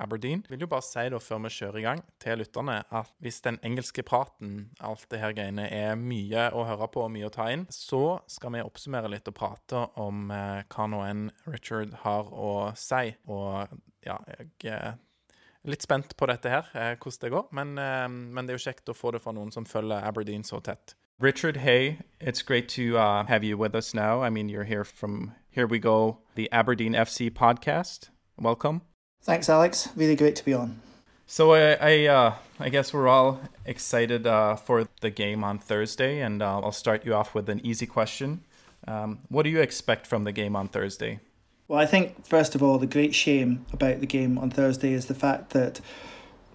Aberdeen. 0.00 0.44
Jeg 0.46 0.54
vil 0.54 0.64
jo 0.64 0.70
bare 0.70 0.86
si 0.86 1.02
da, 1.12 1.18
før 1.20 1.42
vi 1.44 1.52
kjører 1.52 1.80
i 1.80 1.84
gang, 1.84 2.02
til 2.22 2.40
lytterne 2.40 2.78
at 2.94 3.10
hvis 3.20 3.40
den 3.44 3.58
engelske 3.66 4.04
praten, 4.06 4.70
alt 4.78 5.04
det 5.10 5.20
her 5.20 5.34
greiene, 5.36 5.66
er 5.66 5.98
mye 5.98 6.46
å 6.56 6.64
høre 6.68 6.88
på 6.92 7.04
og 7.04 7.12
mye 7.12 7.28
å 7.28 7.34
ta 7.34 7.50
inn, 7.52 7.66
så 7.74 8.20
skal 8.30 8.54
vi 8.54 8.64
oppsummere 8.64 9.10
litt 9.12 9.28
og 9.28 9.36
prate 9.36 9.84
om 10.00 10.30
eh, 10.34 10.62
hva 10.70 10.88
nå 10.90 11.02
enn 11.08 11.26
Richard 11.50 11.98
har 12.04 12.30
å 12.30 12.70
si. 12.78 13.16
Og 13.28 13.74
ja, 14.06 14.16
jeg 14.30 14.70
eh, 14.70 14.94
er 14.94 15.74
litt 15.74 15.84
spent 15.84 16.16
på 16.16 16.30
dette 16.30 16.54
her, 16.54 16.70
eh, 16.72 16.94
hvordan 16.96 17.26
det 17.26 17.34
går. 17.34 17.50
Men, 17.60 17.76
eh, 17.78 18.08
men 18.08 18.46
det 18.46 18.54
er 18.54 18.60
jo 18.60 18.68
kjekt 18.70 18.94
å 18.94 18.96
få 18.96 19.12
det 19.16 19.24
fra 19.26 19.34
noen 19.36 19.52
som 19.52 19.68
følger 19.68 20.06
Aberdeen 20.06 20.46
så 20.46 20.62
tett. 20.64 20.94
Richard, 21.20 21.58
hey, 21.58 21.98
it's 22.18 22.40
great 22.40 22.66
to 22.70 22.96
uh, 22.96 23.26
have 23.26 23.44
you 23.44 23.58
with 23.58 23.74
us 23.74 23.92
now. 23.92 24.22
I 24.22 24.30
mean, 24.30 24.48
you're 24.48 24.64
here 24.64 24.84
from 24.84 25.32
Here 25.52 25.66
We 25.66 25.80
Go, 25.80 26.18
the 26.36 26.48
Aberdeen 26.52 26.92
FC 26.92 27.28
podcast. 27.28 28.10
Welcome. 28.38 28.82
Thanks, 29.20 29.48
Alex. 29.48 29.88
Really 29.96 30.14
great 30.14 30.36
to 30.36 30.44
be 30.44 30.54
on. 30.54 30.80
So 31.26 31.54
I, 31.54 31.72
I, 31.72 32.06
uh, 32.06 32.34
I 32.60 32.68
guess 32.68 32.94
we're 32.94 33.08
all 33.08 33.40
excited 33.64 34.28
uh, 34.28 34.54
for 34.54 34.86
the 35.00 35.10
game 35.10 35.42
on 35.42 35.58
Thursday, 35.58 36.20
and 36.20 36.40
uh, 36.40 36.60
I'll 36.60 36.70
start 36.70 37.04
you 37.04 37.14
off 37.14 37.34
with 37.34 37.48
an 37.48 37.60
easy 37.66 37.84
question. 37.84 38.44
Um, 38.86 39.22
what 39.28 39.42
do 39.42 39.50
you 39.50 39.60
expect 39.60 40.06
from 40.06 40.22
the 40.22 40.30
game 40.30 40.54
on 40.54 40.68
Thursday? 40.68 41.18
Well, 41.66 41.80
I 41.80 41.86
think, 41.86 42.24
first 42.24 42.54
of 42.54 42.62
all, 42.62 42.78
the 42.78 42.86
great 42.86 43.12
shame 43.12 43.66
about 43.72 43.98
the 43.98 44.06
game 44.06 44.38
on 44.38 44.50
Thursday 44.50 44.92
is 44.92 45.06
the 45.06 45.16
fact 45.16 45.50
that 45.50 45.80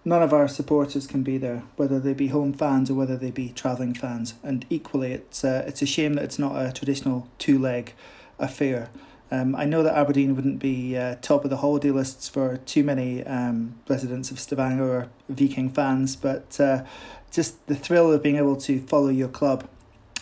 none 0.06 0.24
of 0.24 0.32
our 0.32 0.48
supporters 0.48 1.06
can 1.06 1.22
be 1.22 1.38
there, 1.38 1.64
whether 1.76 2.00
they 2.00 2.14
be 2.14 2.28
home 2.28 2.54
fans 2.54 2.90
or 2.90 2.94
whether 2.94 3.18
they 3.18 3.32
be 3.32 3.50
travelling 3.50 3.94
fans. 3.94 4.36
And 4.42 4.66
equally, 4.70 5.12
it's, 5.12 5.44
uh, 5.44 5.66
it's 5.68 5.82
a 5.82 5.86
shame 5.86 6.14
that 6.14 6.24
it's 6.24 6.40
not 6.40 6.56
a 6.56 6.72
traditional 6.72 7.28
two 7.40 7.60
leg 7.60 7.94
affair. 8.40 8.90
Um, 9.32 9.56
I 9.56 9.66
know 9.66 9.82
that 9.84 9.98
Aberdeen 9.98 10.36
wouldn't 10.36 10.60
be 10.60 10.96
uh, 10.96 11.16
top 11.22 11.44
of 11.44 11.50
the 11.50 11.58
holiday 11.58 11.90
lists 11.90 12.30
for 12.30 12.58
too 12.58 12.84
many 12.84 13.24
um, 13.26 13.76
residents 13.90 14.30
of 14.32 14.40
Stavanger 14.40 14.84
or 14.84 15.10
Viking 15.30 15.70
fans, 15.70 16.16
but 16.16 16.60
uh, 16.60 16.84
just 17.32 17.66
the 17.68 17.76
thrill 17.76 18.12
of 18.14 18.22
being 18.22 18.38
able 18.38 18.56
to 18.58 18.80
follow 18.82 19.10
your 19.10 19.28
club 19.28 19.68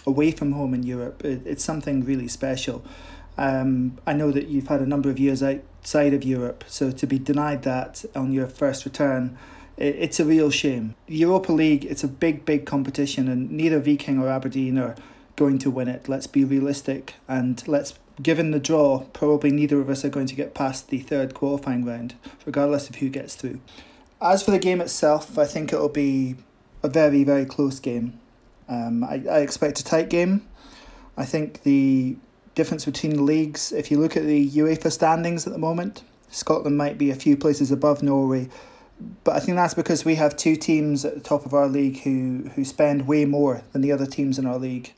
away 0.06 0.32
from 0.32 0.54
home 0.54 0.74
in 0.74 0.84
Europe, 0.84 1.24
it, 1.24 1.42
it's 1.46 1.64
something 1.64 2.04
really 2.04 2.28
special. 2.28 2.84
Um, 3.38 3.98
I 4.06 4.14
know 4.14 4.32
that 4.32 4.48
you've 4.48 4.68
had 4.68 4.82
a 4.82 4.86
number 4.86 5.10
of 5.10 5.20
years 5.20 5.42
outside 5.42 6.14
of 6.14 6.24
Europe, 6.24 6.64
so 6.68 6.92
to 6.92 7.08
be 7.08 7.20
denied 7.20 7.64
that 7.64 8.06
on 8.16 8.32
your 8.32 8.48
first 8.48 8.86
return, 8.86 9.38
it, 9.78 9.96
it's 9.96 10.20
a 10.20 10.26
real 10.26 10.50
shame. 10.50 10.96
Europa 11.08 11.52
League, 11.52 11.86
it's 11.86 12.04
a 12.04 12.08
big, 12.08 12.46
big 12.46 12.66
competition, 12.66 13.28
and 13.28 13.52
neither 13.52 13.80
Viking 13.80 14.20
or 14.20 14.30
Aberdeen 14.30 14.78
are 14.78 14.96
going 15.36 15.58
to 15.60 15.72
win 15.72 15.88
it. 15.88 16.08
Let's 16.08 16.28
be 16.28 16.46
realistic, 16.46 17.16
and 17.28 17.66
let's, 17.68 17.98
given 18.22 18.52
the 18.52 18.60
draw, 18.60 19.02
probably 19.14 19.52
neither 19.52 19.80
of 19.80 19.90
us 19.90 20.06
are 20.06 20.10
going 20.10 20.28
to 20.28 20.36
get 20.36 20.54
past 20.54 20.90
the 20.90 21.00
third 21.00 21.34
qualifying 21.34 21.86
round, 21.86 22.16
regardless 22.46 22.90
of 22.90 22.96
who 22.96 23.10
gets 23.10 23.36
through. 23.36 23.60
As 24.22 24.44
for 24.44 24.52
the 24.52 24.60
game 24.60 24.82
itself, 24.82 25.38
I 25.38 25.46
think 25.46 25.74
it'll 25.74 25.90
be 25.90 26.36
a 26.82 26.90
very, 26.90 27.24
very 27.24 27.46
close 27.46 27.80
game. 27.80 28.20
Um, 28.70 29.04
I, 29.04 29.24
I 29.30 29.40
expect 29.40 29.80
a 29.80 29.84
tight 29.84 30.10
game. 30.10 30.48
I 31.18 31.26
think 31.26 31.64
the 31.64 32.16
difference 32.56 32.86
between 32.86 33.16
the 33.16 33.24
leagues, 33.24 33.72
if 33.72 33.92
you 33.92 34.00
look 34.00 34.16
at 34.16 34.24
the 34.24 34.50
UEFA 34.50 34.92
standings 34.92 35.46
at 35.46 35.54
the 35.54 35.60
moment, 35.60 36.04
Scotland 36.30 36.78
might 36.78 36.98
be 36.98 37.12
a 37.12 37.16
few 37.16 37.36
places 37.36 37.72
above 37.72 38.02
Norway, 38.02 38.50
but 39.24 39.36
I 39.36 39.40
think 39.40 39.56
that's 39.58 39.74
because 39.74 40.06
we 40.06 40.16
have 40.16 40.38
two 40.38 40.56
teams 40.56 41.04
at 41.06 41.16
the 41.16 41.20
top 41.20 41.46
of 41.46 41.54
our 41.54 41.68
league 41.68 42.02
who, 42.02 42.50
who 42.56 42.64
spend 42.64 43.08
way 43.08 43.26
more 43.26 43.64
than 43.72 43.82
the 43.82 43.92
other 43.92 44.06
teams 44.06 44.40
in 44.40 44.46
our 44.46 44.58
league. 44.58 44.94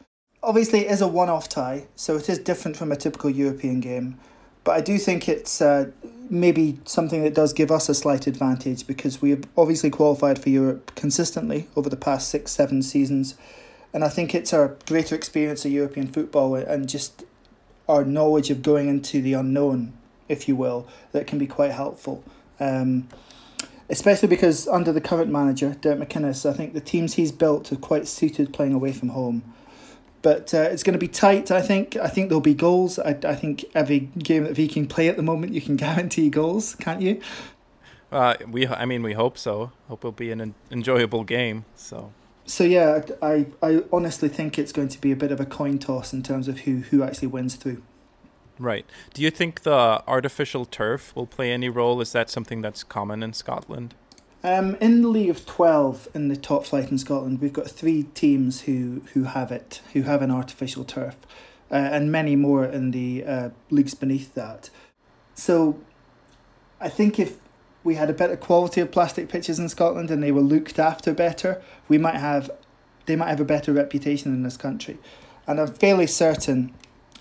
Obviously, 0.45 0.81
it 0.81 0.91
is 0.91 1.01
a 1.01 1.07
one 1.07 1.27
off 1.27 1.49
tie, 1.49 1.87
so 1.95 2.17
it 2.17 2.29
is 2.29 2.37
different 2.37 2.77
from 2.77 2.91
a 2.91 2.95
typical 2.95 3.31
European 3.31 3.79
game, 3.79 4.19
but 4.63 4.73
I 4.73 4.81
do 4.81 4.99
think 4.99 5.27
it's 5.27 5.59
uh, 5.59 5.89
maybe 6.29 6.79
something 6.85 7.23
that 7.23 7.33
does 7.33 7.51
give 7.51 7.71
us 7.71 7.89
a 7.89 7.95
slight 7.95 8.27
advantage 8.27 8.85
because 8.85 9.23
we 9.23 9.31
have 9.31 9.43
obviously 9.57 9.89
qualified 9.89 10.37
for 10.37 10.49
Europe 10.49 10.93
consistently 10.95 11.67
over 11.75 11.89
the 11.89 11.97
past 11.97 12.29
six, 12.29 12.51
seven 12.51 12.83
seasons. 12.83 13.33
And 13.91 14.03
I 14.03 14.09
think 14.09 14.35
it's 14.35 14.53
our 14.53 14.75
greater 14.85 15.15
experience 15.15 15.65
of 15.65 15.71
European 15.71 16.07
football 16.07 16.53
and 16.53 16.87
just 16.87 17.23
our 17.89 18.05
knowledge 18.05 18.51
of 18.51 18.61
going 18.61 18.87
into 18.87 19.23
the 19.23 19.33
unknown, 19.33 19.93
if 20.29 20.47
you 20.47 20.55
will, 20.55 20.87
that 21.11 21.25
can 21.25 21.39
be 21.39 21.47
quite 21.47 21.71
helpful. 21.71 22.23
Um, 22.59 23.07
especially 23.89 24.27
because 24.27 24.67
under 24.67 24.93
the 24.93 25.01
current 25.01 25.31
manager, 25.31 25.75
Derek 25.81 26.07
McInnes, 26.07 26.47
I 26.47 26.53
think 26.53 26.73
the 26.73 26.81
teams 26.81 27.15
he's 27.15 27.31
built 27.31 27.71
are 27.71 27.77
quite 27.77 28.07
suited 28.07 28.53
playing 28.53 28.75
away 28.75 28.91
from 28.91 29.09
home. 29.09 29.54
But 30.25 30.55
uh, 30.55 30.61
it's 30.71 30.81
going 30.81 30.95
to 30.95 30.99
be 30.99 31.07
tight, 31.07 31.51
I 31.51 31.61
think. 31.61 31.97
I 31.97 32.07
think 32.07 32.29
there'll 32.29 32.41
be 32.41 32.55
goals. 32.55 32.97
I, 32.97 33.15
I 33.23 33.35
think 33.35 33.63
every 33.75 33.99
game 33.99 34.45
that 34.45 34.55
Viking 34.55 34.87
play 34.87 35.07
at 35.07 35.17
the 35.17 35.21
moment, 35.21 35.53
you 35.53 35.61
can 35.61 35.75
guarantee 35.85 36.31
goals, 36.31 36.73
can't 36.73 36.99
you? 36.99 37.21
Uh, 38.11 38.33
we, 38.49 38.65
I 38.65 38.85
mean, 38.85 39.03
we 39.03 39.13
hope 39.13 39.37
so. 39.37 39.71
Hope 39.87 39.99
it'll 39.99 40.11
be 40.13 40.31
an 40.31 40.41
en- 40.41 40.55
enjoyable 40.71 41.23
game. 41.25 41.65
So 41.75 42.11
So 42.47 42.63
yeah, 42.63 43.03
I, 43.21 43.45
I 43.61 43.83
honestly 43.93 44.27
think 44.27 44.57
it's 44.57 44.71
going 44.71 44.87
to 44.87 44.99
be 44.99 45.11
a 45.11 45.15
bit 45.15 45.31
of 45.31 45.39
a 45.39 45.45
coin 45.45 45.77
toss 45.77 46.11
in 46.11 46.23
terms 46.23 46.47
of 46.47 46.61
who, 46.61 46.77
who 46.77 47.03
actually 47.03 47.27
wins 47.27 47.53
through. 47.53 47.83
right. 48.57 48.87
Do 49.13 49.21
you 49.21 49.29
think 49.29 49.61
the 49.61 50.01
artificial 50.07 50.65
turf 50.65 51.15
will 51.15 51.27
play 51.27 51.51
any 51.51 51.69
role? 51.69 52.01
Is 52.01 52.13
that 52.13 52.31
something 52.31 52.63
that's 52.63 52.83
common 52.83 53.21
in 53.21 53.33
Scotland? 53.33 53.93
Um, 54.45 54.75
in 54.75 55.01
the 55.01 55.07
league 55.07 55.31
of 55.31 55.43
twelve 55.47 56.07
in 56.13 56.27
the 56.27 56.35
top 56.35 56.65
flight 56.65 56.91
in 56.91 56.99
Scotland, 56.99 57.41
we've 57.41 57.51
got 57.51 57.67
three 57.67 58.03
teams 58.13 58.61
who 58.61 59.01
who 59.13 59.23
have 59.23 59.51
it, 59.51 59.81
who 59.93 60.03
have 60.03 60.21
an 60.21 60.29
artificial 60.29 60.83
turf, 60.83 61.15
uh, 61.71 61.73
and 61.73 62.11
many 62.11 62.35
more 62.35 62.63
in 62.63 62.91
the 62.91 63.23
uh, 63.25 63.49
leagues 63.71 63.95
beneath 63.95 64.35
that. 64.35 64.69
So, 65.33 65.79
I 66.79 66.89
think 66.89 67.17
if 67.17 67.37
we 67.83 67.95
had 67.95 68.07
a 68.07 68.13
better 68.13 68.37
quality 68.37 68.81
of 68.81 68.91
plastic 68.91 69.29
pitches 69.29 69.57
in 69.57 69.67
Scotland 69.67 70.11
and 70.11 70.21
they 70.21 70.31
were 70.31 70.41
looked 70.41 70.77
after 70.77 71.11
better, 71.11 71.59
we 71.87 71.97
might 71.97 72.17
have, 72.17 72.51
they 73.07 73.15
might 73.15 73.29
have 73.29 73.39
a 73.39 73.45
better 73.45 73.73
reputation 73.73 74.31
in 74.31 74.43
this 74.43 74.57
country, 74.57 74.99
and 75.47 75.59
I'm 75.59 75.73
fairly 75.73 76.05
certain. 76.05 76.71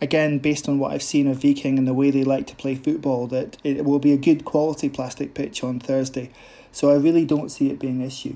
Again, 0.02 0.40
based 0.40 0.68
on 0.68 0.78
what 0.78 0.92
I've 0.92 1.04
seen 1.04 1.28
of 1.28 1.40
Viking 1.40 1.78
and 1.78 1.88
the 1.88 1.94
way 1.94 2.10
they 2.10 2.24
like 2.24 2.46
to 2.48 2.56
play 2.56 2.74
football, 2.74 3.26
that 3.28 3.56
it 3.64 3.84
will 3.84 4.00
be 4.00 4.12
a 4.12 4.18
good 4.18 4.44
quality 4.44 4.90
plastic 4.90 5.32
pitch 5.32 5.64
on 5.64 5.80
Thursday. 5.80 6.30
So 6.74 6.90
I 6.90 6.96
really 6.96 7.24
don't 7.24 7.50
see 7.50 7.70
it 7.70 7.78
being 7.78 8.00
an 8.00 8.06
issue. 8.06 8.34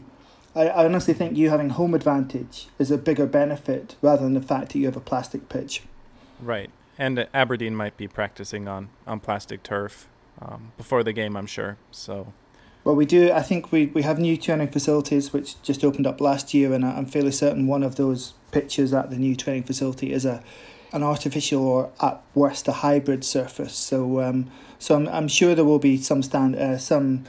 I, 0.55 0.69
I 0.69 0.85
honestly 0.85 1.13
think 1.13 1.37
you 1.37 1.51
having 1.51 1.71
home 1.71 1.93
advantage 1.93 2.69
is 2.79 2.93
a 2.93 2.97
bigger 2.97 3.27
benefit 3.27 3.97
rather 4.01 4.23
than 4.23 4.35
the 4.35 4.41
fact 4.41 4.73
that 4.73 4.79
you 4.79 4.87
have 4.87 4.97
a 4.97 5.01
plastic 5.01 5.49
pitch. 5.49 5.83
Right. 6.41 6.71
And 6.97 7.27
Aberdeen 7.35 7.75
might 7.75 7.97
be 7.97 8.07
practicing 8.07 8.69
on, 8.69 8.91
on 9.09 9.19
plastic 9.19 9.65
turf 9.65 10.09
um, 10.41 10.73
before 10.77 11.03
the 11.03 11.13
game, 11.13 11.37
I'm 11.37 11.47
sure. 11.47 11.79
So, 11.91 12.33
Well, 12.85 12.95
we 12.95 13.07
do. 13.07 13.33
I 13.33 13.43
think 13.43 13.73
we, 13.73 13.87
we 13.87 14.03
have 14.03 14.21
new 14.21 14.37
training 14.37 14.69
facilities 14.69 15.33
which 15.33 15.61
just 15.63 15.83
opened 15.85 16.07
up 16.07 16.21
last 16.21 16.55
year, 16.55 16.73
and 16.73 16.85
I'm 16.85 17.07
fairly 17.07 17.33
certain 17.33 17.67
one 17.67 17.83
of 17.83 17.97
those 17.97 18.35
pitches 18.53 18.95
at 18.95 19.11
the 19.11 19.17
new 19.17 19.35
training 19.35 19.65
facility 19.65 20.13
is 20.13 20.25
a 20.25 20.43
an 20.91 21.03
artificial 21.03 21.67
or 21.67 21.91
at 22.01 22.23
worst 22.35 22.67
a 22.67 22.73
hybrid 22.73 23.23
surface. 23.23 23.75
So 23.75 24.21
um, 24.21 24.51
so 24.79 24.95
I'm, 24.95 25.09
I'm 25.09 25.29
sure 25.29 25.55
there 25.55 25.65
will 25.65 25.79
be 25.79 25.99
some 25.99 26.23
stand 26.23 26.57
uh, 26.57 26.79
some 26.79 27.25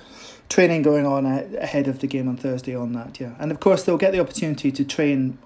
training 0.50 0.82
going 0.82 1.06
on 1.06 1.26
ahead 1.26 1.88
of 1.88 2.00
the 2.00 2.08
game 2.08 2.28
on 2.28 2.36
Thursday 2.36 2.76
on 2.76 2.94
that. 2.94 3.20
Yeah, 3.20 3.36
and 3.40 3.52
of 3.52 3.60
course 3.60 3.84
they'll 3.84 3.98
get 3.98 4.12
the 4.12 4.20
opportunity 4.20 4.72
to 4.72 4.84
train 4.84 5.38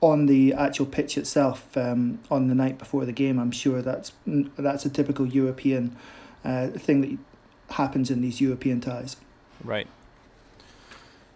on 0.00 0.26
the 0.26 0.54
actual 0.54 0.86
pitch 0.86 1.18
itself 1.18 1.76
um, 1.76 2.20
on 2.30 2.48
the 2.48 2.54
night 2.54 2.78
before 2.78 3.04
the 3.04 3.12
game. 3.12 3.38
I'm 3.38 3.50
sure 3.50 3.82
that's 3.82 4.12
that's 4.26 4.84
a 4.84 4.90
typical 4.90 5.26
European 5.26 5.96
uh, 6.44 6.68
thing 6.68 7.00
that 7.02 7.74
happens 7.74 8.10
in 8.10 8.22
these 8.22 8.40
European 8.40 8.80
ties. 8.80 9.16
right. 9.62 9.86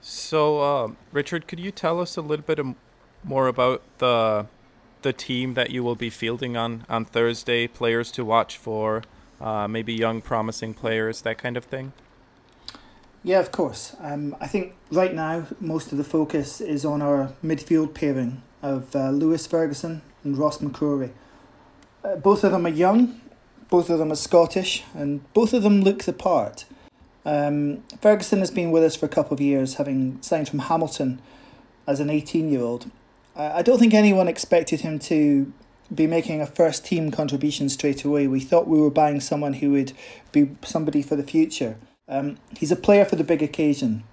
So, 0.04 0.60
uh, 0.60 0.90
Richard, 1.12 1.46
could 1.46 1.60
you 1.60 1.70
tell 1.70 2.00
us 2.00 2.16
a 2.16 2.22
little 2.22 2.44
bit 2.44 2.58
more 3.22 3.46
about 3.46 3.82
the 3.98 4.46
the 5.02 5.12
team 5.12 5.54
that 5.54 5.70
you 5.70 5.84
will 5.84 5.94
be 5.94 6.10
fielding 6.10 6.56
on 6.56 6.84
on 6.88 7.04
Thursday? 7.04 7.68
Players 7.68 8.10
to 8.12 8.24
watch 8.24 8.56
for, 8.56 9.04
uh, 9.40 9.68
maybe 9.68 9.92
young 9.92 10.20
promising 10.20 10.74
players, 10.74 11.22
that 11.22 11.38
kind 11.38 11.56
of 11.56 11.64
thing. 11.64 11.92
Yeah, 13.24 13.38
of 13.38 13.52
course. 13.52 13.94
Um, 14.00 14.36
I 14.40 14.48
think 14.48 14.74
right 14.90 15.14
now 15.14 15.46
most 15.60 15.92
of 15.92 15.98
the 15.98 16.04
focus 16.04 16.60
is 16.60 16.84
on 16.84 17.00
our 17.00 17.32
midfield 17.44 17.94
pairing 17.94 18.42
of 18.62 18.94
uh, 18.96 19.10
Lewis 19.10 19.46
Ferguson 19.46 20.02
and 20.24 20.36
Ross 20.36 20.58
McCrory. 20.58 21.12
Uh, 22.04 22.16
both 22.16 22.42
of 22.42 22.50
them 22.50 22.66
are 22.66 22.70
young, 22.70 23.20
both 23.70 23.90
of 23.90 24.00
them 24.00 24.10
are 24.10 24.16
Scottish, 24.16 24.82
and 24.92 25.32
both 25.34 25.52
of 25.52 25.62
them 25.62 25.82
look 25.82 26.02
the 26.02 26.12
part. 26.12 26.64
Um, 27.24 27.84
Ferguson 28.00 28.40
has 28.40 28.50
been 28.50 28.72
with 28.72 28.82
us 28.82 28.96
for 28.96 29.06
a 29.06 29.08
couple 29.08 29.34
of 29.34 29.40
years, 29.40 29.74
having 29.74 30.20
signed 30.20 30.48
from 30.48 30.58
Hamilton 30.60 31.22
as 31.86 32.00
an 32.00 32.10
18 32.10 32.50
year 32.50 32.60
old. 32.62 32.90
I 33.34 33.62
don't 33.62 33.78
think 33.78 33.94
anyone 33.94 34.28
expected 34.28 34.80
him 34.80 34.98
to 35.00 35.52
be 35.94 36.06
making 36.06 36.40
a 36.42 36.46
first 36.46 36.84
team 36.84 37.10
contribution 37.10 37.68
straight 37.68 38.04
away. 38.04 38.26
We 38.26 38.40
thought 38.40 38.66
we 38.66 38.80
were 38.80 38.90
buying 38.90 39.20
someone 39.20 39.54
who 39.54 39.70
would 39.70 39.92
be 40.32 40.50
somebody 40.62 41.02
for 41.02 41.16
the 41.16 41.22
future. 41.22 41.76
Um, 42.12 42.36
he's 42.58 42.70
a 42.70 42.76
player 42.76 43.06
for 43.06 43.16
the 43.16 43.24
big 43.24 43.42
occasion, 43.42 44.04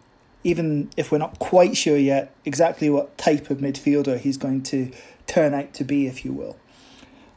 even 0.45 0.89
if 0.95 1.11
we're 1.11 1.17
not 1.17 1.37
quite 1.37 1.75
sure 1.75 1.97
yet 1.97 2.33
exactly 2.45 2.89
what 2.89 3.17
type 3.17 3.49
of 3.49 3.57
midfielder 3.57 4.17
he's 4.17 4.37
going 4.37 4.63
to 4.63 4.89
turn 5.27 5.53
out 5.53 5.73
to 5.73 5.83
be, 5.83 6.07
if 6.07 6.23
you 6.23 6.31
will. 6.31 6.55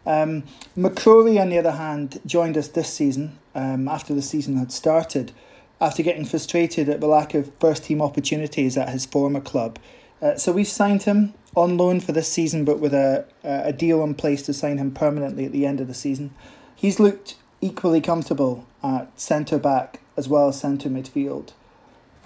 Um, 0.06 0.44
McCrory, 0.76 1.40
on 1.40 1.48
the 1.48 1.58
other 1.58 1.72
hand, 1.72 2.20
joined 2.24 2.56
us 2.56 2.68
this 2.68 2.92
season 2.92 3.40
um, 3.56 3.88
after 3.88 4.14
the 4.14 4.22
season 4.22 4.56
had 4.56 4.70
started, 4.70 5.32
after 5.80 6.00
getting 6.00 6.24
frustrated 6.24 6.88
at 6.88 7.00
the 7.00 7.08
lack 7.08 7.34
of 7.34 7.50
first 7.58 7.84
team 7.84 8.00
opportunities 8.00 8.76
at 8.76 8.90
his 8.90 9.04
former 9.04 9.40
club. 9.40 9.80
Uh, 10.20 10.36
so 10.36 10.52
we've 10.52 10.68
signed 10.68 11.02
him 11.02 11.34
on 11.56 11.76
loan 11.76 11.98
for 11.98 12.12
this 12.12 12.28
season, 12.28 12.64
but 12.64 12.78
with 12.78 12.94
a, 12.94 13.26
a 13.42 13.72
deal 13.72 14.04
in 14.04 14.14
place 14.14 14.42
to 14.42 14.52
sign 14.52 14.78
him 14.78 14.92
permanently 14.92 15.44
at 15.44 15.50
the 15.50 15.66
end 15.66 15.80
of 15.80 15.88
the 15.88 15.94
season. 15.94 16.32
He's 16.76 17.00
looked 17.00 17.34
equally 17.60 18.00
comfortable 18.00 18.64
at 18.84 19.20
centre 19.20 19.58
back 19.58 19.98
as 20.16 20.28
well 20.28 20.48
as 20.48 20.60
centre 20.60 20.88
midfield. 20.88 21.52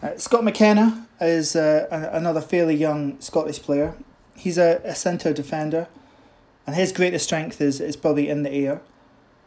Uh, 0.02 0.16
Scott 0.16 0.44
McKenna 0.44 1.06
is 1.20 1.56
uh, 1.56 1.86
a, 1.90 2.16
another 2.16 2.40
fairly 2.40 2.74
young 2.74 3.18
Scottish 3.20 3.60
player. 3.62 3.94
He's 4.36 4.58
a, 4.58 4.80
a 4.84 4.94
centre 4.94 5.32
defender, 5.32 5.88
and 6.66 6.76
his 6.76 6.92
greatest 6.92 7.24
strength 7.24 7.60
is, 7.60 7.80
is 7.80 7.96
probably 7.96 8.28
in 8.28 8.42
the 8.42 8.50
air. 8.50 8.82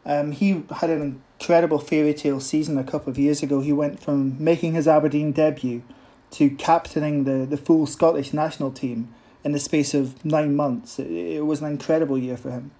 Um, 0.06 0.32
he 0.32 0.64
had 0.78 0.90
an 0.90 1.22
incredible 1.40 1.78
fairy 1.80 2.14
tale 2.14 2.40
season 2.40 2.78
a 2.78 2.84
couple 2.84 3.12
of 3.12 3.20
years 3.20 3.44
ago. 3.44 3.62
He 3.62 3.74
went 3.74 4.02
from 4.02 4.44
making 4.44 4.74
his 4.74 4.88
Aberdeen 4.88 5.32
debut 5.32 5.84
to 6.32 6.50
captaining 6.50 7.26
the, 7.26 7.46
the 7.46 7.58
full 7.58 7.86
Scottish 7.86 8.34
national 8.34 8.72
team 8.72 9.14
in 9.44 9.52
the 9.52 9.60
space 9.60 9.94
of 9.94 10.24
nine 10.26 10.56
months. 10.56 11.00
It, 11.00 11.12
it 11.12 11.46
was 11.46 11.62
an 11.62 11.68
incredible 11.68 12.18
year 12.18 12.38
for 12.38 12.52
him. 12.52 12.72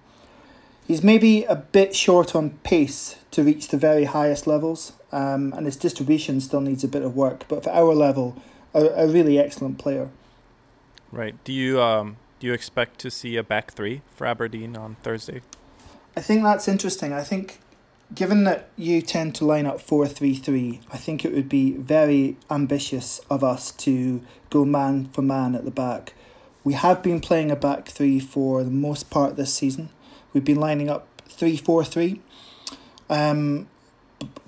He's 0.86 1.02
maybe 1.02 1.44
a 1.44 1.56
bit 1.56 1.94
short 1.94 2.34
on 2.34 2.50
pace 2.64 3.16
to 3.30 3.44
reach 3.44 3.68
the 3.68 3.76
very 3.76 4.04
highest 4.04 4.46
levels, 4.46 4.92
um, 5.12 5.52
and 5.56 5.66
his 5.66 5.76
distribution 5.76 6.40
still 6.40 6.60
needs 6.60 6.82
a 6.82 6.88
bit 6.88 7.02
of 7.02 7.14
work. 7.14 7.44
But 7.48 7.64
for 7.64 7.70
our 7.70 7.94
level, 7.94 8.36
a, 8.74 8.84
a 8.86 9.06
really 9.06 9.38
excellent 9.38 9.78
player. 9.78 10.08
Right. 11.12 11.34
Do 11.44 11.52
you 11.52 11.80
um 11.80 12.16
do 12.38 12.46
you 12.46 12.52
expect 12.52 12.98
to 13.00 13.10
see 13.10 13.36
a 13.36 13.42
back 13.42 13.72
three 13.72 14.02
for 14.14 14.26
Aberdeen 14.26 14.76
on 14.76 14.96
Thursday? 15.02 15.42
I 16.16 16.20
think 16.20 16.42
that's 16.42 16.68
interesting. 16.68 17.12
I 17.12 17.22
think 17.22 17.60
given 18.14 18.44
that 18.44 18.70
you 18.76 19.02
tend 19.02 19.34
to 19.36 19.44
line 19.44 19.66
up 19.66 19.80
4 19.80 20.06
3 20.06 20.34
3, 20.34 20.80
I 20.92 20.96
think 20.96 21.24
it 21.24 21.32
would 21.32 21.48
be 21.48 21.72
very 21.72 22.36
ambitious 22.50 23.20
of 23.30 23.44
us 23.44 23.70
to 23.72 24.22
go 24.48 24.64
man 24.64 25.06
for 25.12 25.22
man 25.22 25.54
at 25.54 25.64
the 25.64 25.70
back. 25.70 26.14
We 26.62 26.74
have 26.74 27.02
been 27.02 27.20
playing 27.20 27.50
a 27.50 27.56
back 27.56 27.88
three 27.88 28.20
for 28.20 28.62
the 28.62 28.70
most 28.70 29.08
part 29.08 29.36
this 29.36 29.54
season. 29.54 29.88
We've 30.32 30.44
been 30.44 30.60
lining 30.60 30.88
up 30.88 31.06
three 31.28 31.56
four 31.56 31.84
three. 31.84 32.20
Um, 33.08 33.68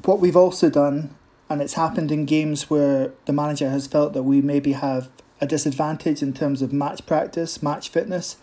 what 0.04 0.20
we've 0.20 0.36
also 0.36 0.70
done, 0.70 1.14
and 1.48 1.60
it's 1.60 1.74
happened 1.74 2.12
in 2.12 2.24
games 2.24 2.70
where 2.70 3.12
the 3.24 3.32
manager 3.32 3.70
has 3.70 3.86
felt 3.86 4.12
that 4.12 4.22
we 4.22 4.40
maybe 4.40 4.72
have 4.72 5.08
a 5.40 5.46
disadvantage 5.46 6.22
in 6.22 6.32
terms 6.32 6.62
of 6.62 6.72
match 6.72 7.04
practice, 7.04 7.62
match 7.62 7.88
fitness, 7.88 8.36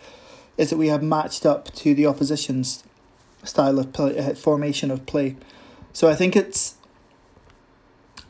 is 0.58 0.70
that 0.70 0.76
we 0.76 0.88
have 0.88 1.02
matched 1.02 1.46
up 1.46 1.72
to 1.72 1.94
the 1.94 2.06
opposition's 2.06 2.84
style 3.44 3.78
of 3.78 3.92
play, 3.92 4.18
uh, 4.18 4.34
formation 4.34 4.90
of 4.90 5.06
play. 5.06 5.36
So 5.92 6.08
I 6.08 6.14
think 6.14 6.36
it's 6.36 6.76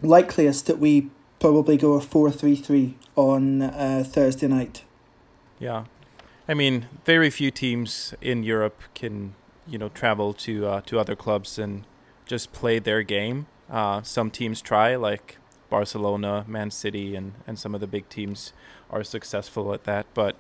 likeliest 0.03 0.67
that 0.67 0.79
we 0.79 1.11
probably 1.41 1.77
go 1.77 1.95
a 1.95 2.01
4 2.01 2.31
3 2.31 2.55
3 2.55 2.95
on 3.17 3.63
uh, 3.63 4.05
Thursday 4.07 4.47
night. 4.47 4.85
Yeah, 5.59 5.85
I 6.51 6.55
mean, 6.55 6.89
very 7.05 7.31
few 7.31 7.53
teams 7.53 8.13
in 8.21 8.43
Europe 8.43 8.83
can 8.93 9.35
you 9.69 9.79
know 9.79 9.89
travel 9.89 10.33
to 10.35 10.67
uh, 10.67 10.81
to 10.81 10.99
other 10.99 11.15
clubs 11.15 11.61
and 11.61 11.85
just 12.27 12.53
play 12.53 12.81
their 12.81 13.05
game. 13.05 13.47
Uh, 13.71 14.03
some 14.03 14.33
teams 14.33 14.61
try, 14.61 14.97
like 14.97 15.39
Barcelona, 15.69 16.45
Man 16.49 16.73
City, 16.73 17.15
and 17.15 17.35
and 17.47 17.57
some 17.57 17.73
of 17.73 17.81
the 17.81 17.87
big 17.87 18.09
teams 18.09 18.53
are 18.91 19.05
successful 19.05 19.73
at 19.73 19.85
that. 19.85 20.07
But 20.13 20.35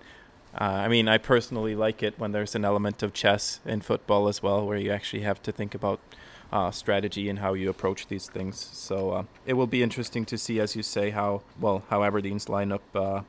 uh, 0.60 0.82
I 0.84 0.88
mean, 0.88 1.06
I 1.06 1.16
personally 1.16 1.76
like 1.76 2.02
it 2.02 2.18
when 2.18 2.32
there's 2.32 2.56
an 2.56 2.64
element 2.64 3.04
of 3.04 3.12
chess 3.12 3.60
in 3.64 3.80
football 3.80 4.26
as 4.26 4.42
well, 4.42 4.66
where 4.66 4.78
you 4.78 4.90
actually 4.90 5.22
have 5.22 5.40
to 5.42 5.52
think 5.52 5.76
about 5.76 6.00
uh, 6.52 6.72
strategy 6.72 7.28
and 7.28 7.38
how 7.38 7.54
you 7.54 7.70
approach 7.70 8.08
these 8.08 8.28
things. 8.28 8.58
So 8.72 9.10
uh, 9.12 9.24
it 9.46 9.52
will 9.52 9.68
be 9.68 9.80
interesting 9.80 10.24
to 10.24 10.36
see, 10.36 10.58
as 10.58 10.74
you 10.74 10.82
say, 10.82 11.10
how 11.10 11.42
well 11.60 11.84
how 11.88 12.02
Aberdeen's 12.02 12.46
lineup 12.46 12.80
uh, 12.96 13.22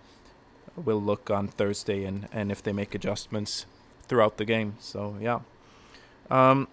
will 0.75 1.01
look 1.01 1.29
on 1.29 1.47
Thursday 1.47 2.05
and, 2.05 2.27
and 2.31 2.51
if 2.51 2.61
they 2.63 2.71
make 2.71 2.95
adjustments 2.95 3.65
throughout 4.07 4.37
the 4.37 4.45
game. 4.45 4.75
So, 4.79 5.15
yeah. 5.21 5.39
Um, 6.29 6.67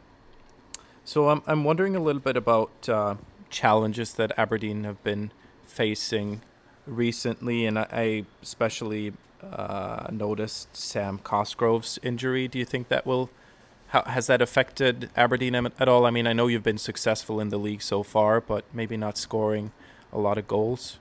so 1.05 1.31
I'm, 1.31 1.43
I'm 1.47 1.65
wondering 1.65 1.97
a 1.97 2.01
little 2.01 2.21
bit 2.21 2.37
about 2.37 2.89
uh, 2.89 3.17
challenges 3.51 4.15
that 4.15 4.33
Aberdeen 4.37 4.85
have 4.85 5.03
been 5.03 5.33
facing 5.67 6.43
recently, 6.87 7.67
and 7.67 7.79
I, 7.79 7.87
I 7.91 8.25
especially 8.43 9.13
uh, 9.43 10.09
noticed 10.11 10.77
Sam 10.77 11.19
Cosgrove's 11.19 11.99
injury. 12.03 12.49
Do 12.49 12.59
you 12.59 12.65
think 12.65 12.89
that 12.89 13.07
will 13.07 13.31
how 13.89 14.03
has 14.03 14.27
that 14.27 14.43
affected 14.43 15.11
Aberdeen 15.17 15.55
at 15.55 15.89
all? 15.89 16.05
I 16.05 16.11
mean, 16.11 16.27
I 16.27 16.35
know 16.35 16.47
you've 16.47 16.63
been 16.63 16.79
successful 16.79 17.41
in 17.41 17.49
the 17.49 17.59
league 17.59 17.81
so 17.81 18.03
far, 18.03 18.41
but 18.41 18.65
maybe 18.73 18.97
not 18.99 19.17
scoring 19.17 19.73
a 20.13 20.19
lot 20.19 20.37
of 20.37 20.47
goals. 20.47 20.99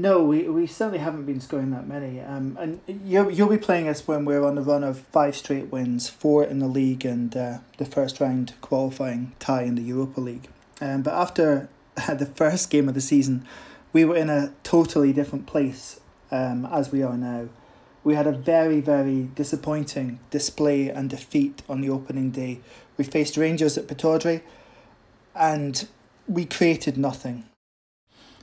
No, 0.00 0.24
we, 0.24 0.48
we 0.48 0.66
certainly 0.66 1.00
haven't 1.00 1.26
been 1.26 1.42
scoring 1.42 1.72
that 1.72 1.86
many. 1.86 2.22
Um, 2.22 2.56
and 2.58 2.80
you'll, 3.04 3.30
you'll 3.30 3.50
be 3.50 3.58
playing 3.58 3.86
us 3.86 4.08
when 4.08 4.24
we're 4.24 4.42
on 4.42 4.54
the 4.54 4.62
run 4.62 4.82
of 4.82 5.00
five 5.00 5.36
straight 5.36 5.70
wins, 5.70 6.08
four 6.08 6.42
in 6.42 6.58
the 6.58 6.68
league, 6.68 7.04
and 7.04 7.36
uh, 7.36 7.58
the 7.76 7.84
first 7.84 8.18
round 8.18 8.54
qualifying 8.62 9.32
tie 9.38 9.64
in 9.64 9.74
the 9.74 9.82
Europa 9.82 10.22
League. 10.22 10.48
Um, 10.80 11.02
but 11.02 11.12
after 11.12 11.68
the 12.08 12.24
first 12.24 12.70
game 12.70 12.88
of 12.88 12.94
the 12.94 13.02
season, 13.02 13.46
we 13.92 14.06
were 14.06 14.16
in 14.16 14.30
a 14.30 14.54
totally 14.62 15.12
different 15.12 15.44
place 15.44 16.00
um, 16.30 16.64
as 16.72 16.90
we 16.90 17.02
are 17.02 17.18
now. 17.18 17.50
We 18.02 18.14
had 18.14 18.26
a 18.26 18.32
very, 18.32 18.80
very 18.80 19.24
disappointing 19.34 20.18
display 20.30 20.88
and 20.88 21.10
defeat 21.10 21.60
on 21.68 21.82
the 21.82 21.90
opening 21.90 22.30
day. 22.30 22.60
We 22.96 23.04
faced 23.04 23.36
Rangers 23.36 23.76
at 23.76 23.86
Pittodrie 23.86 24.40
and 25.34 25.86
we 26.26 26.46
created 26.46 26.96
nothing. 26.96 27.49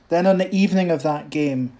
Then 0.08 0.26
on 0.26 0.38
the 0.38 0.54
evening 0.54 0.90
of 0.90 1.02
that 1.02 1.30
game, 1.30 1.72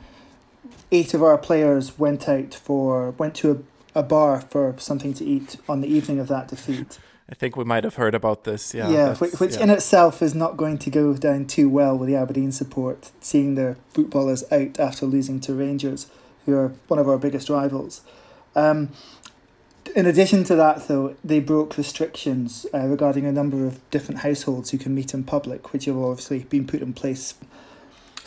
eight 0.93 1.15
of 1.15 1.23
our 1.23 1.39
players 1.39 1.99
went 1.99 2.29
out 2.29 2.55
for 2.55 3.11
went 3.13 3.35
to 3.37 3.65
a, 3.95 4.01
a 4.01 4.03
bar 4.03 4.41
for 4.41 4.75
something 4.79 5.15
to 5.15 5.25
eat 5.25 5.57
on 5.69 5.81
the 5.81 5.89
evening 5.89 6.19
of 6.19 6.29
that 6.29 6.49
defeat. 6.49 6.99
I 7.31 7.35
think 7.35 7.57
we 7.57 7.65
might 7.65 7.85
have 7.85 7.97
heard 7.97 8.15
about 8.15 8.45
this. 8.45 8.73
Yeah, 8.73 8.89
yeah, 8.89 9.15
which, 9.17 9.35
which 9.35 9.57
yeah. 9.57 9.65
in 9.65 9.71
itself 9.71 10.23
is 10.23 10.35
not 10.35 10.57
going 10.57 10.79
to 10.79 10.91
go 10.91 11.13
down 11.15 11.45
too 11.45 11.69
well 11.69 11.97
with 11.97 12.09
the 12.09 12.17
Aberdeen 12.17 12.53
support, 12.53 13.11
seeing 13.21 13.55
their 13.55 13.77
footballers 13.91 14.45
out 14.51 14.81
after 14.81 15.05
losing 15.05 15.39
to 15.41 15.53
Rangers, 15.53 16.07
who 16.47 16.57
are 16.57 16.69
one 16.87 16.99
of 16.99 17.07
our 17.07 17.19
biggest 17.19 17.51
rivals. 17.51 18.01
Um, 18.57 18.91
in 19.95 20.07
addition 20.07 20.45
to 20.45 20.57
that, 20.57 20.89
though, 20.89 21.17
they 21.23 21.41
broke 21.41 21.77
restrictions 21.77 22.65
uh, 22.73 22.87
regarding 22.87 23.27
a 23.27 23.33
number 23.33 23.67
of 23.67 23.79
different 23.91 24.21
households 24.21 24.71
who 24.71 24.79
can 24.79 24.95
meet 24.95 25.13
in 25.13 25.25
public, 25.25 25.73
which 25.73 25.85
have 25.85 25.99
obviously 25.99 26.41
been 26.45 26.67
put 26.67 26.81
in 26.81 26.95
place 26.95 27.35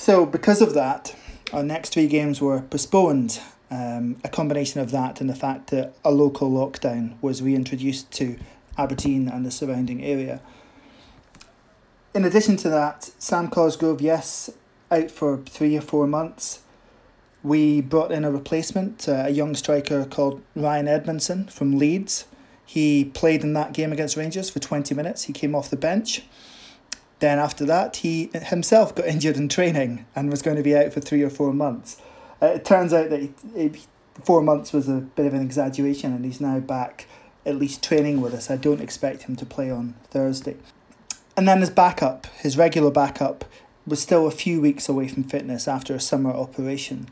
so, 0.02 0.26
because 0.26 0.62
of 0.62 0.74
that, 0.74 1.16
our 1.54 1.62
next 1.62 1.94
three 1.94 2.08
games 2.08 2.42
were 2.42 2.62
postponed. 2.62 3.40
Um, 3.70 4.18
a 4.24 4.30
combination 4.30 4.82
of 4.82 4.90
that 4.90 5.22
and 5.22 5.30
the 5.30 5.36
fact 5.36 5.70
that 5.70 5.94
a 6.04 6.12
local 6.12 6.50
lockdown 6.50 7.14
was 7.22 7.44
reintroduced 7.44 8.12
to 8.14 8.38
Aberdeen 8.78 9.30
and 9.30 9.46
the 9.46 9.52
surrounding 9.52 10.04
area. 10.04 10.42
In 12.16 12.26
addition 12.26 12.58
to 12.58 12.70
that, 12.70 13.12
Sam 13.20 13.50
Cosgrove, 13.50 14.02
yes, 14.02 14.50
out 14.90 15.12
for 15.12 15.38
three 15.38 15.78
or 15.78 15.82
four 15.82 16.08
months. 16.08 16.62
We 17.44 17.82
brought 17.82 18.12
in 18.12 18.26
a 18.26 18.32
replacement, 18.32 19.08
uh, 19.08 19.26
a 19.28 19.30
young 19.30 19.56
striker 19.56 20.06
called 20.06 20.42
Ryan 20.56 20.88
Edmondson 20.88 21.46
from 21.46 21.78
Leeds. 21.78 22.26
He 22.66 23.06
played 23.06 23.44
in 23.44 23.54
that 23.54 23.74
game 23.74 23.92
against 23.92 24.18
Rangers 24.18 24.50
for 24.50 24.60
20 24.60 24.96
minutes. 24.96 25.24
He 25.24 25.34
came 25.34 25.54
off 25.54 25.70
the 25.70 25.78
bench. 25.78 26.24
Then 27.22 27.38
after 27.38 27.66
that, 27.66 27.98
he 27.98 28.32
himself 28.34 28.96
got 28.96 29.06
injured 29.06 29.38
in 29.38 29.48
training 29.48 30.06
and 30.16 30.32
was 30.32 30.42
going 30.42 30.58
to 30.58 30.64
be 30.64 30.76
out 30.76 30.92
for 30.92 31.00
three 31.00 31.22
or 31.22 31.30
four 31.30 31.54
months. 31.54 32.02
Uh, 32.42 32.48
it 32.48 32.66
turns 32.66 32.94
out 32.94 33.12
that 33.12 33.22
he, 33.22 33.34
he, 33.56 33.72
four 34.26 34.42
months 34.42 34.74
was 34.74 34.90
a 34.90 35.02
bit 35.02 35.28
of 35.28 35.36
an 35.36 35.42
exaggeration, 35.44 36.14
and 36.14 36.26
he's 36.26 36.42
now 36.42 36.60
back 36.60 37.08
at 37.46 37.56
least 37.56 37.84
training 37.84 38.22
with 38.22 38.34
us. 38.34 38.50
I 38.50 38.58
don't 38.58 38.82
expect 38.82 39.24
him 39.24 39.36
to 39.36 39.46
play 39.46 39.70
on 39.70 39.94
Thursday. 40.10 40.58
And 41.38 41.48
then 41.48 41.60
his 41.60 41.70
backup, 41.70 42.26
his 42.38 42.58
regular 42.58 42.90
backup, 42.90 43.46
was 43.86 44.02
still 44.02 44.26
a 44.26 44.32
few 44.32 44.60
weeks 44.60 44.90
away 44.90 45.08
from 45.08 45.24
fitness 45.24 45.68
after 45.68 45.94
a 45.94 46.00
summer 46.00 46.32
operation. 46.32 47.08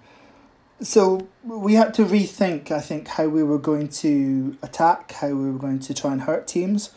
so 0.82 1.28
we 1.43 1.76
had 1.76 1.93
to 1.95 2.03
rethink, 2.03 2.72
I 2.72 2.80
think, 2.80 3.10
how 3.10 3.28
we 3.28 3.43
were 3.43 3.60
going 3.60 3.89
to 3.89 4.57
attack, 4.64 5.12
how 5.12 5.28
we 5.28 5.51
were 5.51 5.60
going 5.60 5.80
to 5.80 5.93
try 5.93 6.14
and 6.14 6.22
hurt 6.22 6.47
teams. 6.47 6.89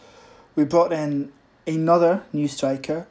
We 0.56 0.64
brought 0.64 0.92
in 0.92 1.30
another 1.66 2.22
new 2.32 2.48
striker, 2.48 3.06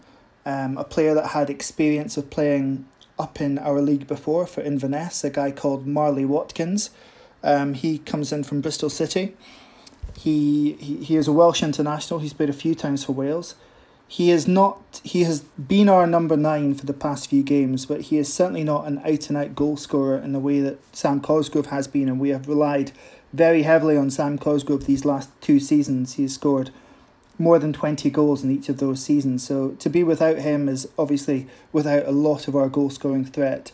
um, 0.46 0.78
a 0.78 0.84
player 0.84 1.14
that 1.14 1.28
had 1.28 1.50
experience 1.50 2.18
of 2.18 2.30
playing 2.30 2.86
up 3.18 3.40
in 3.40 3.60
our 3.60 3.82
league 3.82 4.08
before 4.08 4.48
for 4.48 4.62
Inverness, 4.62 5.24
a 5.24 5.30
guy 5.30 5.52
called 5.52 5.86
Marley 5.86 6.26
Watkins. 6.26 6.90
Um, 7.44 7.74
he 7.74 8.00
comes 8.00 8.32
in 8.32 8.44
from 8.44 8.62
Bristol 8.62 8.90
City. 8.90 9.36
He, 10.18 10.74
he 10.74 10.98
he 10.98 11.16
is 11.16 11.28
a 11.28 11.32
Welsh 11.32 11.64
international. 11.64 12.20
He's 12.20 12.34
played 12.34 12.50
a 12.50 12.54
few 12.54 12.76
times 12.76 13.06
for 13.06 13.14
Wales. 13.14 13.56
He 14.08 14.30
is 14.30 14.48
not. 14.48 15.00
He 15.04 15.24
has 15.24 15.40
been 15.42 15.88
our 15.88 16.06
number 16.06 16.36
nine 16.36 16.76
for 16.76 16.86
the 16.86 16.94
past 16.94 17.30
few 17.30 17.44
games, 17.44 17.86
but 17.86 18.02
he 18.02 18.18
is 18.18 18.32
certainly 18.32 18.64
not 18.64 18.86
an 18.86 19.00
out 19.06 19.30
and 19.30 19.38
out 19.38 19.56
goal 19.56 19.78
scorer 19.78 20.18
in 20.18 20.34
the 20.34 20.40
way 20.40 20.60
that 20.60 20.80
Sam 20.94 21.22
Cosgrove 21.22 21.68
has 21.68 21.88
been, 21.88 22.10
and 22.10 22.20
we 22.20 22.30
have 22.30 22.48
relied 22.48 22.92
very 23.32 23.64
heavily 23.64 23.96
on 23.96 24.10
Sam 24.10 24.38
Cosgrove 24.38 24.86
these 24.86 25.06
last 25.06 25.30
two 25.42 25.60
seasons. 25.60 26.16
He 26.16 26.24
has 26.24 26.34
scored 26.34 26.72
more 27.42 27.60
than 27.60 27.74
20 27.74 28.10
goals 28.10 28.44
in 28.44 28.52
each 28.52 28.70
of 28.70 28.78
those 28.78 29.04
seasons. 29.04 29.46
So 29.46 29.72
to 29.72 29.90
be 29.90 30.04
without 30.04 30.38
him 30.38 30.70
is 30.70 30.88
obviously 30.98 31.48
without 31.72 32.08
a 32.08 32.12
lot 32.12 32.48
of 32.48 32.56
our 32.56 32.70
goal 32.70 32.90
scoring 32.90 33.26
threat. 33.26 33.72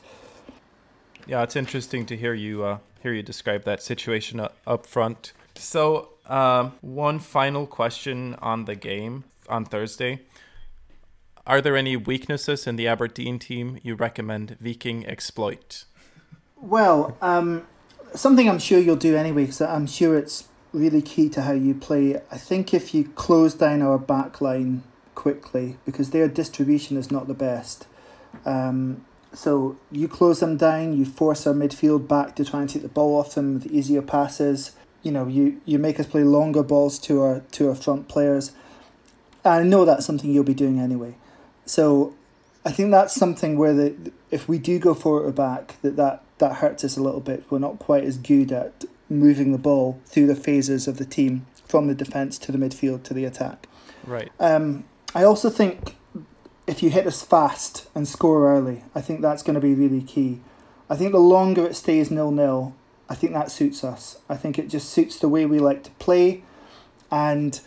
Yeah, 1.28 1.44
it's 1.44 1.58
interesting 1.58 2.06
to 2.06 2.16
hear 2.16 2.34
you 2.34 2.64
uh, 2.64 2.78
hear 3.04 3.14
you 3.14 3.24
describe 3.24 3.64
that 3.66 3.84
situation 3.84 4.40
up, 4.40 4.86
front. 4.86 5.34
So, 5.56 6.10
um, 6.28 6.74
one 6.82 7.20
final 7.20 7.68
question 7.68 8.36
on 8.36 8.66
the 8.66 8.76
game 8.76 9.26
on 9.50 9.66
Thursday. 9.66 10.22
Are 11.46 11.62
there 11.62 11.78
any 11.78 11.96
weaknesses 11.96 12.68
in 12.68 12.76
the 12.76 12.88
Aberdeen 12.88 13.40
team 13.40 13.80
you 13.82 13.96
recommend 13.96 14.58
Viking 14.60 15.06
exploit? 15.08 15.86
Well, 16.58 17.18
um, 17.22 17.66
something 18.14 18.50
I'm 18.50 18.60
sure 18.60 18.80
you'll 18.80 18.98
do 18.98 19.16
anyway, 19.16 19.44
because 19.44 19.62
I'm 19.62 19.88
sure 19.88 20.18
it's 20.18 20.48
really 20.78 21.02
key 21.02 21.30
to 21.30 21.42
how 21.42 21.54
you 21.54 21.74
play. 21.74 22.22
I 22.32 22.38
think 22.38 22.74
if 22.74 22.94
you 22.94 23.06
close 23.16 23.54
down 23.54 23.82
our 23.82 23.98
back 23.98 24.42
line 24.42 24.84
quickly, 25.16 25.78
because 25.86 26.12
their 26.12 26.28
distribution 26.28 26.98
is 26.98 27.12
not 27.12 27.28
the 27.28 27.34
best. 27.34 27.88
Um, 28.46 29.06
so 29.34 29.78
you 29.92 30.08
close 30.08 30.40
them 30.40 30.58
down, 30.58 30.98
you 30.98 31.06
force 31.06 31.46
our 31.46 31.54
midfield 31.54 32.08
back 32.08 32.36
to 32.36 32.46
try 32.46 32.62
and 32.62 32.70
take 32.70 32.82
the 32.82 32.88
ball 32.88 33.20
off 33.20 33.36
them 33.36 33.56
with 33.56 33.68
easier 33.68 34.02
passes. 34.02 34.72
You 35.04 35.12
know, 35.12 35.28
you, 35.28 35.62
you 35.66 35.80
make 35.80 36.00
us 36.00 36.08
play 36.08 36.24
longer 36.24 36.64
balls 36.64 36.98
to 37.00 37.22
our 37.22 37.40
to 37.52 37.70
our 37.70 37.76
front 37.76 38.08
players. 38.08 38.52
I 39.46 39.64
know 39.64 39.86
that's 39.86 40.06
something 40.06 40.32
you'll 40.32 40.44
be 40.44 40.54
doing 40.54 40.80
anyway. 40.80 41.16
So 41.66 42.14
I 42.66 42.72
think 42.72 42.92
that's 42.92 43.14
something 43.14 43.58
where 43.58 43.74
the 43.74 44.12
if 44.32 44.48
we 44.48 44.58
do 44.58 44.80
go 44.80 44.94
forward 44.94 45.26
or 45.26 45.32
back, 45.32 45.76
that, 45.82 45.96
that 45.96 46.24
that 46.40 46.56
hurts 46.56 46.84
us 46.84 46.98
a 46.98 47.02
little 47.02 47.22
bit. 47.22 47.44
We're 47.50 47.60
not 47.60 47.80
quite 47.80 48.04
as 48.04 48.18
good 48.18 48.52
at 48.52 48.86
moving 49.10 49.52
the 49.52 49.58
ball 49.58 50.00
through 50.06 50.28
the 50.28 50.36
phases 50.36 50.88
of 50.88 50.98
the 50.98 51.06
team 51.06 51.46
from 51.66 51.88
the 51.88 51.96
defence 51.96 52.38
to 52.40 52.52
the 52.52 52.58
midfield 52.58 53.04
to 53.04 53.14
the 53.14 53.26
attack. 53.26 53.68
Right. 54.06 54.32
Um, 54.40 54.86
I 55.14 55.24
also 55.24 55.50
think 55.50 55.96
if 56.66 56.84
you 56.84 56.90
hit 56.90 57.08
us 57.08 57.24
fast 57.24 57.88
and 57.96 58.08
score 58.08 58.50
early, 58.50 58.84
I 58.94 59.02
think 59.02 59.22
that's 59.22 59.44
going 59.44 59.56
to 59.56 59.62
be 59.62 59.74
really 59.74 60.02
key. 60.02 60.42
I 60.90 60.96
think 60.96 61.12
the 61.12 61.20
longer 61.20 61.66
it 61.66 61.76
stays 61.76 62.12
nil 62.12 62.32
nil, 62.32 62.76
I 63.10 63.16
think 63.16 63.34
that 63.34 63.52
suits 63.52 63.84
us. 63.84 64.20
I 64.30 64.36
think 64.36 64.60
it 64.60 64.70
just 64.70 64.90
suits 64.90 65.18
the 65.18 65.30
way 65.30 65.46
we 65.46 65.60
like 65.60 65.84
to 65.84 65.92
play, 65.92 66.44
and 67.10 67.60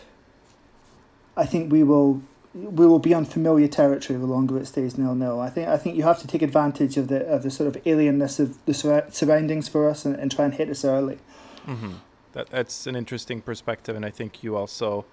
I 1.37 1.47
think 1.47 1.73
we 1.73 1.83
will 1.83 2.23
we 2.53 2.87
will 2.87 2.99
be 2.99 3.15
on 3.15 3.25
familiar 3.25 3.69
territory 3.69 4.19
the 4.19 4.27
longer 4.27 4.59
it 4.59 4.67
stays 4.67 4.99
nil 4.99 5.15
nil. 5.15 5.41
I 5.41 5.51
think 5.51 5.69
I 5.69 5.77
think 5.77 5.97
you 5.97 6.03
have 6.03 6.21
to 6.21 6.27
take 6.27 6.43
advantage 6.43 6.97
of 6.97 7.09
the 7.09 7.27
of 7.27 7.43
the 7.43 7.51
sort 7.51 7.75
of 7.75 7.83
alienness 7.85 8.39
of 8.39 8.65
the 8.67 8.75
sur- 8.75 9.07
surroundings 9.11 9.69
for 9.69 9.89
us 9.89 10.05
and, 10.05 10.17
and 10.17 10.31
try 10.31 10.45
and 10.45 10.55
hit 10.55 10.69
us 10.69 10.85
early. 10.85 11.19
Mm-hmm. 11.67 11.93
That 12.33 12.51
that's 12.51 12.87
an 12.87 12.97
interesting 12.97 13.41
perspective, 13.41 13.97
and 13.97 14.05
I 14.05 14.11
think 14.11 14.43
you 14.43 14.57
also 14.57 15.05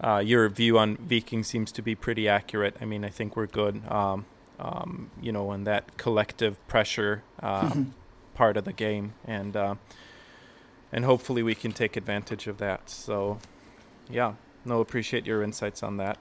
uh, 0.00 0.22
your 0.24 0.48
view 0.48 0.78
on 0.78 0.96
Viking 0.96 1.42
seems 1.42 1.72
to 1.72 1.82
be 1.82 1.94
pretty 1.94 2.28
accurate. 2.28 2.76
I 2.80 2.84
mean, 2.84 3.04
I 3.04 3.08
think 3.08 3.36
we're 3.36 3.46
good. 3.46 3.82
Um, 3.90 4.26
um, 4.58 5.10
you 5.20 5.32
know, 5.32 5.52
in 5.52 5.64
that 5.64 5.96
collective 5.96 6.64
pressure 6.68 7.22
uh, 7.42 7.74
part 8.34 8.56
of 8.56 8.64
the 8.64 8.72
game, 8.72 9.14
and 9.24 9.56
uh, 9.56 9.74
and 10.92 11.04
hopefully 11.04 11.42
we 11.42 11.54
can 11.54 11.72
take 11.72 11.96
advantage 11.96 12.46
of 12.46 12.58
that. 12.58 12.88
So, 12.88 13.38
yeah, 14.08 14.34
no, 14.64 14.80
appreciate 14.80 15.26
your 15.26 15.42
insights 15.42 15.82
on 15.82 15.96
that. 15.98 16.18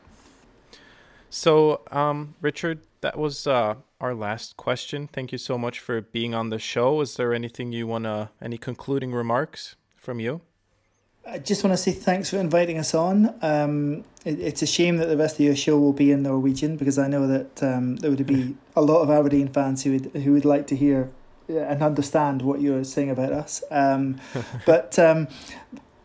So, 1.30 1.82
um, 1.92 2.36
Richard, 2.42 2.82
that 3.02 3.18
was 3.18 3.48
uh, 3.48 3.76
our 4.04 4.14
last 4.14 4.58
question. 4.58 5.08
Thank 5.08 5.32
you 5.32 5.38
so 5.38 5.58
much 5.58 5.80
for 5.80 6.02
being 6.02 6.36
on 6.36 6.50
the 6.50 6.60
show. 6.60 7.00
Is 7.00 7.16
there 7.16 7.34
anything 7.34 7.72
you 7.72 7.88
wanna, 7.88 8.32
any 8.42 8.58
concluding 8.58 9.14
remarks 9.14 9.78
from 9.96 10.20
you? 10.20 10.42
I 11.26 11.40
just 11.40 11.64
want 11.64 11.72
to 11.72 11.78
say 11.78 11.94
thanks 11.94 12.30
for 12.30 12.38
inviting 12.38 12.78
us 12.78 12.94
on. 12.94 13.34
Um, 13.42 14.04
it, 14.26 14.42
it's 14.42 14.62
a 14.62 14.66
shame 14.66 14.98
that 14.98 15.06
the 15.06 15.16
rest 15.16 15.36
of 15.40 15.46
your 15.46 15.56
show 15.56 15.80
will 15.80 15.94
be 15.94 16.12
in 16.12 16.22
Norwegian 16.22 16.76
because 16.76 17.00
I 17.00 17.08
know 17.08 17.28
that 17.28 17.64
um, 17.64 17.96
there 17.96 18.12
would 18.12 18.26
be 18.28 18.58
a 18.76 18.82
lot 18.82 19.04
of 19.04 19.10
Aberdeen 19.10 19.48
fans 19.48 19.86
who 19.86 19.92
would 19.94 20.06
who 20.24 20.34
would 20.34 20.44
like 20.44 20.68
to 20.68 20.76
hear 20.76 21.10
uh, 21.50 21.60
and 21.60 21.82
understand 21.82 22.42
what 22.42 22.60
you're 22.60 22.84
saying 22.84 23.10
about 23.10 23.32
us. 23.32 23.64
Um, 23.72 24.20
but 24.66 25.00
um, 25.00 25.30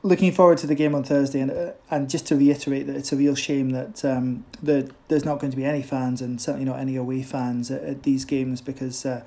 looking 0.09 0.33
forward 0.33 0.59
to 0.59 0.67
the 0.67 0.75
game 0.75 0.95
on 0.95 1.05
Thursday, 1.05 1.41
and 1.41 1.51
uh, 1.51 1.73
and 1.91 2.09
just 2.11 2.27
to 2.27 2.37
reiterate 2.37 2.87
that 2.87 2.97
it's 2.97 3.13
a 3.13 3.17
real 3.17 3.35
shame 3.35 3.71
that 3.71 4.05
um, 4.05 4.45
the, 4.63 4.91
there's 5.09 5.25
not 5.25 5.39
going 5.39 5.51
to 5.51 5.57
be 5.57 5.65
any 5.65 5.83
fans 5.83 6.21
and 6.21 6.41
certainly 6.41 6.65
not 6.65 6.79
any 6.79 6.97
away 6.97 7.23
fans 7.23 7.71
at, 7.71 7.83
at 7.83 8.03
these 8.03 8.25
games 8.25 8.61
because, 8.61 9.07
uh, 9.07 9.23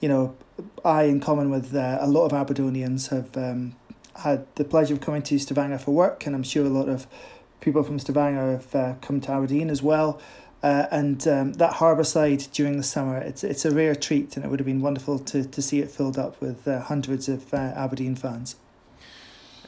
you 0.00 0.08
know, 0.08 0.36
I, 0.84 1.04
in 1.04 1.20
common 1.20 1.50
with 1.50 1.74
uh, 1.74 1.98
a 2.00 2.06
lot 2.06 2.26
of 2.26 2.32
Aberdonians, 2.32 3.08
have 3.08 3.36
um, 3.36 3.74
had 4.16 4.46
the 4.54 4.64
pleasure 4.64 4.94
of 4.94 5.00
coming 5.00 5.22
to 5.22 5.38
Stavanger 5.38 5.78
for 5.78 5.92
work, 5.92 6.26
and 6.26 6.36
I'm 6.36 6.42
sure 6.42 6.64
a 6.64 6.68
lot 6.68 6.88
of 6.88 7.06
people 7.60 7.82
from 7.82 7.98
Stavanger 7.98 8.52
have 8.52 8.74
uh, 8.74 8.94
come 9.00 9.20
to 9.22 9.32
Aberdeen 9.32 9.70
as 9.70 9.82
well. 9.82 10.20
Uh, 10.62 10.86
and 10.90 11.28
um, 11.28 11.52
that 11.54 11.74
harbour 11.74 12.02
side 12.02 12.46
during 12.52 12.76
the 12.76 12.82
summer, 12.82 13.18
it's 13.18 13.44
it's 13.44 13.64
a 13.64 13.70
rare 13.70 13.94
treat, 13.94 14.36
and 14.36 14.44
it 14.44 14.48
would 14.48 14.58
have 14.58 14.66
been 14.66 14.80
wonderful 14.80 15.18
to, 15.18 15.44
to 15.44 15.62
see 15.62 15.80
it 15.80 15.90
filled 15.90 16.18
up 16.18 16.40
with 16.40 16.66
uh, 16.66 16.80
hundreds 16.80 17.28
of 17.28 17.52
uh, 17.52 17.72
Aberdeen 17.76 18.16
fans. 18.16 18.56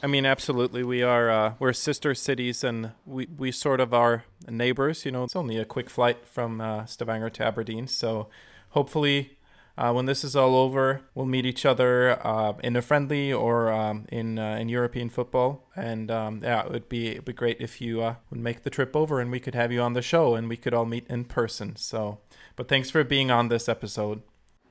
I 0.01 0.07
mean, 0.07 0.25
absolutely. 0.25 0.83
We 0.83 1.03
are 1.03 1.29
uh, 1.29 1.53
we're 1.59 1.73
sister 1.73 2.15
cities, 2.15 2.63
and 2.63 2.91
we, 3.05 3.27
we 3.37 3.51
sort 3.51 3.79
of 3.81 3.93
are 3.93 4.23
neighbors. 4.47 5.05
You 5.05 5.11
know, 5.11 5.23
it's 5.25 5.35
only 5.35 5.57
a 5.57 5.65
quick 5.65 5.89
flight 5.89 6.25
from 6.25 6.61
uh, 6.61 6.85
Stavanger 6.85 7.29
to 7.31 7.45
Aberdeen. 7.45 7.87
So, 7.87 8.29
hopefully, 8.69 9.37
uh, 9.77 9.91
when 9.91 10.05
this 10.05 10.23
is 10.23 10.35
all 10.35 10.55
over, 10.55 11.01
we'll 11.15 11.25
meet 11.25 11.45
each 11.45 11.65
other 11.65 12.25
uh, 12.25 12.53
in 12.63 12.75
a 12.75 12.81
friendly 12.81 13.31
or 13.31 13.71
um, 13.71 14.05
in 14.09 14.39
uh, 14.39 14.55
in 14.55 14.69
European 14.69 15.09
football. 15.09 15.67
And 15.75 16.09
um, 16.09 16.39
yeah, 16.43 16.65
it 16.65 16.71
would 16.71 16.89
be 16.89 17.09
it'd 17.11 17.25
be 17.25 17.33
great 17.33 17.57
if 17.59 17.81
you 17.81 18.01
uh, 18.01 18.15
would 18.29 18.39
make 18.39 18.63
the 18.63 18.69
trip 18.69 18.95
over, 18.95 19.19
and 19.19 19.31
we 19.31 19.39
could 19.39 19.55
have 19.55 19.71
you 19.71 19.81
on 19.81 19.93
the 19.93 20.01
show, 20.01 20.35
and 20.35 20.47
we 20.47 20.57
could 20.57 20.73
all 20.73 20.85
meet 20.85 21.07
in 21.07 21.25
person. 21.25 21.75
So, 21.75 22.19
but 22.55 22.67
thanks 22.67 22.89
for 22.89 23.03
being 23.03 23.31
on 23.31 23.49
this 23.49 23.67
episode. 23.67 24.21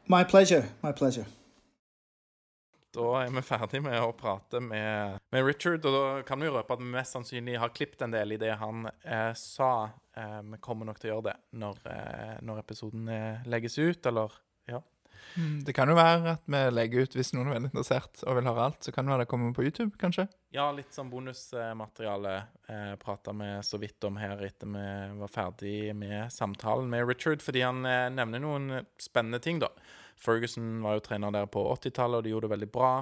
My 0.06 0.24
pleasure. 0.24 0.70
My 0.82 0.92
pleasure. 0.92 1.26
Da 2.96 3.06
er 3.20 3.32
vi 3.34 3.42
ferdig 3.44 3.82
med 3.84 3.98
å 4.00 4.12
prate 4.16 4.60
med, 4.64 5.18
med 5.34 5.44
Richard, 5.44 5.84
og 5.84 5.92
da 5.92 6.04
kan 6.26 6.40
vi 6.40 6.48
jo 6.48 6.54
røpe 6.56 6.72
at 6.72 6.80
vi 6.80 6.88
mest 6.94 7.16
sannsynlig 7.16 7.58
har 7.60 7.72
klippet 7.76 8.06
en 8.06 8.14
del 8.14 8.32
i 8.32 8.40
det 8.40 8.54
han 8.60 8.88
eh, 8.88 9.32
sa. 9.36 9.90
Eh, 10.16 10.38
vi 10.54 10.60
kommer 10.64 10.88
nok 10.88 11.00
til 11.02 11.10
å 11.10 11.16
gjøre 11.16 11.26
det 11.30 11.36
når, 11.60 11.82
eh, 11.92 12.36
når 12.48 12.62
episoden 12.62 13.10
eh, 13.12 13.44
legges 13.52 13.76
ut, 13.78 14.08
eller 14.08 14.32
ja. 14.72 14.80
Mm, 15.36 15.60
Det 15.66 15.74
kan 15.76 15.90
jo 15.90 15.96
være 15.98 16.32
at 16.38 16.44
vi 16.48 16.60
legger 16.72 17.04
ut 17.04 17.14
hvis 17.18 17.34
noen 17.34 17.50
er 17.50 17.56
veldig 17.58 17.68
interessert 17.72 18.22
og 18.24 18.38
vil 18.38 18.48
høre 18.48 18.64
alt. 18.70 18.80
Så 18.86 18.94
kan 18.94 19.04
det 19.04 19.12
være 19.12 19.26
det 19.26 19.30
kommer 19.34 19.52
på 19.52 19.66
YouTube, 19.66 19.92
kanskje. 20.00 20.24
Ja, 20.54 20.70
litt 20.72 20.94
sånn 20.96 21.10
bonusmateriale 21.12 22.34
eh, 22.70 22.94
prata 23.02 23.34
vi 23.36 23.50
så 23.66 23.80
vidt 23.82 24.08
om 24.08 24.16
her 24.16 24.40
etter 24.46 24.70
vi 24.72 24.88
var 25.20 25.32
ferdig 25.32 25.78
med 25.98 26.32
samtalen 26.32 26.88
med 26.88 27.04
Richard, 27.10 27.44
fordi 27.44 27.66
han 27.66 27.84
eh, 27.84 28.08
nevner 28.14 28.42
noen 28.42 28.70
spennende 29.02 29.42
ting, 29.44 29.60
da. 29.60 29.68
Ferguson 30.18 30.80
var 30.82 30.98
jo 30.98 31.00
trener 31.06 31.30
der 31.32 31.46
på 31.46 31.62
80-tallet, 31.76 32.18
og 32.20 32.24
de 32.26 32.30
gjorde 32.32 32.48
det 32.48 32.54
veldig 32.56 32.70
bra. 32.74 32.92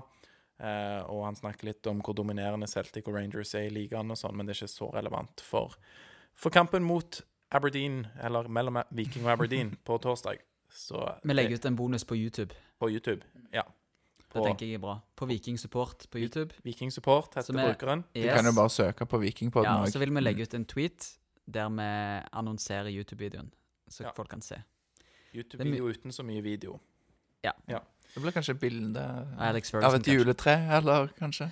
Eh, 0.61 1.03
og 1.13 1.25
han 1.27 1.37
snakker 1.37 1.69
litt 1.69 1.87
om 1.91 1.99
hvor 2.05 2.15
dominerende 2.17 2.67
Celtic 2.69 3.05
og 3.09 3.15
Rangers 3.19 3.55
er 3.55 3.67
i 3.69 3.73
ligaen 3.75 4.11
og 4.11 4.17
sånn, 4.21 4.37
men 4.37 4.47
det 4.49 4.55
er 4.57 4.63
ikke 4.63 4.73
så 4.73 4.91
relevant 4.95 5.41
for, 5.45 5.75
for 6.35 6.51
kampen 6.55 6.85
mot 6.85 7.21
Aberdeen, 7.53 8.07
eller 8.25 8.49
mellom 8.49 8.81
Viking 8.91 9.25
og 9.27 9.35
Aberdeen, 9.37 9.75
på 9.87 9.99
torsdag. 10.03 10.41
Så 10.73 11.01
Vi 11.25 11.33
legger 11.37 11.57
ut 11.61 11.67
en 11.69 11.77
bonus 11.77 12.05
på 12.05 12.17
YouTube. 12.17 12.55
på 12.79 12.89
YouTube. 12.93 13.23
Ja. 13.53 13.63
Det 14.37 14.43
tenker 14.45 14.67
jeg 14.67 14.75
er 14.77 14.81
bra. 14.83 14.99
På 15.17 15.25
Viking 15.31 15.57
Support 15.59 16.09
på 16.13 16.19
YouTube. 16.21 16.53
Viking 16.65 16.91
Support 16.93 17.35
heter 17.39 17.55
vi- 17.57 17.63
brukeren. 17.71 18.03
Du 18.13 18.27
kan 18.29 18.45
jo 18.45 18.53
bare 18.53 18.69
søke 18.71 19.07
på 19.09 19.19
Vikingpodden 19.23 19.71
Ja, 19.85 19.87
så 19.89 19.99
vil 20.03 20.13
vi 20.13 20.21
legge 20.21 20.43
ut 20.43 20.55
en 20.59 20.65
tweet 20.69 21.07
der 21.47 21.69
vi 21.73 21.87
annonserer 22.37 22.91
YouTube-videoen, 22.93 23.49
så 23.89 24.03
Ja. 24.05 24.11
folk 24.17 24.29
kan 24.29 24.43
se. 24.43 24.59
YouTube-video 25.33 25.89
uten 25.89 26.13
så 26.13 26.23
mye 26.27 26.43
video. 26.43 26.79
Det 28.15 28.23
blir 28.23 28.33
kanskje 28.33 28.57
bilde 28.57 29.03
av 29.37 29.99
et 29.99 30.09
juletre, 30.09 30.57
eller 30.79 31.11
kanskje? 31.19 31.51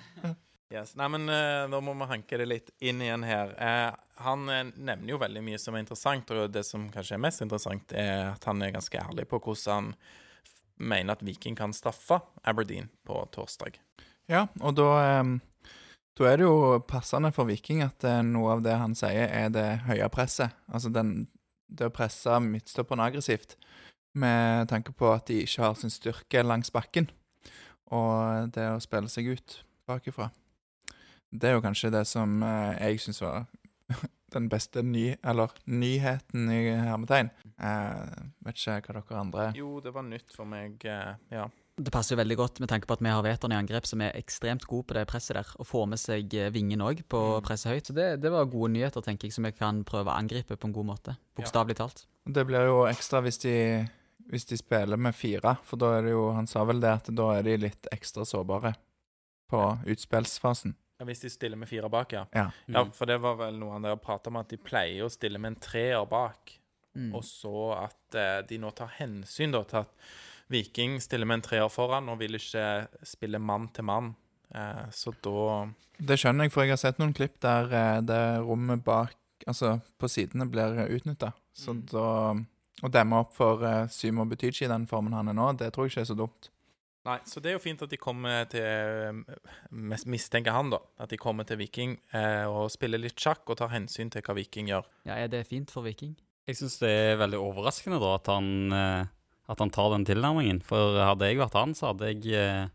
Yes. 0.73 0.95
Nei, 0.99 1.07
men 1.13 1.29
uh, 1.29 1.67
nå 1.71 1.79
må 1.85 1.93
vi 2.01 2.11
hanke 2.11 2.39
det 2.41 2.47
litt 2.49 2.71
inn 2.83 3.03
igjen 3.05 3.27
her. 3.29 3.53
Uh, 3.59 4.05
han 4.25 4.49
eh, 4.49 4.65
nevner 4.75 5.15
jo 5.15 5.19
veldig 5.19 5.43
mye 5.45 5.59
som 5.59 5.75
er 5.75 5.85
interessant, 5.85 6.31
og 6.31 6.53
det 6.55 6.65
som 6.67 6.87
kanskje 6.95 7.17
er 7.17 7.23
mest 7.23 7.43
interessant, 7.45 7.95
er 7.99 8.31
at 8.33 8.47
han 8.49 8.63
er 8.63 8.75
ganske 8.75 9.01
ærlig 9.01 9.27
på 9.31 9.41
hvordan 9.43 9.91
han 9.91 9.91
mener 10.79 11.15
at 11.15 11.25
Viking 11.27 11.57
kan 11.59 11.75
straffe 11.75 12.21
Aberdeen 12.43 12.89
på 13.07 13.19
torsdag. 13.35 13.79
Ja, 14.31 14.47
og 14.61 14.77
da, 14.79 15.21
um, 15.21 15.37
da 16.19 16.31
er 16.31 16.41
det 16.41 16.47
jo 16.47 16.79
passende 16.89 17.33
for 17.35 17.51
Viking 17.51 17.83
at 17.85 18.07
eh, 18.07 18.23
noe 18.27 18.57
av 18.57 18.65
det 18.65 18.79
han 18.81 18.95
sier, 18.99 19.29
er 19.29 19.51
det 19.55 19.69
høye 19.89 20.09
presset. 20.15 20.55
Altså 20.71 20.93
den, 20.95 21.27
det 21.69 21.91
å 21.91 21.95
presse 21.95 22.39
midtstopperen 22.43 23.05
aggressivt, 23.05 23.59
med 24.15 24.69
tanke 24.71 24.93
på 24.95 25.11
at 25.15 25.27
de 25.31 25.41
ikke 25.45 25.63
har 25.65 25.75
sin 25.79 25.91
styrke 25.93 26.43
langs 26.47 26.71
bakken. 26.75 27.09
Og 27.95 28.51
det 28.55 28.65
å 28.75 28.81
spille 28.83 29.11
seg 29.13 29.33
ut 29.35 29.59
bakifra. 29.89 30.31
Det 31.35 31.51
er 31.51 31.57
jo 31.59 31.65
kanskje 31.65 31.91
det 31.93 32.05
som 32.07 32.39
eh, 32.47 32.77
jeg 32.79 33.01
syns 33.03 33.21
var 33.25 33.47
den 34.35 34.47
beste 34.51 34.83
ny, 34.87 35.17
eller 35.23 35.51
nyheten 35.71 36.49
i 36.51 36.63
hermetegn. 36.79 37.29
Eh, 37.59 38.23
vet 38.47 38.57
ikke 38.59 38.79
hva 38.95 39.03
dere 39.03 39.21
andre 39.21 39.45
Jo, 39.59 39.77
det 39.85 39.93
var 39.95 40.07
nytt 40.07 40.33
for 40.35 40.47
meg, 40.49 40.79
eh, 40.89 41.15
ja. 41.35 41.49
Det 41.75 41.91
passer 41.91 42.15
jo 42.15 42.21
veldig 42.21 42.37
godt 42.39 42.61
med 42.63 42.71
tanke 42.71 42.87
på 42.87 42.95
at 42.95 43.01
vi 43.03 43.11
har 43.11 43.23
Veton 43.27 43.51
i 43.51 43.57
angrep, 43.59 43.83
som 43.91 43.99
er 44.07 44.13
ekstremt 44.15 44.63
god 44.71 44.85
på 44.87 44.95
det 44.95 45.09
presset 45.11 45.35
der. 45.41 45.49
Og 45.59 45.67
får 45.67 45.89
med 45.91 45.99
seg 45.99 46.35
eh, 46.39 46.51
vingen 46.55 46.83
òg 46.87 47.01
på 47.11 47.19
å 47.19 47.33
Mm. 47.41 47.47
presse 47.49 47.67
høyt. 47.67 47.91
Så 47.91 47.97
det, 47.99 48.21
det 48.23 48.31
var 48.31 48.47
gode 48.47 48.71
nyheter, 48.77 49.03
tenker 49.03 49.27
jeg, 49.27 49.35
som 49.35 49.43
vi 49.49 49.51
kan 49.59 49.83
prøve 49.83 50.07
å 50.13 50.15
angripe 50.15 50.55
på 50.55 50.71
en 50.71 50.75
god 50.77 50.87
måte. 50.93 51.17
Bokstavelig 51.35 51.75
talt. 51.83 52.05
Det 52.31 52.47
blir 52.47 52.71
jo 52.71 52.85
ekstra 52.87 53.21
hvis 53.27 53.43
de, 53.43 53.57
hvis 54.31 54.47
de 54.47 54.57
spiller 54.57 54.97
med 54.97 55.15
fire, 55.15 55.57
for 55.65 55.77
da 55.77 55.99
er 55.99 56.03
det 56.03 56.11
jo 56.15 56.31
Han 56.33 56.47
sa 56.47 56.65
vel 56.65 56.81
det 56.81 56.91
at 56.91 57.11
da 57.15 57.31
er 57.39 57.43
de 57.43 57.57
litt 57.57 57.87
ekstra 57.93 58.25
sårbare 58.25 58.75
på 59.51 59.61
utspillsfasen. 59.87 60.75
Ja, 60.99 61.05
Hvis 61.05 61.21
de 61.21 61.31
stiller 61.31 61.57
med 61.59 61.69
fire 61.69 61.89
bak, 61.91 62.13
ja. 62.13 62.25
Ja. 62.33 62.51
Ja, 62.67 62.85
Mm. 62.85 62.93
for 62.93 63.07
det 63.07 63.19
var 63.21 63.35
vel 63.37 63.59
noe 63.59 63.73
han 63.73 63.83
der 63.83 63.97
prata 63.97 64.31
om, 64.31 64.37
at 64.37 64.49
de 64.49 64.57
pleier 64.57 65.05
å 65.05 65.11
stille 65.11 65.39
med 65.39 65.53
en 65.53 65.61
treer 65.61 66.07
bak. 66.09 66.59
Mm. 66.97 67.15
Og 67.15 67.23
så 67.25 67.73
at 67.85 68.15
eh, 68.15 68.43
de 68.47 68.59
nå 68.59 68.71
tar 68.75 68.87
hensyn 68.99 69.51
da, 69.53 69.65
til 69.65 69.79
at 69.79 69.89
Viking 70.51 71.01
stiller 71.01 71.27
med 71.27 71.35
en 71.41 71.43
treer 71.43 71.69
foran 71.69 72.09
og 72.09 72.19
vil 72.21 72.35
ikke 72.39 72.87
spille 73.03 73.39
mann 73.41 73.69
til 73.75 73.85
mann. 73.85 74.15
Eh, 74.55 74.87
så 74.93 75.13
da 75.21 75.69
Det 75.99 76.17
skjønner 76.19 76.45
jeg, 76.45 76.53
for 76.53 76.63
jeg 76.63 76.71
har 76.71 76.77
sett 76.77 76.99
noen 76.99 77.15
klipp 77.15 77.41
der 77.41 77.65
eh, 77.73 78.01
det 78.01 78.21
rommet 78.47 78.85
bak, 78.85 79.15
altså 79.47 79.81
på 79.99 80.09
sidene, 80.09 80.47
blir 80.51 80.87
utnytta. 80.89 81.33
Så 81.53 81.75
Mm. 81.75 81.87
da 81.91 82.35
Å 82.85 82.91
demme 82.93 83.23
opp 83.25 83.33
for 83.33 83.65
uh, 83.65 83.87
Symo 83.89 84.27
Butychi 84.29 84.67
i 84.67 84.71
den 84.71 84.85
formen 84.91 85.17
han 85.17 85.31
er 85.33 85.37
nå, 85.37 85.47
det 85.57 85.71
tror 85.73 85.89
jeg 85.89 85.95
ikke 85.95 86.05
er 86.05 86.11
så 86.11 86.19
dumt. 86.19 86.51
Nei, 87.05 87.19
så 87.29 87.41
det 87.45 87.51
er 87.51 87.59
jo 87.59 87.61
fint 87.61 87.83
at 87.85 87.91
de 87.93 87.99
kommer 88.01 88.47
til 88.49 88.65
eh, 88.65 89.41
Mistenker 90.09 90.55
han, 90.57 90.71
da. 90.73 90.79
At 91.05 91.11
de 91.13 91.19
kommer 91.21 91.45
til 91.45 91.59
Viking 91.61 91.99
eh, 92.17 92.47
og 92.49 92.71
spiller 92.73 93.03
litt 93.03 93.21
sjakk 93.21 93.45
og 93.53 93.59
tar 93.61 93.75
hensyn 93.75 94.09
til 94.13 94.25
hva 94.25 94.37
Viking 94.39 94.71
gjør. 94.73 94.89
Ja, 95.05 95.19
er 95.19 95.29
det 95.29 95.43
fint 95.51 95.73
for 95.73 95.85
Viking? 95.85 96.15
Jeg 96.49 96.57
syns 96.57 96.79
det 96.81 96.89
er 96.93 97.21
veldig 97.21 97.43
overraskende 97.45 98.01
da 98.01 98.15
at 98.17 98.31
han, 98.33 98.49
eh, 98.73 99.13
at 99.53 99.61
han 99.61 99.75
tar 99.77 99.93
den 99.93 100.09
tilnærmingen. 100.09 100.63
For 100.65 100.97
hadde 100.97 101.29
jeg 101.29 101.43
vært 101.43 101.61
han, 101.61 101.77
så 101.77 101.91
hadde 101.93 102.09
jeg 102.09 102.41
eh, 102.41 102.73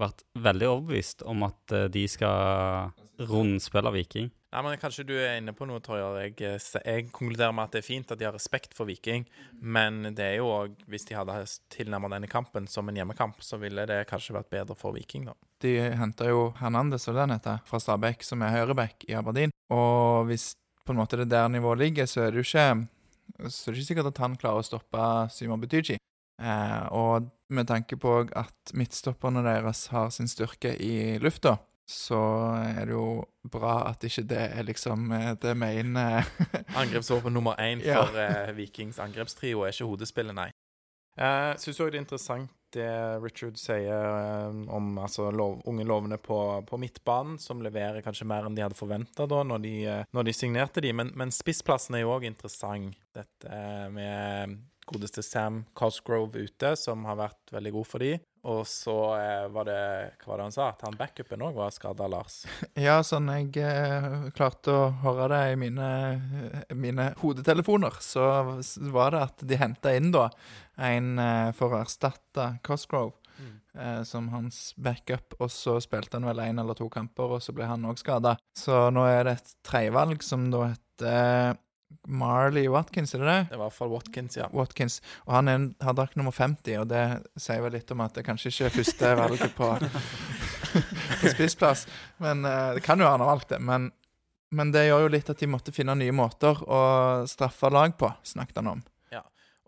vært 0.00 0.20
veldig 0.36 0.68
overbevist 0.68 1.24
om 1.28 1.48
at 1.48 1.76
eh, 1.76 1.88
de 1.96 2.04
skal 2.12 2.92
rundspille 3.32 3.96
Viking. 3.96 4.28
Nei, 4.52 4.60
men 4.66 4.80
Kanskje 4.80 5.06
du 5.08 5.14
er 5.16 5.38
inne 5.40 5.54
på 5.56 5.64
noe, 5.64 5.80
Torjar. 5.80 6.18
Jeg, 6.26 6.34
eh, 6.44 6.72
jeg 6.84 7.06
konkluderer 7.14 7.54
med 7.56 7.70
at 7.70 7.76
det 7.76 7.80
er 7.80 7.86
fint 7.86 8.10
at 8.12 8.20
de 8.20 8.26
har 8.28 8.34
respekt 8.36 8.74
for 8.76 8.88
Viking, 8.88 9.24
men 9.64 10.10
det 10.12 10.26
er 10.26 10.34
jo 10.42 10.50
òg 10.52 10.74
Hvis 10.92 11.06
de 11.08 11.16
hadde 11.16 11.38
tilnærmet 11.72 12.12
denne 12.12 12.28
kampen 12.28 12.68
som 12.68 12.88
en 12.88 12.98
hjemmekamp, 13.00 13.40
så 13.40 13.56
ville 13.62 13.86
det 13.88 14.02
kanskje 14.10 14.36
vært 14.36 14.52
bedre 14.52 14.76
for 14.76 14.92
Viking, 14.92 15.24
da. 15.30 15.36
De 15.64 15.72
henta 15.96 16.28
jo 16.28 16.50
Hernandez 16.60 17.08
og 17.08 17.16
den 17.16 17.32
heter, 17.32 17.62
fra 17.64 17.80
Stabæk, 17.80 18.26
som 18.26 18.42
er 18.42 18.52
høyreback 18.58 19.06
i 19.08 19.16
Aberdeen. 19.16 19.54
Og 19.72 20.28
hvis 20.28 20.52
på 20.84 20.92
en 20.92 21.00
måte 21.00 21.16
det 21.16 21.30
der 21.30 21.48
nivået 21.48 21.78
ligger, 21.86 22.06
så 22.10 22.26
er 22.26 22.32
det 22.32 22.42
jo 22.42 22.48
ikke 22.50 22.68
så 23.48 23.70
er 23.70 23.72
det 23.72 23.80
ikke 23.80 23.88
sikkert 23.88 24.12
at 24.12 24.20
han 24.20 24.36
klarer 24.36 24.60
å 24.60 24.66
stoppe 24.66 25.10
Simon 25.32 25.62
Butychi. 25.62 25.96
Eh, 26.42 26.86
og 26.92 27.30
med 27.52 27.68
tanke 27.70 27.96
på 28.00 28.18
at 28.36 28.72
midtstopperne 28.76 29.44
deres 29.46 29.86
har 29.92 30.10
sin 30.12 30.28
styrke 30.28 30.74
i 30.76 31.18
lufta, 31.22 31.56
så 31.88 32.18
er 32.62 32.86
det 32.86 32.94
jo 32.94 33.24
bra 33.50 33.88
at 33.90 34.04
ikke 34.06 34.22
det 34.30 34.42
er 34.54 34.66
liksom 34.68 35.10
eh, 35.12 35.32
det 35.42 35.52
main 35.58 35.96
eh, 35.98 36.28
Angrepsvåpen 36.80 37.34
nummer 37.34 37.58
én 37.60 37.82
Ja. 37.84 38.04
for 38.04 38.18
eh, 38.22 38.52
Vikings 38.56 39.00
angrepstrio 39.02 39.64
er 39.66 39.74
ikke 39.74 39.88
hodespillet, 39.90 40.34
nei. 40.36 40.50
Jeg 41.18 41.58
syns 41.60 41.80
òg 41.84 41.90
det 41.92 41.98
er 41.98 42.04
interessant 42.06 42.52
det 42.72 42.86
Richard 43.20 43.58
sier 43.60 44.48
om 44.72 44.94
altså, 45.02 45.26
lov, 45.28 45.58
unge 45.68 45.84
lovende 45.84 46.16
på, 46.16 46.38
på 46.64 46.78
midtbanen, 46.80 47.34
som 47.36 47.60
leverer 47.60 48.00
kanskje 48.00 48.24
mer 48.24 48.46
enn 48.48 48.56
de 48.56 48.64
hadde 48.64 48.78
forventa 48.78 49.26
da 49.28 49.42
når 49.44 49.60
de, 49.60 49.74
når 50.16 50.24
de 50.24 50.32
signerte 50.32 50.80
de. 50.80 50.94
Men, 50.96 51.10
men 51.20 51.28
spissplassen 51.36 51.98
er 51.98 52.06
jo 52.06 52.14
òg 52.14 52.24
interessant. 52.24 52.96
Dette 53.12 53.58
med 53.92 54.56
godeste 54.88 55.20
Sam 55.20 55.66
Cosgrove 55.76 56.46
ute, 56.46 56.72
som 56.80 57.04
har 57.04 57.20
vært 57.20 57.52
veldig 57.52 57.74
god 57.76 57.90
for 57.90 58.06
de. 58.06 58.14
Og 58.42 58.66
så 58.66 58.94
eh, 59.20 59.44
var 59.54 59.68
det 59.68 59.82
Hva 60.22 60.32
var 60.32 60.40
det 60.40 60.46
han 60.48 60.54
sa? 60.54 60.68
At 60.72 60.82
han 60.82 60.96
backupen 60.98 61.44
òg 61.46 61.54
var 61.54 61.70
skada, 61.74 62.08
Lars. 62.10 62.42
Ja, 62.86 62.98
sånn 63.06 63.30
jeg 63.30 63.54
eh, 63.62 64.28
klarte 64.34 64.74
å 64.74 64.88
høre 65.04 65.28
det 65.30 65.42
i 65.52 65.58
mine, 65.60 65.88
eh, 66.50 66.74
mine 66.74 67.12
hodetelefoner, 67.22 68.00
så 68.02 68.26
var 68.90 69.14
det 69.14 69.24
at 69.28 69.46
de 69.46 69.60
henta 69.60 69.94
inn 69.94 70.10
da 70.14 70.26
en 70.82 71.14
eh, 71.22 71.50
for 71.54 71.76
å 71.76 71.82
erstatte 71.84 72.48
Cosgrove 72.66 73.14
eh, 73.78 74.02
som 74.08 74.32
hans 74.34 74.72
backup, 74.74 75.36
og 75.38 75.50
så 75.52 75.78
spilte 75.84 76.18
han 76.18 76.26
vel 76.26 76.42
én 76.42 76.58
eller 76.58 76.78
to 76.78 76.88
kamper, 76.90 77.36
og 77.36 77.44
så 77.44 77.54
ble 77.54 77.70
han 77.70 77.86
òg 77.86 78.00
skada. 78.02 78.34
Så 78.58 78.88
nå 78.94 79.06
er 79.06 79.28
det 79.28 79.38
et 79.38 79.54
tredjevalg 79.68 80.26
som 80.26 80.50
da 80.50 80.72
heter 80.72 81.60
Marley 82.08 82.68
Watkins, 82.72 83.14
er 83.14 83.22
det 83.22 83.28
det? 83.28 83.38
Det 83.50 83.56
var 83.56 83.66
i 83.66 83.68
hvert 83.68 83.78
fall 83.78 83.92
Watkins, 83.92 84.36
ja. 84.36 84.48
Watkins. 84.52 85.00
Og 85.26 85.34
han 85.36 85.48
er 85.48 85.58
har 85.58 85.92
haddak 85.92 86.14
nummer 86.16 86.34
50, 86.34 86.78
og 86.82 86.88
det 86.90 87.02
sier 87.40 87.62
vel 87.64 87.76
litt 87.76 87.90
om 87.94 88.04
at 88.04 88.14
det 88.18 88.26
kanskje 88.26 88.52
ikke 88.52 88.68
er 88.68 88.76
første 88.76 89.14
valget 89.22 89.56
på, 89.56 89.70
på 91.22 91.34
spissplass. 91.34 91.86
Men 92.22 92.44
eh, 92.48 92.78
det 92.78 92.84
kan 92.86 93.00
jo 93.00 93.08
han 93.08 93.22
har 93.22 93.32
valgt 93.32 93.54
det. 93.54 93.60
Men, 93.62 93.90
men 94.50 94.72
det 94.74 94.86
gjør 94.88 95.06
jo 95.06 95.12
litt 95.16 95.30
at 95.32 95.42
de 95.42 95.50
måtte 95.50 95.74
finne 95.74 95.96
nye 95.98 96.14
måter 96.16 96.62
å 96.66 96.82
straffe 97.30 97.70
lag 97.72 97.96
på, 97.98 98.12
snakket 98.34 98.62
han 98.62 98.74
om. 98.76 98.86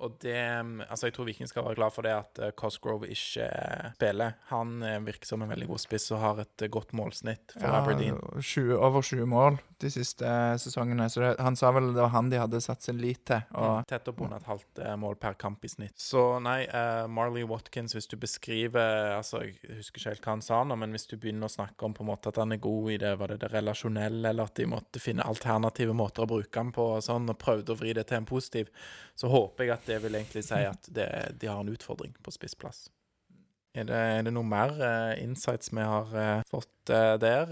Og 0.05 0.19
det 0.23 0.35
Altså, 0.35 1.09
jeg 1.09 1.15
tror 1.17 1.29
Viking 1.29 1.49
skal 1.49 1.65
være 1.67 1.79
glad 1.79 1.95
for 1.95 2.07
det 2.07 2.13
at 2.15 2.41
eh, 2.43 2.53
Cosgrove 2.57 3.09
ikke 3.11 3.47
eh, 3.47 3.93
spiller. 3.97 4.37
Han 4.51 4.83
eh, 4.85 4.99
virker 5.05 5.29
som 5.29 5.43
en 5.43 5.51
veldig 5.51 5.69
god 5.71 5.83
spiss 5.83 6.11
og 6.15 6.21
har 6.23 6.43
et 6.45 6.65
godt 6.73 6.93
målsnitt 6.97 7.57
for 7.57 7.79
Aberdeen. 7.79 8.19
20, 8.41 8.75
over 8.77 9.03
20 9.03 9.29
mål 9.31 9.59
de 9.83 9.91
siste 9.93 10.29
sesongene. 10.61 11.09
Så 11.11 11.23
det, 11.23 11.33
han 11.43 11.57
sa 11.59 11.73
vel 11.75 11.93
det 11.95 12.03
var 12.03 12.13
han 12.15 12.31
de 12.33 12.41
hadde 12.41 12.61
satt 12.65 12.85
sin 12.85 13.01
lit 13.01 13.25
til. 13.29 13.43
Og 13.59 13.85
Tett 13.91 14.09
oppunder 14.11 14.41
et 14.41 14.49
halvt 14.49 14.83
mål 15.01 15.19
per 15.21 15.39
kamp 15.41 15.65
i 15.65 15.71
snitt. 15.73 15.97
Så 16.01 16.23
nei, 16.43 16.65
uh, 16.71 17.05
Marley 17.11 17.45
Watkins, 17.49 17.97
hvis 17.97 18.09
du 18.11 18.17
beskriver 18.21 19.15
Altså, 19.15 19.43
jeg 19.45 19.79
husker 19.79 20.01
ikke 20.01 20.13
helt 20.13 20.25
hva 20.25 20.35
han 20.35 20.45
sa 20.45 20.61
nå, 20.67 20.77
men 20.81 20.95
hvis 20.95 21.07
du 21.11 21.17
begynner 21.21 21.49
å 21.49 21.53
snakke 21.53 21.87
om 21.87 21.95
på 21.97 22.05
en 22.05 22.11
måte 22.11 22.31
at 22.31 22.41
han 22.41 22.55
er 22.55 22.63
god 22.63 22.91
i 22.95 22.99
det, 23.01 23.15
var 23.21 23.33
det 23.33 23.41
det 23.45 23.51
relasjonelle, 23.53 24.31
eller 24.31 24.49
at 24.49 24.57
de 24.59 24.69
måtte 24.71 25.03
finne 25.03 25.27
alternative 25.27 25.97
måter 25.97 26.25
å 26.25 26.31
bruke 26.31 26.61
han 26.61 26.73
på, 26.75 26.87
og 26.97 27.05
sånn, 27.05 27.29
og 27.31 27.41
prøvde 27.41 27.75
å 27.75 27.79
vri 27.79 27.95
det 27.97 28.07
til 28.11 28.21
en 28.21 28.29
positiv, 28.29 28.73
så 29.15 29.31
håper 29.31 29.69
jeg 29.69 29.75
at 29.75 29.87
det 29.89 29.94
vil 30.03 30.19
egentlig 30.19 30.45
si 30.47 30.61
at 30.67 30.91
det, 30.93 31.09
de 31.41 31.51
har 31.51 31.63
en 31.63 31.73
utfordring 31.73 32.15
på 32.23 32.35
spissplass. 32.35 32.87
Er 33.75 33.89
det, 33.89 33.97
er 33.99 34.21
det 34.23 34.31
noe 34.31 34.47
mer 34.47 34.71
uh, 34.79 35.15
insights 35.19 35.73
vi 35.75 35.83
har 35.83 36.13
uh, 36.15 36.43
fått 36.47 36.93
uh, 36.95 37.17
der? 37.19 37.51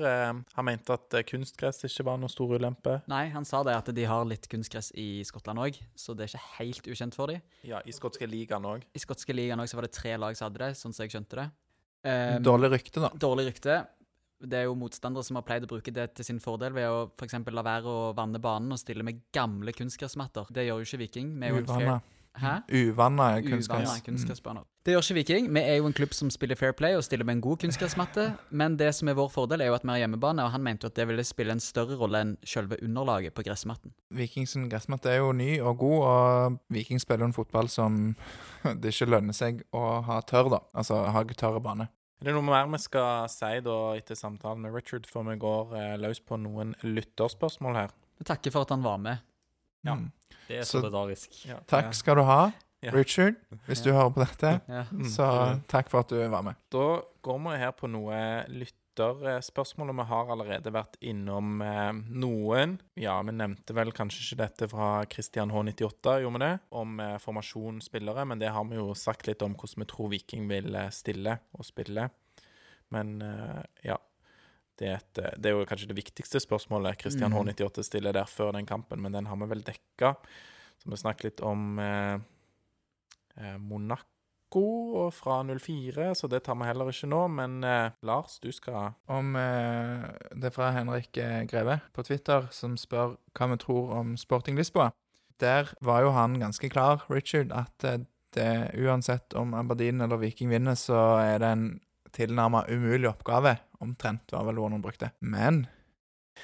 Han 0.54 0.68
mente 0.68 0.94
at 0.94 1.16
kunstgress 1.26 1.82
ikke 1.88 2.06
var 2.06 2.20
noen 2.22 2.30
stor 2.30 2.52
ulempe. 2.54 3.00
Nei, 3.10 3.24
han 3.34 3.46
sa 3.48 3.64
det 3.66 3.74
at 3.74 3.90
de 3.90 4.04
har 4.06 4.28
litt 4.30 4.46
kunstgress 4.50 4.92
i 4.94 5.24
Skottland 5.26 5.64
òg, 5.64 5.80
så 5.98 6.14
det 6.14 6.28
er 6.28 6.30
ikke 6.30 6.60
helt 6.60 6.92
ukjent 6.94 7.18
for 7.18 7.32
dem. 7.32 7.42
Ja, 7.66 7.82
i 7.82 7.94
skotske 7.96 8.28
ligaen 8.30 8.68
òg. 8.70 8.86
I 8.94 9.02
skotske 9.02 9.34
ligaen 9.34 9.64
også 9.64 9.80
var 9.80 9.88
det 9.88 9.96
tre 9.98 10.14
lag 10.14 10.38
som 10.38 10.46
hadde 10.46 10.62
det, 10.62 10.70
sånn 10.78 10.94
som 10.94 11.02
jeg 11.02 11.16
skjønte 11.16 11.42
det. 11.42 11.48
Um, 12.06 12.38
dårlig 12.46 12.70
rykte, 12.76 13.02
da. 13.02 13.10
Dårlig 13.18 13.50
rykte. 13.50 13.82
Det 14.42 14.58
er 14.58 14.66
jo 14.66 14.78
motstandere 14.78 15.22
som 15.26 15.38
har 15.38 15.44
pleid 15.46 15.66
å 15.66 15.70
bruke 15.70 15.92
det 15.94 16.08
til 16.18 16.26
sin 16.26 16.40
fordel 16.42 16.74
ved 16.74 16.88
å 16.90 17.04
f.eks. 17.14 17.36
la 17.54 17.62
være 17.62 17.90
å 17.90 18.08
vanne 18.16 18.40
banen 18.42 18.74
og 18.74 18.80
stille 18.80 19.06
med 19.06 19.20
gamle 19.34 19.74
kunstgressmatter. 19.76 20.50
Det 20.50 20.66
gjør 20.66 20.82
jo 20.82 20.88
ikke 20.88 21.02
Viking. 21.04 21.36
Vi 21.38 21.46
er 21.46 21.54
jo 21.54 21.62
en 21.62 21.70
fair... 21.70 22.00
Uvanna. 22.36 22.62
Hæ? 22.64 23.42
Uvanna. 23.42 23.96
Mm. 23.96 24.04
kunstgressbaner. 24.04 24.62
Det 24.84 24.92
gjør 24.92 25.00
ikke 25.00 25.14
Viking. 25.14 25.54
Vi 25.54 25.60
er 25.60 25.76
jo 25.76 25.86
en 25.86 25.92
klubb 25.92 26.14
som 26.14 26.30
spiller 26.30 26.56
fair 26.56 26.72
play 26.72 26.96
og 26.96 27.04
stiller 27.04 27.24
med 27.24 27.34
en 27.34 27.40
god 27.40 27.56
kunstgressmatte. 27.56 28.32
Men 28.50 28.76
det 28.76 28.94
som 28.94 29.08
er 29.08 29.14
vår 29.14 29.28
fordel, 29.28 29.60
er 29.60 29.66
jo 29.66 29.74
at 29.74 29.84
vi 29.84 29.88
har 29.88 29.98
hjemmebane, 30.02 30.42
og 30.42 30.50
han 30.50 30.62
mente 30.62 30.86
at 30.86 30.96
det 30.96 31.06
ville 31.08 31.24
spille 31.24 31.52
en 31.52 31.60
større 31.60 31.96
rolle 31.96 32.20
enn 32.20 32.36
selve 32.44 32.76
underlaget 32.82 33.34
på 33.34 33.44
gressmatten. 33.46 33.92
Vikings 34.10 34.56
gressmatte 34.70 35.10
er 35.10 35.20
jo 35.20 35.32
ny 35.32 35.60
og 35.60 35.78
god, 35.78 35.98
og 36.02 36.58
Viking 36.68 37.00
spiller 37.00 37.24
en 37.24 37.32
fotball 37.36 37.68
som 37.68 38.16
det 38.80 38.94
ikke 38.94 39.10
lønner 39.10 39.36
seg 39.36 39.62
å 39.72 40.00
ha 40.02 40.20
tørr, 40.26 40.50
da. 40.56 40.62
Altså 40.74 41.04
ha 41.06 41.24
tørr 41.24 41.60
bane. 41.62 41.88
Er 42.22 42.30
det 42.30 42.34
noe 42.34 42.46
mer 42.46 42.68
vi 42.70 42.78
skal 42.78 43.28
si 43.30 43.60
da 43.66 43.76
etter 43.98 44.14
samtalen 44.14 44.62
med 44.62 44.74
Richard, 44.74 45.06
før 45.10 45.24
vi 45.30 45.38
går 45.42 45.72
eh, 45.74 45.94
løs 45.98 46.20
på 46.22 46.38
noen 46.38 46.74
lytterspørsmål 46.82 47.78
her? 47.80 47.94
Vi 48.18 48.26
takker 48.28 48.54
for 48.54 48.62
at 48.62 48.70
han 48.70 48.82
var 48.82 48.98
med. 49.02 49.22
Ja. 49.82 49.96
Mm. 49.98 50.12
Det 50.52 50.60
er 50.60 50.68
solidarisk. 50.68 51.32
Så, 51.40 51.56
Takk 51.70 51.96
skal 51.96 52.20
du 52.20 52.26
ha, 52.28 52.42
Richard, 52.92 53.38
hvis 53.68 53.82
du 53.84 53.92
hører 53.94 54.10
på 54.10 54.22
dette. 54.24 54.56
Mm. 54.90 55.08
Så 55.08 55.26
takk 55.70 55.90
for 55.92 56.02
at 56.02 56.12
du 56.12 56.18
var 56.18 56.42
med. 56.46 56.58
Da 56.74 56.86
går 57.22 57.42
vi 57.44 57.58
her 57.60 57.74
på 57.78 57.90
noe 57.90 58.16
lytterspørsmål, 58.50 59.92
og 59.92 60.00
vi 60.00 60.06
har 60.10 60.32
allerede 60.34 60.72
vært 60.74 60.98
innom 61.12 61.62
eh, 61.62 61.92
noen. 62.10 62.74
Ja, 62.98 63.20
vi 63.22 63.36
nevnte 63.38 63.76
vel 63.78 63.94
kanskje 63.94 64.24
ikke 64.24 64.40
dette 64.42 64.68
fra 64.72 64.90
Christian 65.12 65.54
H98, 65.54 66.16
gjorde 66.24 66.34
vi 66.40 66.42
det? 66.42 66.52
Om 66.82 67.04
eh, 67.06 67.18
formasjonsspillere, 67.22 68.26
men 68.28 68.42
det 68.42 68.50
har 68.52 68.66
vi 68.68 68.80
jo 68.80 68.90
sagt 68.98 69.30
litt 69.30 69.46
om 69.46 69.54
hvordan 69.54 69.84
vi 69.86 69.90
tror 69.94 70.10
Viking 70.16 70.50
vil 70.50 70.74
eh, 70.74 70.90
stille 70.94 71.38
og 71.54 71.68
spille. 71.68 72.10
Men 72.92 73.20
eh, 73.22 73.62
ja. 73.92 74.00
Det 74.78 74.88
er, 74.88 74.94
et, 75.02 75.18
eh, 75.18 75.34
det 75.38 75.50
er 75.50 75.58
jo 75.58 75.66
kanskje 75.68 75.88
det 75.90 75.98
viktigste 75.98 76.40
spørsmålet 76.40 76.98
Christian 77.00 77.30
Mhm. 77.30 77.48
H98 77.52 77.82
stiller 77.84 78.12
der 78.12 78.24
før 78.24 78.52
den 78.56 78.66
kampen, 78.66 79.00
men 79.02 79.12
den 79.12 79.26
har 79.26 79.36
vi 79.36 79.46
vel 79.50 79.62
dekka. 79.62 80.14
Så 80.82 80.90
vi 80.90 80.96
snakket 80.96 81.24
litt 81.24 81.40
om 81.46 81.78
eh, 81.78 82.18
eh, 83.36 83.58
Monaco 83.58 84.08
og 85.06 85.12
fra 85.14 85.42
04, 85.44 86.14
så 86.14 86.28
det 86.28 86.42
tar 86.44 86.56
vi 86.56 86.64
heller 86.68 86.90
ikke 86.92 87.08
nå. 87.08 87.20
Men 87.30 87.62
eh, 87.64 87.90
Lars, 88.02 88.38
du 88.42 88.50
skal 88.52 88.94
Om 89.08 89.36
eh, 89.36 90.08
Det 90.34 90.50
er 90.50 90.56
fra 90.56 90.72
Henrik 90.72 91.16
eh, 91.16 91.44
Greve 91.48 91.80
på 91.94 92.02
Twitter, 92.04 92.48
som 92.50 92.76
spør 92.76 93.16
hva 93.38 93.48
vi 93.52 93.56
tror 93.62 93.92
om 94.00 94.16
Sporting 94.16 94.56
Lisboa. 94.56 94.90
Der 95.40 95.72
var 95.80 96.02
jo 96.02 96.10
han 96.12 96.38
ganske 96.40 96.68
klar, 96.70 97.04
Richard, 97.10 97.52
at 97.52 98.04
det, 98.32 98.74
uansett 98.78 99.34
om 99.34 99.54
Aberdeen 99.54 100.00
eller 100.00 100.16
Viking 100.16 100.48
vinner, 100.52 100.74
så 100.78 101.18
er 101.20 101.38
det 101.42 101.48
en 101.52 101.64
tilnærma 102.16 102.66
umulig 102.70 103.10
oppgave. 103.10 103.56
Omtrent, 103.82 104.30
var 104.32 104.46
vel 104.46 104.60
ordet 104.62 104.78
hun 104.78 104.84
brukte. 104.84 105.10
Men 105.20 105.66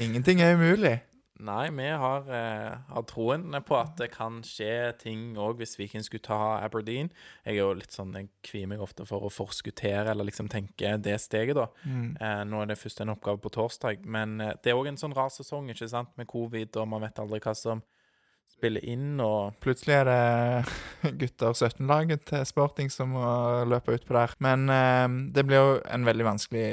ingenting 0.00 0.42
er 0.42 0.56
umulig. 0.58 0.98
Nei, 1.38 1.68
vi 1.70 1.86
har, 1.86 2.24
eh, 2.34 2.78
har 2.88 3.02
troen 3.06 3.52
på 3.62 3.76
at 3.78 3.96
det 3.96 4.10
kan 4.10 4.40
skje 4.42 4.98
ting 4.98 5.36
òg 5.38 5.60
hvis 5.60 5.76
Viking 5.78 6.02
skulle 6.02 6.26
ta 6.26 6.58
Aberdeen. 6.64 7.12
Jeg 7.44 7.54
er 7.54 7.60
jo 7.60 7.74
litt 7.78 7.94
sånn, 7.94 8.12
jeg 8.12 8.28
kvier 8.42 8.66
meg 8.66 8.80
ofte 8.82 9.06
for 9.06 9.22
å 9.22 9.30
forskuttere 9.30 10.10
eller 10.10 10.26
liksom 10.26 10.48
tenke 10.50 10.96
det 11.00 11.14
steget, 11.22 11.54
da. 11.54 11.68
Eh, 12.18 12.42
nå 12.42 12.62
er 12.62 12.66
det 12.66 12.78
først 12.78 13.00
en 13.02 13.14
oppgave 13.14 13.38
på 13.40 13.52
torsdag, 13.54 14.04
men 14.04 14.40
eh, 14.40 14.54
det 14.64 14.72
er 14.72 14.80
òg 14.80 14.88
en 14.88 14.98
sånn 14.98 15.14
rar 15.14 15.30
sesong, 15.30 15.70
ikke 15.70 15.88
sant, 15.88 16.10
med 16.18 16.26
covid, 16.26 16.74
og 16.76 16.88
man 16.88 17.06
vet 17.06 17.22
aldri 17.22 17.38
hva 17.38 17.54
som 17.54 17.84
spiller 18.58 18.84
inn, 18.90 19.20
og 19.22 19.58
Plutselig 19.62 19.94
er 20.00 20.08
det 20.08 21.12
gutter 21.20 21.54
17-laget 21.54 22.24
til 22.30 22.46
Sporting 22.48 22.90
som 22.92 23.12
må 23.14 23.28
løpe 23.70 23.94
utpå 23.94 24.16
der. 24.16 24.34
Men 24.44 24.66
eh, 24.72 25.06
det 25.34 25.44
blir 25.48 25.62
jo 25.62 25.76
en 25.86 26.08
veldig 26.08 26.26
vanskelig 26.26 26.66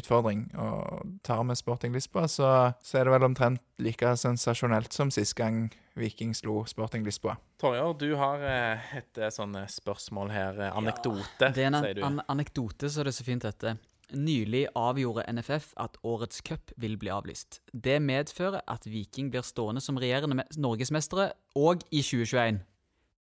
utfordring. 0.00 0.46
Og 0.60 1.16
tar 1.26 1.44
vi 1.48 1.56
Sporting 1.58 1.96
Lisboa, 1.96 2.28
så, 2.28 2.50
så 2.84 3.00
er 3.00 3.08
det 3.08 3.16
vel 3.16 3.28
omtrent 3.30 3.64
like 3.82 4.14
sensasjonelt 4.20 4.92
som 4.94 5.10
sist 5.14 5.36
gang 5.38 5.66
Viking 5.98 6.34
slo 6.34 6.64
Sporting 6.66 7.04
Lisboa. 7.06 7.36
Torjer, 7.62 7.94
du 7.98 8.08
har 8.18 8.42
eh, 8.42 8.94
et 8.98 9.20
eh, 9.22 9.30
sånn 9.32 9.54
eh, 9.60 9.70
spørsmål 9.70 10.32
her, 10.34 10.62
anekdote, 10.74 11.52
Det 11.54 11.62
er 11.62 11.70
en 11.70 11.82
sier 11.84 12.00
du. 12.00 12.06
an 12.06 12.22
anekdote, 12.28 12.90
så 12.90 13.06
det 13.06 13.14
er 13.14 13.20
så 13.22 13.26
fint 13.26 13.46
heter. 13.46 13.78
Nylig 14.12 14.66
avgjorde 14.76 15.24
NFF 15.32 15.70
at 15.80 15.96
årets 16.04 16.42
cup 16.44 16.70
vil 16.76 16.96
bli 17.00 17.08
avlyst. 17.10 17.60
Det 17.72 17.96
medfører 18.02 18.60
at 18.68 18.84
Viking 18.86 19.30
blir 19.32 19.42
stående 19.42 19.80
som 19.80 19.96
regjerende 19.96 20.36
me- 20.42 20.48
norgesmestere 20.60 21.30
òg 21.56 21.82
i 21.90 22.02
2021. 22.04 22.60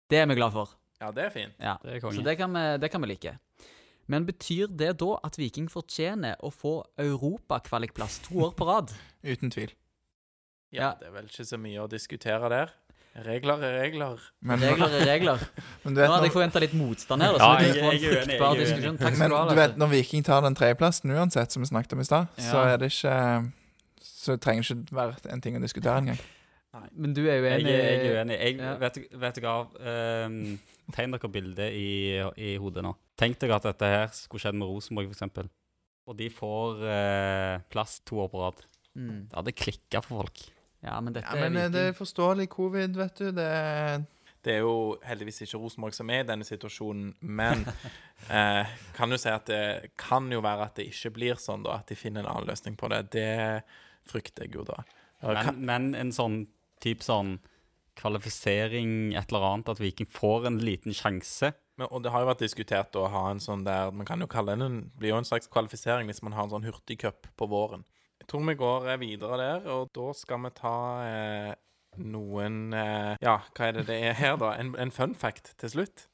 Det 0.10 0.18
er 0.18 0.26
vi 0.28 0.36
glad 0.36 0.52
for. 0.56 0.74
Ja, 1.00 1.12
det 1.12 1.26
er 1.26 1.30
fint. 1.30 1.54
Ja. 1.60 1.76
Det 1.84 1.98
er 2.00 2.12
Så 2.12 2.24
det 2.24 2.38
kan, 2.38 2.54
vi, 2.54 2.78
det 2.82 2.90
kan 2.92 3.02
vi 3.02 3.08
like. 3.08 3.38
Men 4.08 4.26
betyr 4.26 4.68
det 4.68 4.98
da 5.00 5.14
at 5.24 5.38
Viking 5.40 5.70
fortjener 5.72 6.36
å 6.44 6.50
få 6.52 6.84
europakvalikplass 7.00 8.20
to 8.28 8.42
år 8.44 8.52
på 8.58 8.66
rad? 8.68 8.92
Uten 9.24 9.52
tvil. 9.52 9.72
Ja, 10.74 10.82
Ja. 10.82 10.94
det 11.00 11.08
er 11.08 11.12
vel 11.14 11.26
ikke 11.30 11.46
så 11.46 11.58
mye 11.62 11.84
å 11.84 11.88
diskutere 11.88 12.50
der. 12.50 12.72
Regler 13.14 13.62
er 13.62 13.76
regler. 13.84 14.22
Men, 14.42 14.60
Regler 14.60 14.90
er 14.98 15.04
regler. 15.06 15.42
men 15.84 15.94
du 15.94 16.00
Nå 16.02 16.08
hadde 16.10 16.26
jeg 16.26 16.34
forventa 16.34 16.62
litt 16.64 16.74
motstand 16.74 17.22
her. 17.22 17.36
Da, 17.38 17.38
Ja, 17.38 17.50
så 17.52 17.60
vi 17.60 17.68
jeg- 17.68 17.76
jeg, 17.78 18.02
jeg, 18.02 18.40
jeg 18.40 18.82
jeg. 18.82 18.98
Takk 18.98 19.14
skal 19.14 19.20
men 19.20 19.30
du 19.30 19.36
ha. 19.38 19.44
du 19.50 19.56
vet, 19.60 19.76
når 19.78 19.92
Viking 19.92 20.24
tar 20.26 20.42
den 20.42 20.56
tredjeplassen 20.58 21.12
uansett, 21.14 21.52
som 21.54 21.62
vi 21.62 21.70
snakket 21.70 21.94
om 21.94 22.02
i 22.02 22.08
stad, 22.08 22.28
så 22.42 22.64
er 22.72 22.78
det 22.82 22.90
ikke 22.90 23.52
Så 24.02 24.38
trenger 24.42 24.64
det 24.64 24.78
ikke 24.88 24.96
være 24.98 25.34
en 25.34 25.42
ting 25.44 25.58
å 25.58 25.62
diskutere 25.62 25.98
engang. 26.02 26.20
Men 26.96 27.14
du 27.14 27.22
er 27.30 27.38
jo 27.38 27.44
uenig? 27.46 27.70
Jeg, 27.70 27.82
jeg 27.84 28.06
er 28.08 28.16
uenig. 28.18 28.38
Jeg, 28.40 28.58
Ja. 28.58 28.74
vet, 28.82 28.98
vet 29.22 29.36
du 29.36 29.46
av 29.46 29.76
um, 29.78 30.38
tegn 30.96 31.12
dere 31.14 31.30
bildet 31.30 31.70
i, 31.78 32.18
i 32.38 32.56
hodet 32.58 32.82
nå. 32.86 32.96
Tenk 33.20 33.38
dere 33.44 33.60
at 33.60 33.68
dette 33.68 33.86
her 33.94 34.08
skulle 34.16 34.42
skjedd 34.42 34.58
med 34.58 34.72
Rosenborg, 34.72 35.12
f.eks. 35.14 35.52
Og 36.10 36.18
de 36.18 36.30
får 36.34 36.82
uh, 36.82 37.60
plass 37.70 38.00
to 38.08 38.18
år 38.26 38.32
på 38.34 38.42
rad. 38.42 38.64
Mm. 38.98 39.28
Det 39.30 39.38
hadde 39.38 39.54
klikka 39.54 40.02
for 40.02 40.24
folk. 40.24 40.42
Ja, 40.84 40.98
men 41.02 41.16
dette 41.16 41.32
Ja, 41.32 41.40
men 41.40 41.58
er 41.58 41.70
eh, 41.70 41.72
det 41.74 41.86
er 41.90 41.96
forståelig 41.98 42.50
covid, 42.52 42.98
vet 43.00 43.22
du. 43.22 43.32
Det 43.32 44.06
Det 44.44 44.58
er 44.58 44.66
jo 44.66 44.98
heldigvis 45.08 45.46
ikke 45.46 45.62
Rosenborg 45.62 45.96
som 45.96 46.10
er 46.12 46.26
i 46.26 46.28
denne 46.28 46.44
situasjonen, 46.44 47.14
men 47.22 47.64
eh, 48.30 48.68
kan 48.94 49.12
jo 49.12 49.18
si 49.18 49.32
at 49.32 49.48
det 49.48 49.94
kan 49.98 50.28
jo 50.32 50.42
være 50.44 50.68
at 50.68 50.76
det 50.76 50.90
ikke 50.92 51.14
blir 51.16 51.40
sånn, 51.40 51.64
da. 51.64 51.80
At 51.80 51.88
de 51.88 51.96
finner 51.96 52.26
en 52.26 52.32
annen 52.34 52.50
løsning 52.52 52.76
på 52.76 52.92
det. 52.92 53.06
Det 53.16 53.64
frykter 54.12 54.44
jeg 54.44 54.58
jo 54.60 54.68
da. 54.68 54.84
Men, 55.24 55.64
men 55.64 55.90
en 55.96 56.12
sånn 56.12 56.42
type 56.84 57.06
sånn 57.06 57.38
kvalifisering, 57.96 59.14
et 59.16 59.32
eller 59.32 59.46
annet, 59.48 59.70
at 59.70 59.80
Viking 59.80 60.10
får 60.10 60.50
en 60.50 60.60
liten 60.66 60.96
sjanse. 60.98 61.54
Men, 61.78 61.88
og 61.90 62.04
det 62.04 62.12
har 62.14 62.24
jo 62.24 62.30
vært 62.30 62.44
diskutert 62.44 62.98
å 63.00 63.08
ha 63.10 63.24
en 63.32 63.42
sånn 63.42 63.64
der 63.66 63.94
Man 63.96 64.06
kan 64.06 64.22
jo 64.22 64.30
kalle 64.30 64.54
det 64.60 64.68
en, 64.68 64.80
blir 65.00 65.14
jo 65.14 65.22
en 65.22 65.28
slags 65.28 65.50
kvalifisering 65.50 66.10
hvis 66.10 66.22
man 66.26 66.36
har 66.38 66.46
en 66.46 66.58
sånn 66.58 66.68
hurtigcup 66.68 67.30
på 67.40 67.50
våren. 67.50 67.86
Jeg 68.24 68.30
tror 68.32 68.46
vi 68.48 68.56
går 68.56 68.86
eh, 68.94 69.00
videre 69.02 69.38
der, 69.42 69.66
og 69.76 69.90
da 69.94 70.10
skal 70.16 70.40
vi 70.46 70.50
ta 70.56 70.76
eh, 71.06 71.54
noen 72.00 72.74
eh, 72.74 73.16
Ja, 73.22 73.38
hva 73.54 73.68
er 73.70 73.76
det 73.82 73.88
det 73.92 73.98
er 74.10 74.16
her, 74.18 74.38
da? 74.40 74.54
En, 74.58 74.72
en 74.80 74.92
fun 74.96 75.14
fact 75.14 75.52
til 75.60 75.70
slutt? 75.76 76.06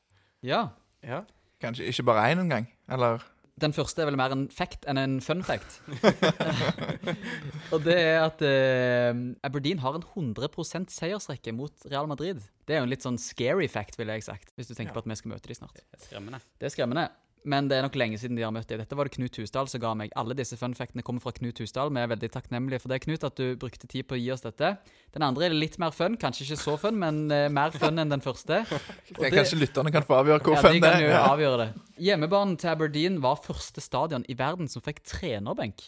Ja. 0.43 0.69
Ja. 1.05 1.21
kanskje 1.61 1.85
ikke 1.91 2.03
bare 2.09 2.31
én 2.33 2.41
engang. 2.41 2.65
Eller 2.91 3.21
Den 3.59 3.73
første 3.75 4.01
er 4.01 4.07
vel 4.09 4.17
mer 4.19 4.31
en 4.31 4.47
fact 4.51 4.85
enn 4.87 4.97
en 4.97 5.17
fun 5.21 5.41
fact. 5.43 5.81
og 7.73 7.83
det 7.85 7.95
er 7.99 8.21
at 8.25 8.41
eh, 8.45 9.11
Aberdeen 9.45 9.81
har 9.83 9.97
en 9.99 10.05
100% 10.33 10.89
seiersrekke 10.95 11.53
mot 11.55 11.85
Real 11.91 12.07
Madrid. 12.09 12.41
Det 12.67 12.75
er 12.75 12.81
jo 12.81 12.87
en 12.87 12.93
litt 12.93 13.03
sånn 13.05 13.19
scary 13.21 13.67
fact, 13.71 13.99
ville 13.99 14.15
jeg 14.17 14.25
sagt, 14.27 14.53
hvis 14.55 14.69
du 14.71 14.73
tenker 14.75 14.93
Ja. 14.93 14.97
på 14.97 15.03
at 15.05 15.11
vi 15.11 15.19
skal 15.19 15.33
møte 15.35 15.51
dem 15.51 15.59
snart. 15.59 15.75
Det 15.83 15.99
er 15.99 16.05
Skremmende. 16.07 16.39
Det 16.59 16.69
er 16.69 16.75
skremmende. 16.75 17.05
Men 17.47 17.69
det 17.69 17.77
er 17.77 17.85
nok 17.85 17.95
lenge 17.95 18.17
siden 18.19 18.35
de 18.35 18.43
har 18.43 18.51
møtt 18.51 18.67
dem. 18.67 18.81
Dette 18.81 18.95
var 18.99 19.07
det 19.07 19.13
Knut 19.15 19.37
Husdal 19.39 19.67
som 19.71 19.79
ga 19.79 19.93
meg. 19.95 20.11
Alle 20.19 20.35
disse 20.35 20.57
funfactene 20.59 21.01
kommer 21.07 21.21
fra 21.23 21.31
Knut 21.31 21.57
Husdal. 21.63 21.87
Vi 21.95 22.01
er 22.01 22.09
veldig 22.11 22.29
takknemlige 22.33 22.81
for 22.83 22.91
det, 22.91 22.97
Knut, 23.05 23.23
at 23.23 23.37
du 23.39 23.55
brukte 23.55 23.87
tid 23.87 24.07
på 24.09 24.17
å 24.17 24.19
gi 24.19 24.27
oss 24.35 24.43
dette. 24.43 24.73
Den 25.15 25.23
andre 25.23 25.45
er 25.47 25.55
litt 25.55 25.77
mer 25.79 25.91
fun. 25.95 26.17
Kanskje 26.19 26.43
ikke 26.49 26.57
så 26.59 26.75
fun, 26.81 26.99
men 26.99 27.21
uh, 27.31 27.45
mer 27.49 27.71
fun 27.71 27.97
enn 28.03 28.11
den 28.11 28.21
første. 28.25 28.59
Og 29.15 29.23
det, 29.23 29.31
Kanskje 29.37 29.61
lytterne 29.61 29.93
kan 29.95 30.03
få 30.03 30.19
avgjøre 30.19 30.43
hvor 30.43 30.57
ja, 30.59 30.65
fun 30.67 30.75
de 30.75 30.81
det 30.83 30.91
kan 30.91 30.99
er. 30.99 31.05
jo 31.07 31.13
Ja. 31.15 31.23
avgjøre 31.31 31.57
det. 31.63 31.69
Hjemmebanen 32.09 32.57
til 32.59 32.73
Aberdeen 32.73 33.21
var 33.23 33.39
første 33.45 33.81
stadion 33.81 34.27
i 34.27 34.35
verden 34.39 34.67
som 34.67 34.83
fikk 34.83 34.99
trenerbenk. 35.07 35.87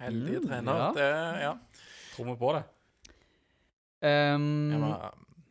Heldige 0.00 0.40
Mm, 0.40 0.48
trener. 0.48 0.76
ja. 0.80 0.92
Det, 0.96 1.10
ja. 1.44 1.54
Tror 2.16 2.30
vi 2.32 2.36
på 2.40 2.54
det? 2.56 2.64
Um, 4.00 4.72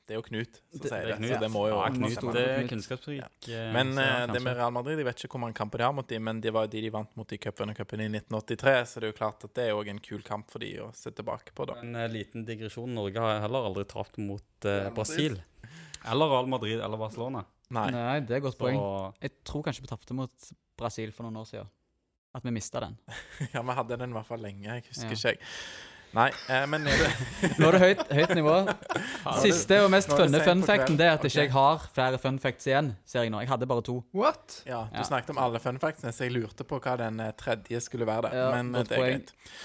det 0.10 0.16
er 0.16 0.20
jo 0.20 0.24
Knut 0.26 0.56
som 0.74 0.82
sier 0.90 1.06
det 1.06 1.16
Knut. 1.20 1.30
så 1.30 1.40
det 1.44 1.50
må 1.54 1.62
jo 1.70 1.76
Ja, 1.78 1.90
Knut, 1.94 2.70
kunnskapsrik. 2.72 3.50
eh, 3.54 3.68
Men 3.76 3.92
eh, 4.02 4.26
det 4.34 4.42
med 4.42 4.58
Real 4.58 4.74
Madrid, 4.74 4.98
jeg 4.98 5.06
vet 5.06 5.22
ikke 5.24 5.36
hvor 5.38 5.44
mange 5.46 5.56
kamper 5.60 5.78
de 5.84 5.86
har 5.86 5.94
mot 5.94 6.08
dem, 6.10 6.24
men 6.26 6.42
det 6.42 6.52
var 6.56 6.66
jo 6.66 6.72
de 6.74 6.82
de 6.88 6.90
vant 6.96 7.14
mot 7.20 7.32
i 7.32 7.38
cupen 7.38 7.70
i 7.70 7.76
1983, 8.10 8.74
så 8.90 9.00
det 9.04 9.08
er 9.10 9.14
jo 9.14 9.18
klart 9.22 9.46
at 9.46 9.54
det 9.60 9.68
er 9.70 9.78
òg 9.78 9.92
en 9.94 10.02
kul 10.02 10.24
kamp 10.26 10.50
for 10.50 10.60
de 10.66 10.72
å 10.82 10.90
se 10.98 11.14
tilbake 11.14 11.54
på, 11.54 11.68
da. 11.70 11.78
En 11.86 11.96
uh, 11.96 12.08
liten 12.10 12.44
digresjon. 12.48 12.90
Norge 12.98 13.22
har 13.22 13.42
heller 13.46 13.70
aldri 13.70 13.86
tapt 13.86 14.18
mot 14.18 14.66
uh, 14.66 14.90
Brasil. 14.98 15.38
Eller 16.10 16.32
Real 16.34 16.48
Madrid 16.50 16.80
eller 16.82 16.98
Barcelona. 16.98 17.46
Nei. 17.70 17.90
Nei, 17.94 18.20
det 18.26 18.34
er 18.34 18.42
et 18.42 18.48
godt 18.50 18.58
Så 18.58 18.64
poeng. 18.66 18.80
Jeg 19.22 19.32
tror 19.46 19.64
kanskje 19.68 19.84
vi 19.86 19.92
tapte 19.92 20.16
mot 20.18 20.50
Brasil 20.80 21.12
for 21.14 21.28
noen 21.28 21.38
år 21.44 21.46
siden. 21.52 21.70
At 22.34 22.44
vi 22.46 22.52
mista 22.54 22.80
den. 22.82 22.96
Ja, 23.54 23.62
vi 23.66 23.74
hadde 23.78 23.98
den 23.98 24.12
i 24.14 24.18
hvert 24.18 24.28
fall 24.28 24.42
lenge. 24.42 24.66
Jeg 24.66 24.86
husker 24.90 25.06
Ja. 25.06 25.14
ikke, 25.18 25.34
jeg. 25.34 25.40
Nei, 26.18 26.30
eh, 26.50 26.64
men 26.66 26.88
Nå 27.60 27.68
er 27.70 27.76
det 27.76 27.82
høyt, 27.84 28.00
høyt 28.18 28.32
nivå. 28.40 28.54
Siste 29.44 29.78
og 29.84 29.92
mest 29.94 30.10
funne 30.10 30.40
fun 30.42 30.64
facten 30.66 30.98
det 30.98 31.06
er 31.06 31.18
at 31.20 31.26
ikke 31.28 31.44
jeg 31.46 31.52
har 31.54 31.84
flere 31.94 32.18
fun 32.22 32.40
facts 32.42 32.66
igjen, 32.70 32.94
ser 33.06 33.28
jeg 33.28 33.34
nå. 33.34 33.44
Jeg 33.44 33.52
hadde 33.52 33.68
bare 33.70 33.84
to. 33.86 34.00
What? 34.18 34.62
Ja, 34.66 34.86
du 34.90 34.98
Ja. 34.98 35.06
snakket 35.06 35.30
om 35.36 35.42
alle 35.44 35.62
fun 35.62 35.78
factsene, 35.82 36.12
så 36.16 36.26
jeg 36.26 36.34
lurte 36.40 36.66
på 36.66 36.80
hva 36.82 36.96
den 36.98 37.20
eh, 37.22 37.32
tredje 37.38 37.82
skulle 37.86 38.08
være. 38.10 38.30
der. 38.32 38.40
Ja, 38.42 38.50
men 38.56 38.74
eh, 38.74 38.80
godt 38.82 38.90
det 38.90 38.98
er 38.98 39.04
poeng. 39.04 39.22
greit. 39.22 39.62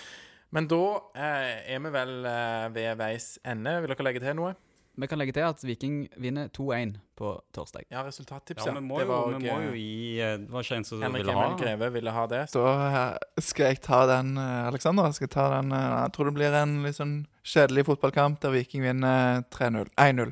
Men 0.54 0.68
da 0.70 0.82
eh, 1.16 1.74
er 1.74 1.80
vi 1.82 1.90
vel 1.96 2.12
eh, 2.30 2.68
ved 2.76 2.98
veis 3.00 3.30
ende. 3.44 3.78
Vil 3.82 3.90
dere 3.94 4.04
legge 4.06 4.20
til 4.22 4.36
noe? 4.38 4.52
Vi 4.96 5.06
kan 5.10 5.18
legge 5.18 5.32
til 5.34 5.42
at 5.42 5.62
Viking 5.66 5.94
vinner 6.22 6.46
2-1 6.54 6.92
på 7.18 7.30
torsdag. 7.54 7.82
Ja, 7.90 8.04
resultattips, 8.06 8.62
Ja, 8.62 8.70
ja. 8.70 8.78
vi 8.78 8.86
må, 8.86 8.98
Det 9.00 9.06
jo, 9.08 9.16
vi 9.32 9.40
må 9.48 9.56
jo 9.64 9.70
eh, 9.72 9.78
gi 9.80 10.20
eh, 10.22 10.36
Det 10.38 10.52
var 10.54 10.62
ikke 10.66 10.76
en 10.78 10.86
som 10.86 11.02
Henrik 11.02 11.24
ville 11.24 11.34
ha 11.34 11.42
Henrik 11.48 11.62
Greve 11.64 11.88
ville 11.96 12.10
ha 12.14 12.26
det. 12.30 12.42
Så 12.52 12.62
Da 12.62 12.74
eh, 12.86 13.42
skal 13.42 13.72
jeg 13.72 13.80
ta 13.82 14.00
den, 14.06 14.36
Aleksander. 14.38 14.68
Alexander. 14.70 15.08
Jeg 15.10 15.18
skal 15.18 15.32
ta 15.34 15.46
den 15.56 15.72
eh, 15.74 15.86
Jeg 16.04 16.12
tror 16.14 16.30
det 16.30 16.34
blir 16.38 16.58
en 16.60 16.76
litt 16.86 16.98
sånn 17.00 17.14
kjedelig 17.44 17.84
fotballkamp 17.90 18.38
der 18.40 18.54
Viking 18.54 18.86
vinner 18.86 19.42
3-0. 19.52 19.90
1-0. 20.00 20.30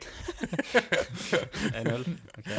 1-0. 1.75 2.07
Ok. 2.39 2.53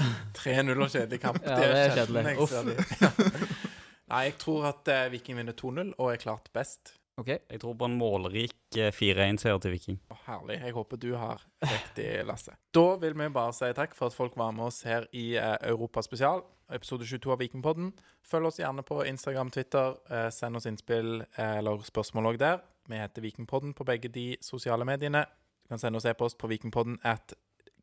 3-0 0.44 0.76
og 0.76 0.92
kjedelig 0.94 1.22
kamp. 1.24 1.40
Ja, 1.48 1.56
det 1.58 1.80
er 1.86 1.96
kjedelig. 1.98 2.26
jeg 2.28 2.38
Uff. 2.44 3.64
Nei, 4.14 4.26
jeg 4.28 4.36
tror 4.44 4.68
at 4.70 4.92
eh, 4.92 5.08
Viking 5.14 5.40
vinner 5.40 5.56
2-0 5.58 5.96
og 5.98 6.12
er 6.12 6.20
klart 6.22 6.52
best. 6.54 6.94
OK? 7.22 7.30
Jeg 7.30 7.60
tror 7.62 7.76
på 7.78 7.86
en 7.86 7.98
målrik 8.00 8.78
eh, 8.80 8.90
4-1-seier 8.94 9.60
til 9.62 9.76
Viking. 9.76 10.00
Å, 10.10 10.18
herlig. 10.26 10.58
Jeg 10.64 10.74
håper 10.74 11.00
du 11.02 11.12
har 11.20 11.44
riktig, 11.62 12.08
Lasse. 12.26 12.56
Da 12.74 12.86
vil 13.02 13.14
vi 13.20 13.28
bare 13.36 13.54
si 13.54 13.70
takk 13.78 13.94
for 13.98 14.10
at 14.10 14.18
folk 14.18 14.38
var 14.40 14.56
med 14.56 14.66
oss 14.72 14.82
her 14.88 15.06
i 15.14 15.36
eh, 15.38 15.56
Europaspesial, 15.70 16.42
episode 16.74 17.06
22 17.06 17.36
av 17.36 17.44
Vikingpodden. 17.44 17.92
Følg 18.26 18.50
oss 18.50 18.58
gjerne 18.64 18.86
på 18.88 19.04
Instagram, 19.06 19.54
Twitter. 19.54 20.00
Eh, 20.10 20.30
send 20.34 20.58
oss 20.58 20.66
innspill 20.70 21.20
eh, 21.22 21.58
eller 21.60 21.86
spørsmål 21.86 22.34
òg 22.34 22.42
der. 22.42 22.64
Vi 22.90 22.98
heter 23.00 23.24
Vikingpodden 23.24 23.78
på 23.78 23.86
begge 23.88 24.10
de 24.12 24.32
sosiale 24.44 24.88
mediene. 24.88 25.28
Du 25.64 25.76
kan 25.76 25.80
sende 25.80 26.02
oss 26.02 26.10
e-post 26.10 26.42
på 26.42 26.50
vikingpodden 26.50 26.98
at 27.08 27.38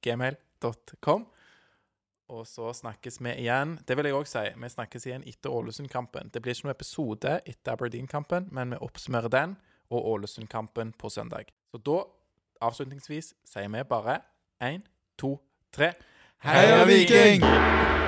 gmail.com. 0.04 1.28
Og 2.30 2.46
så 2.46 2.70
snakkes 2.72 3.18
vi 3.20 3.32
igjen. 3.42 3.74
Det 3.88 3.96
vil 3.98 4.06
jeg 4.06 4.14
òg 4.14 4.28
si. 4.30 4.44
Vi 4.62 4.70
snakkes 4.70 5.06
igjen 5.08 5.26
etter 5.26 5.50
Ålesund-kampen. 5.50 6.30
Det 6.30 6.42
blir 6.42 6.54
ikke 6.54 6.68
noen 6.68 6.76
episode 6.76 7.36
etter 7.42 7.74
Aberdeen-kampen, 7.74 8.48
men 8.54 8.76
vi 8.76 8.82
oppsummerer 8.86 9.32
den 9.34 9.56
og 9.90 10.06
Ålesund-kampen 10.14 10.94
på 10.98 11.10
søndag. 11.10 11.50
Så 11.70 11.82
da, 11.82 12.04
avslutningsvis, 12.62 13.34
sier 13.44 13.72
vi 13.74 13.82
bare 13.82 14.20
én, 14.62 14.86
to, 15.18 15.40
tre 15.74 15.94
Heia 16.46 16.84
Viking! 16.88 17.99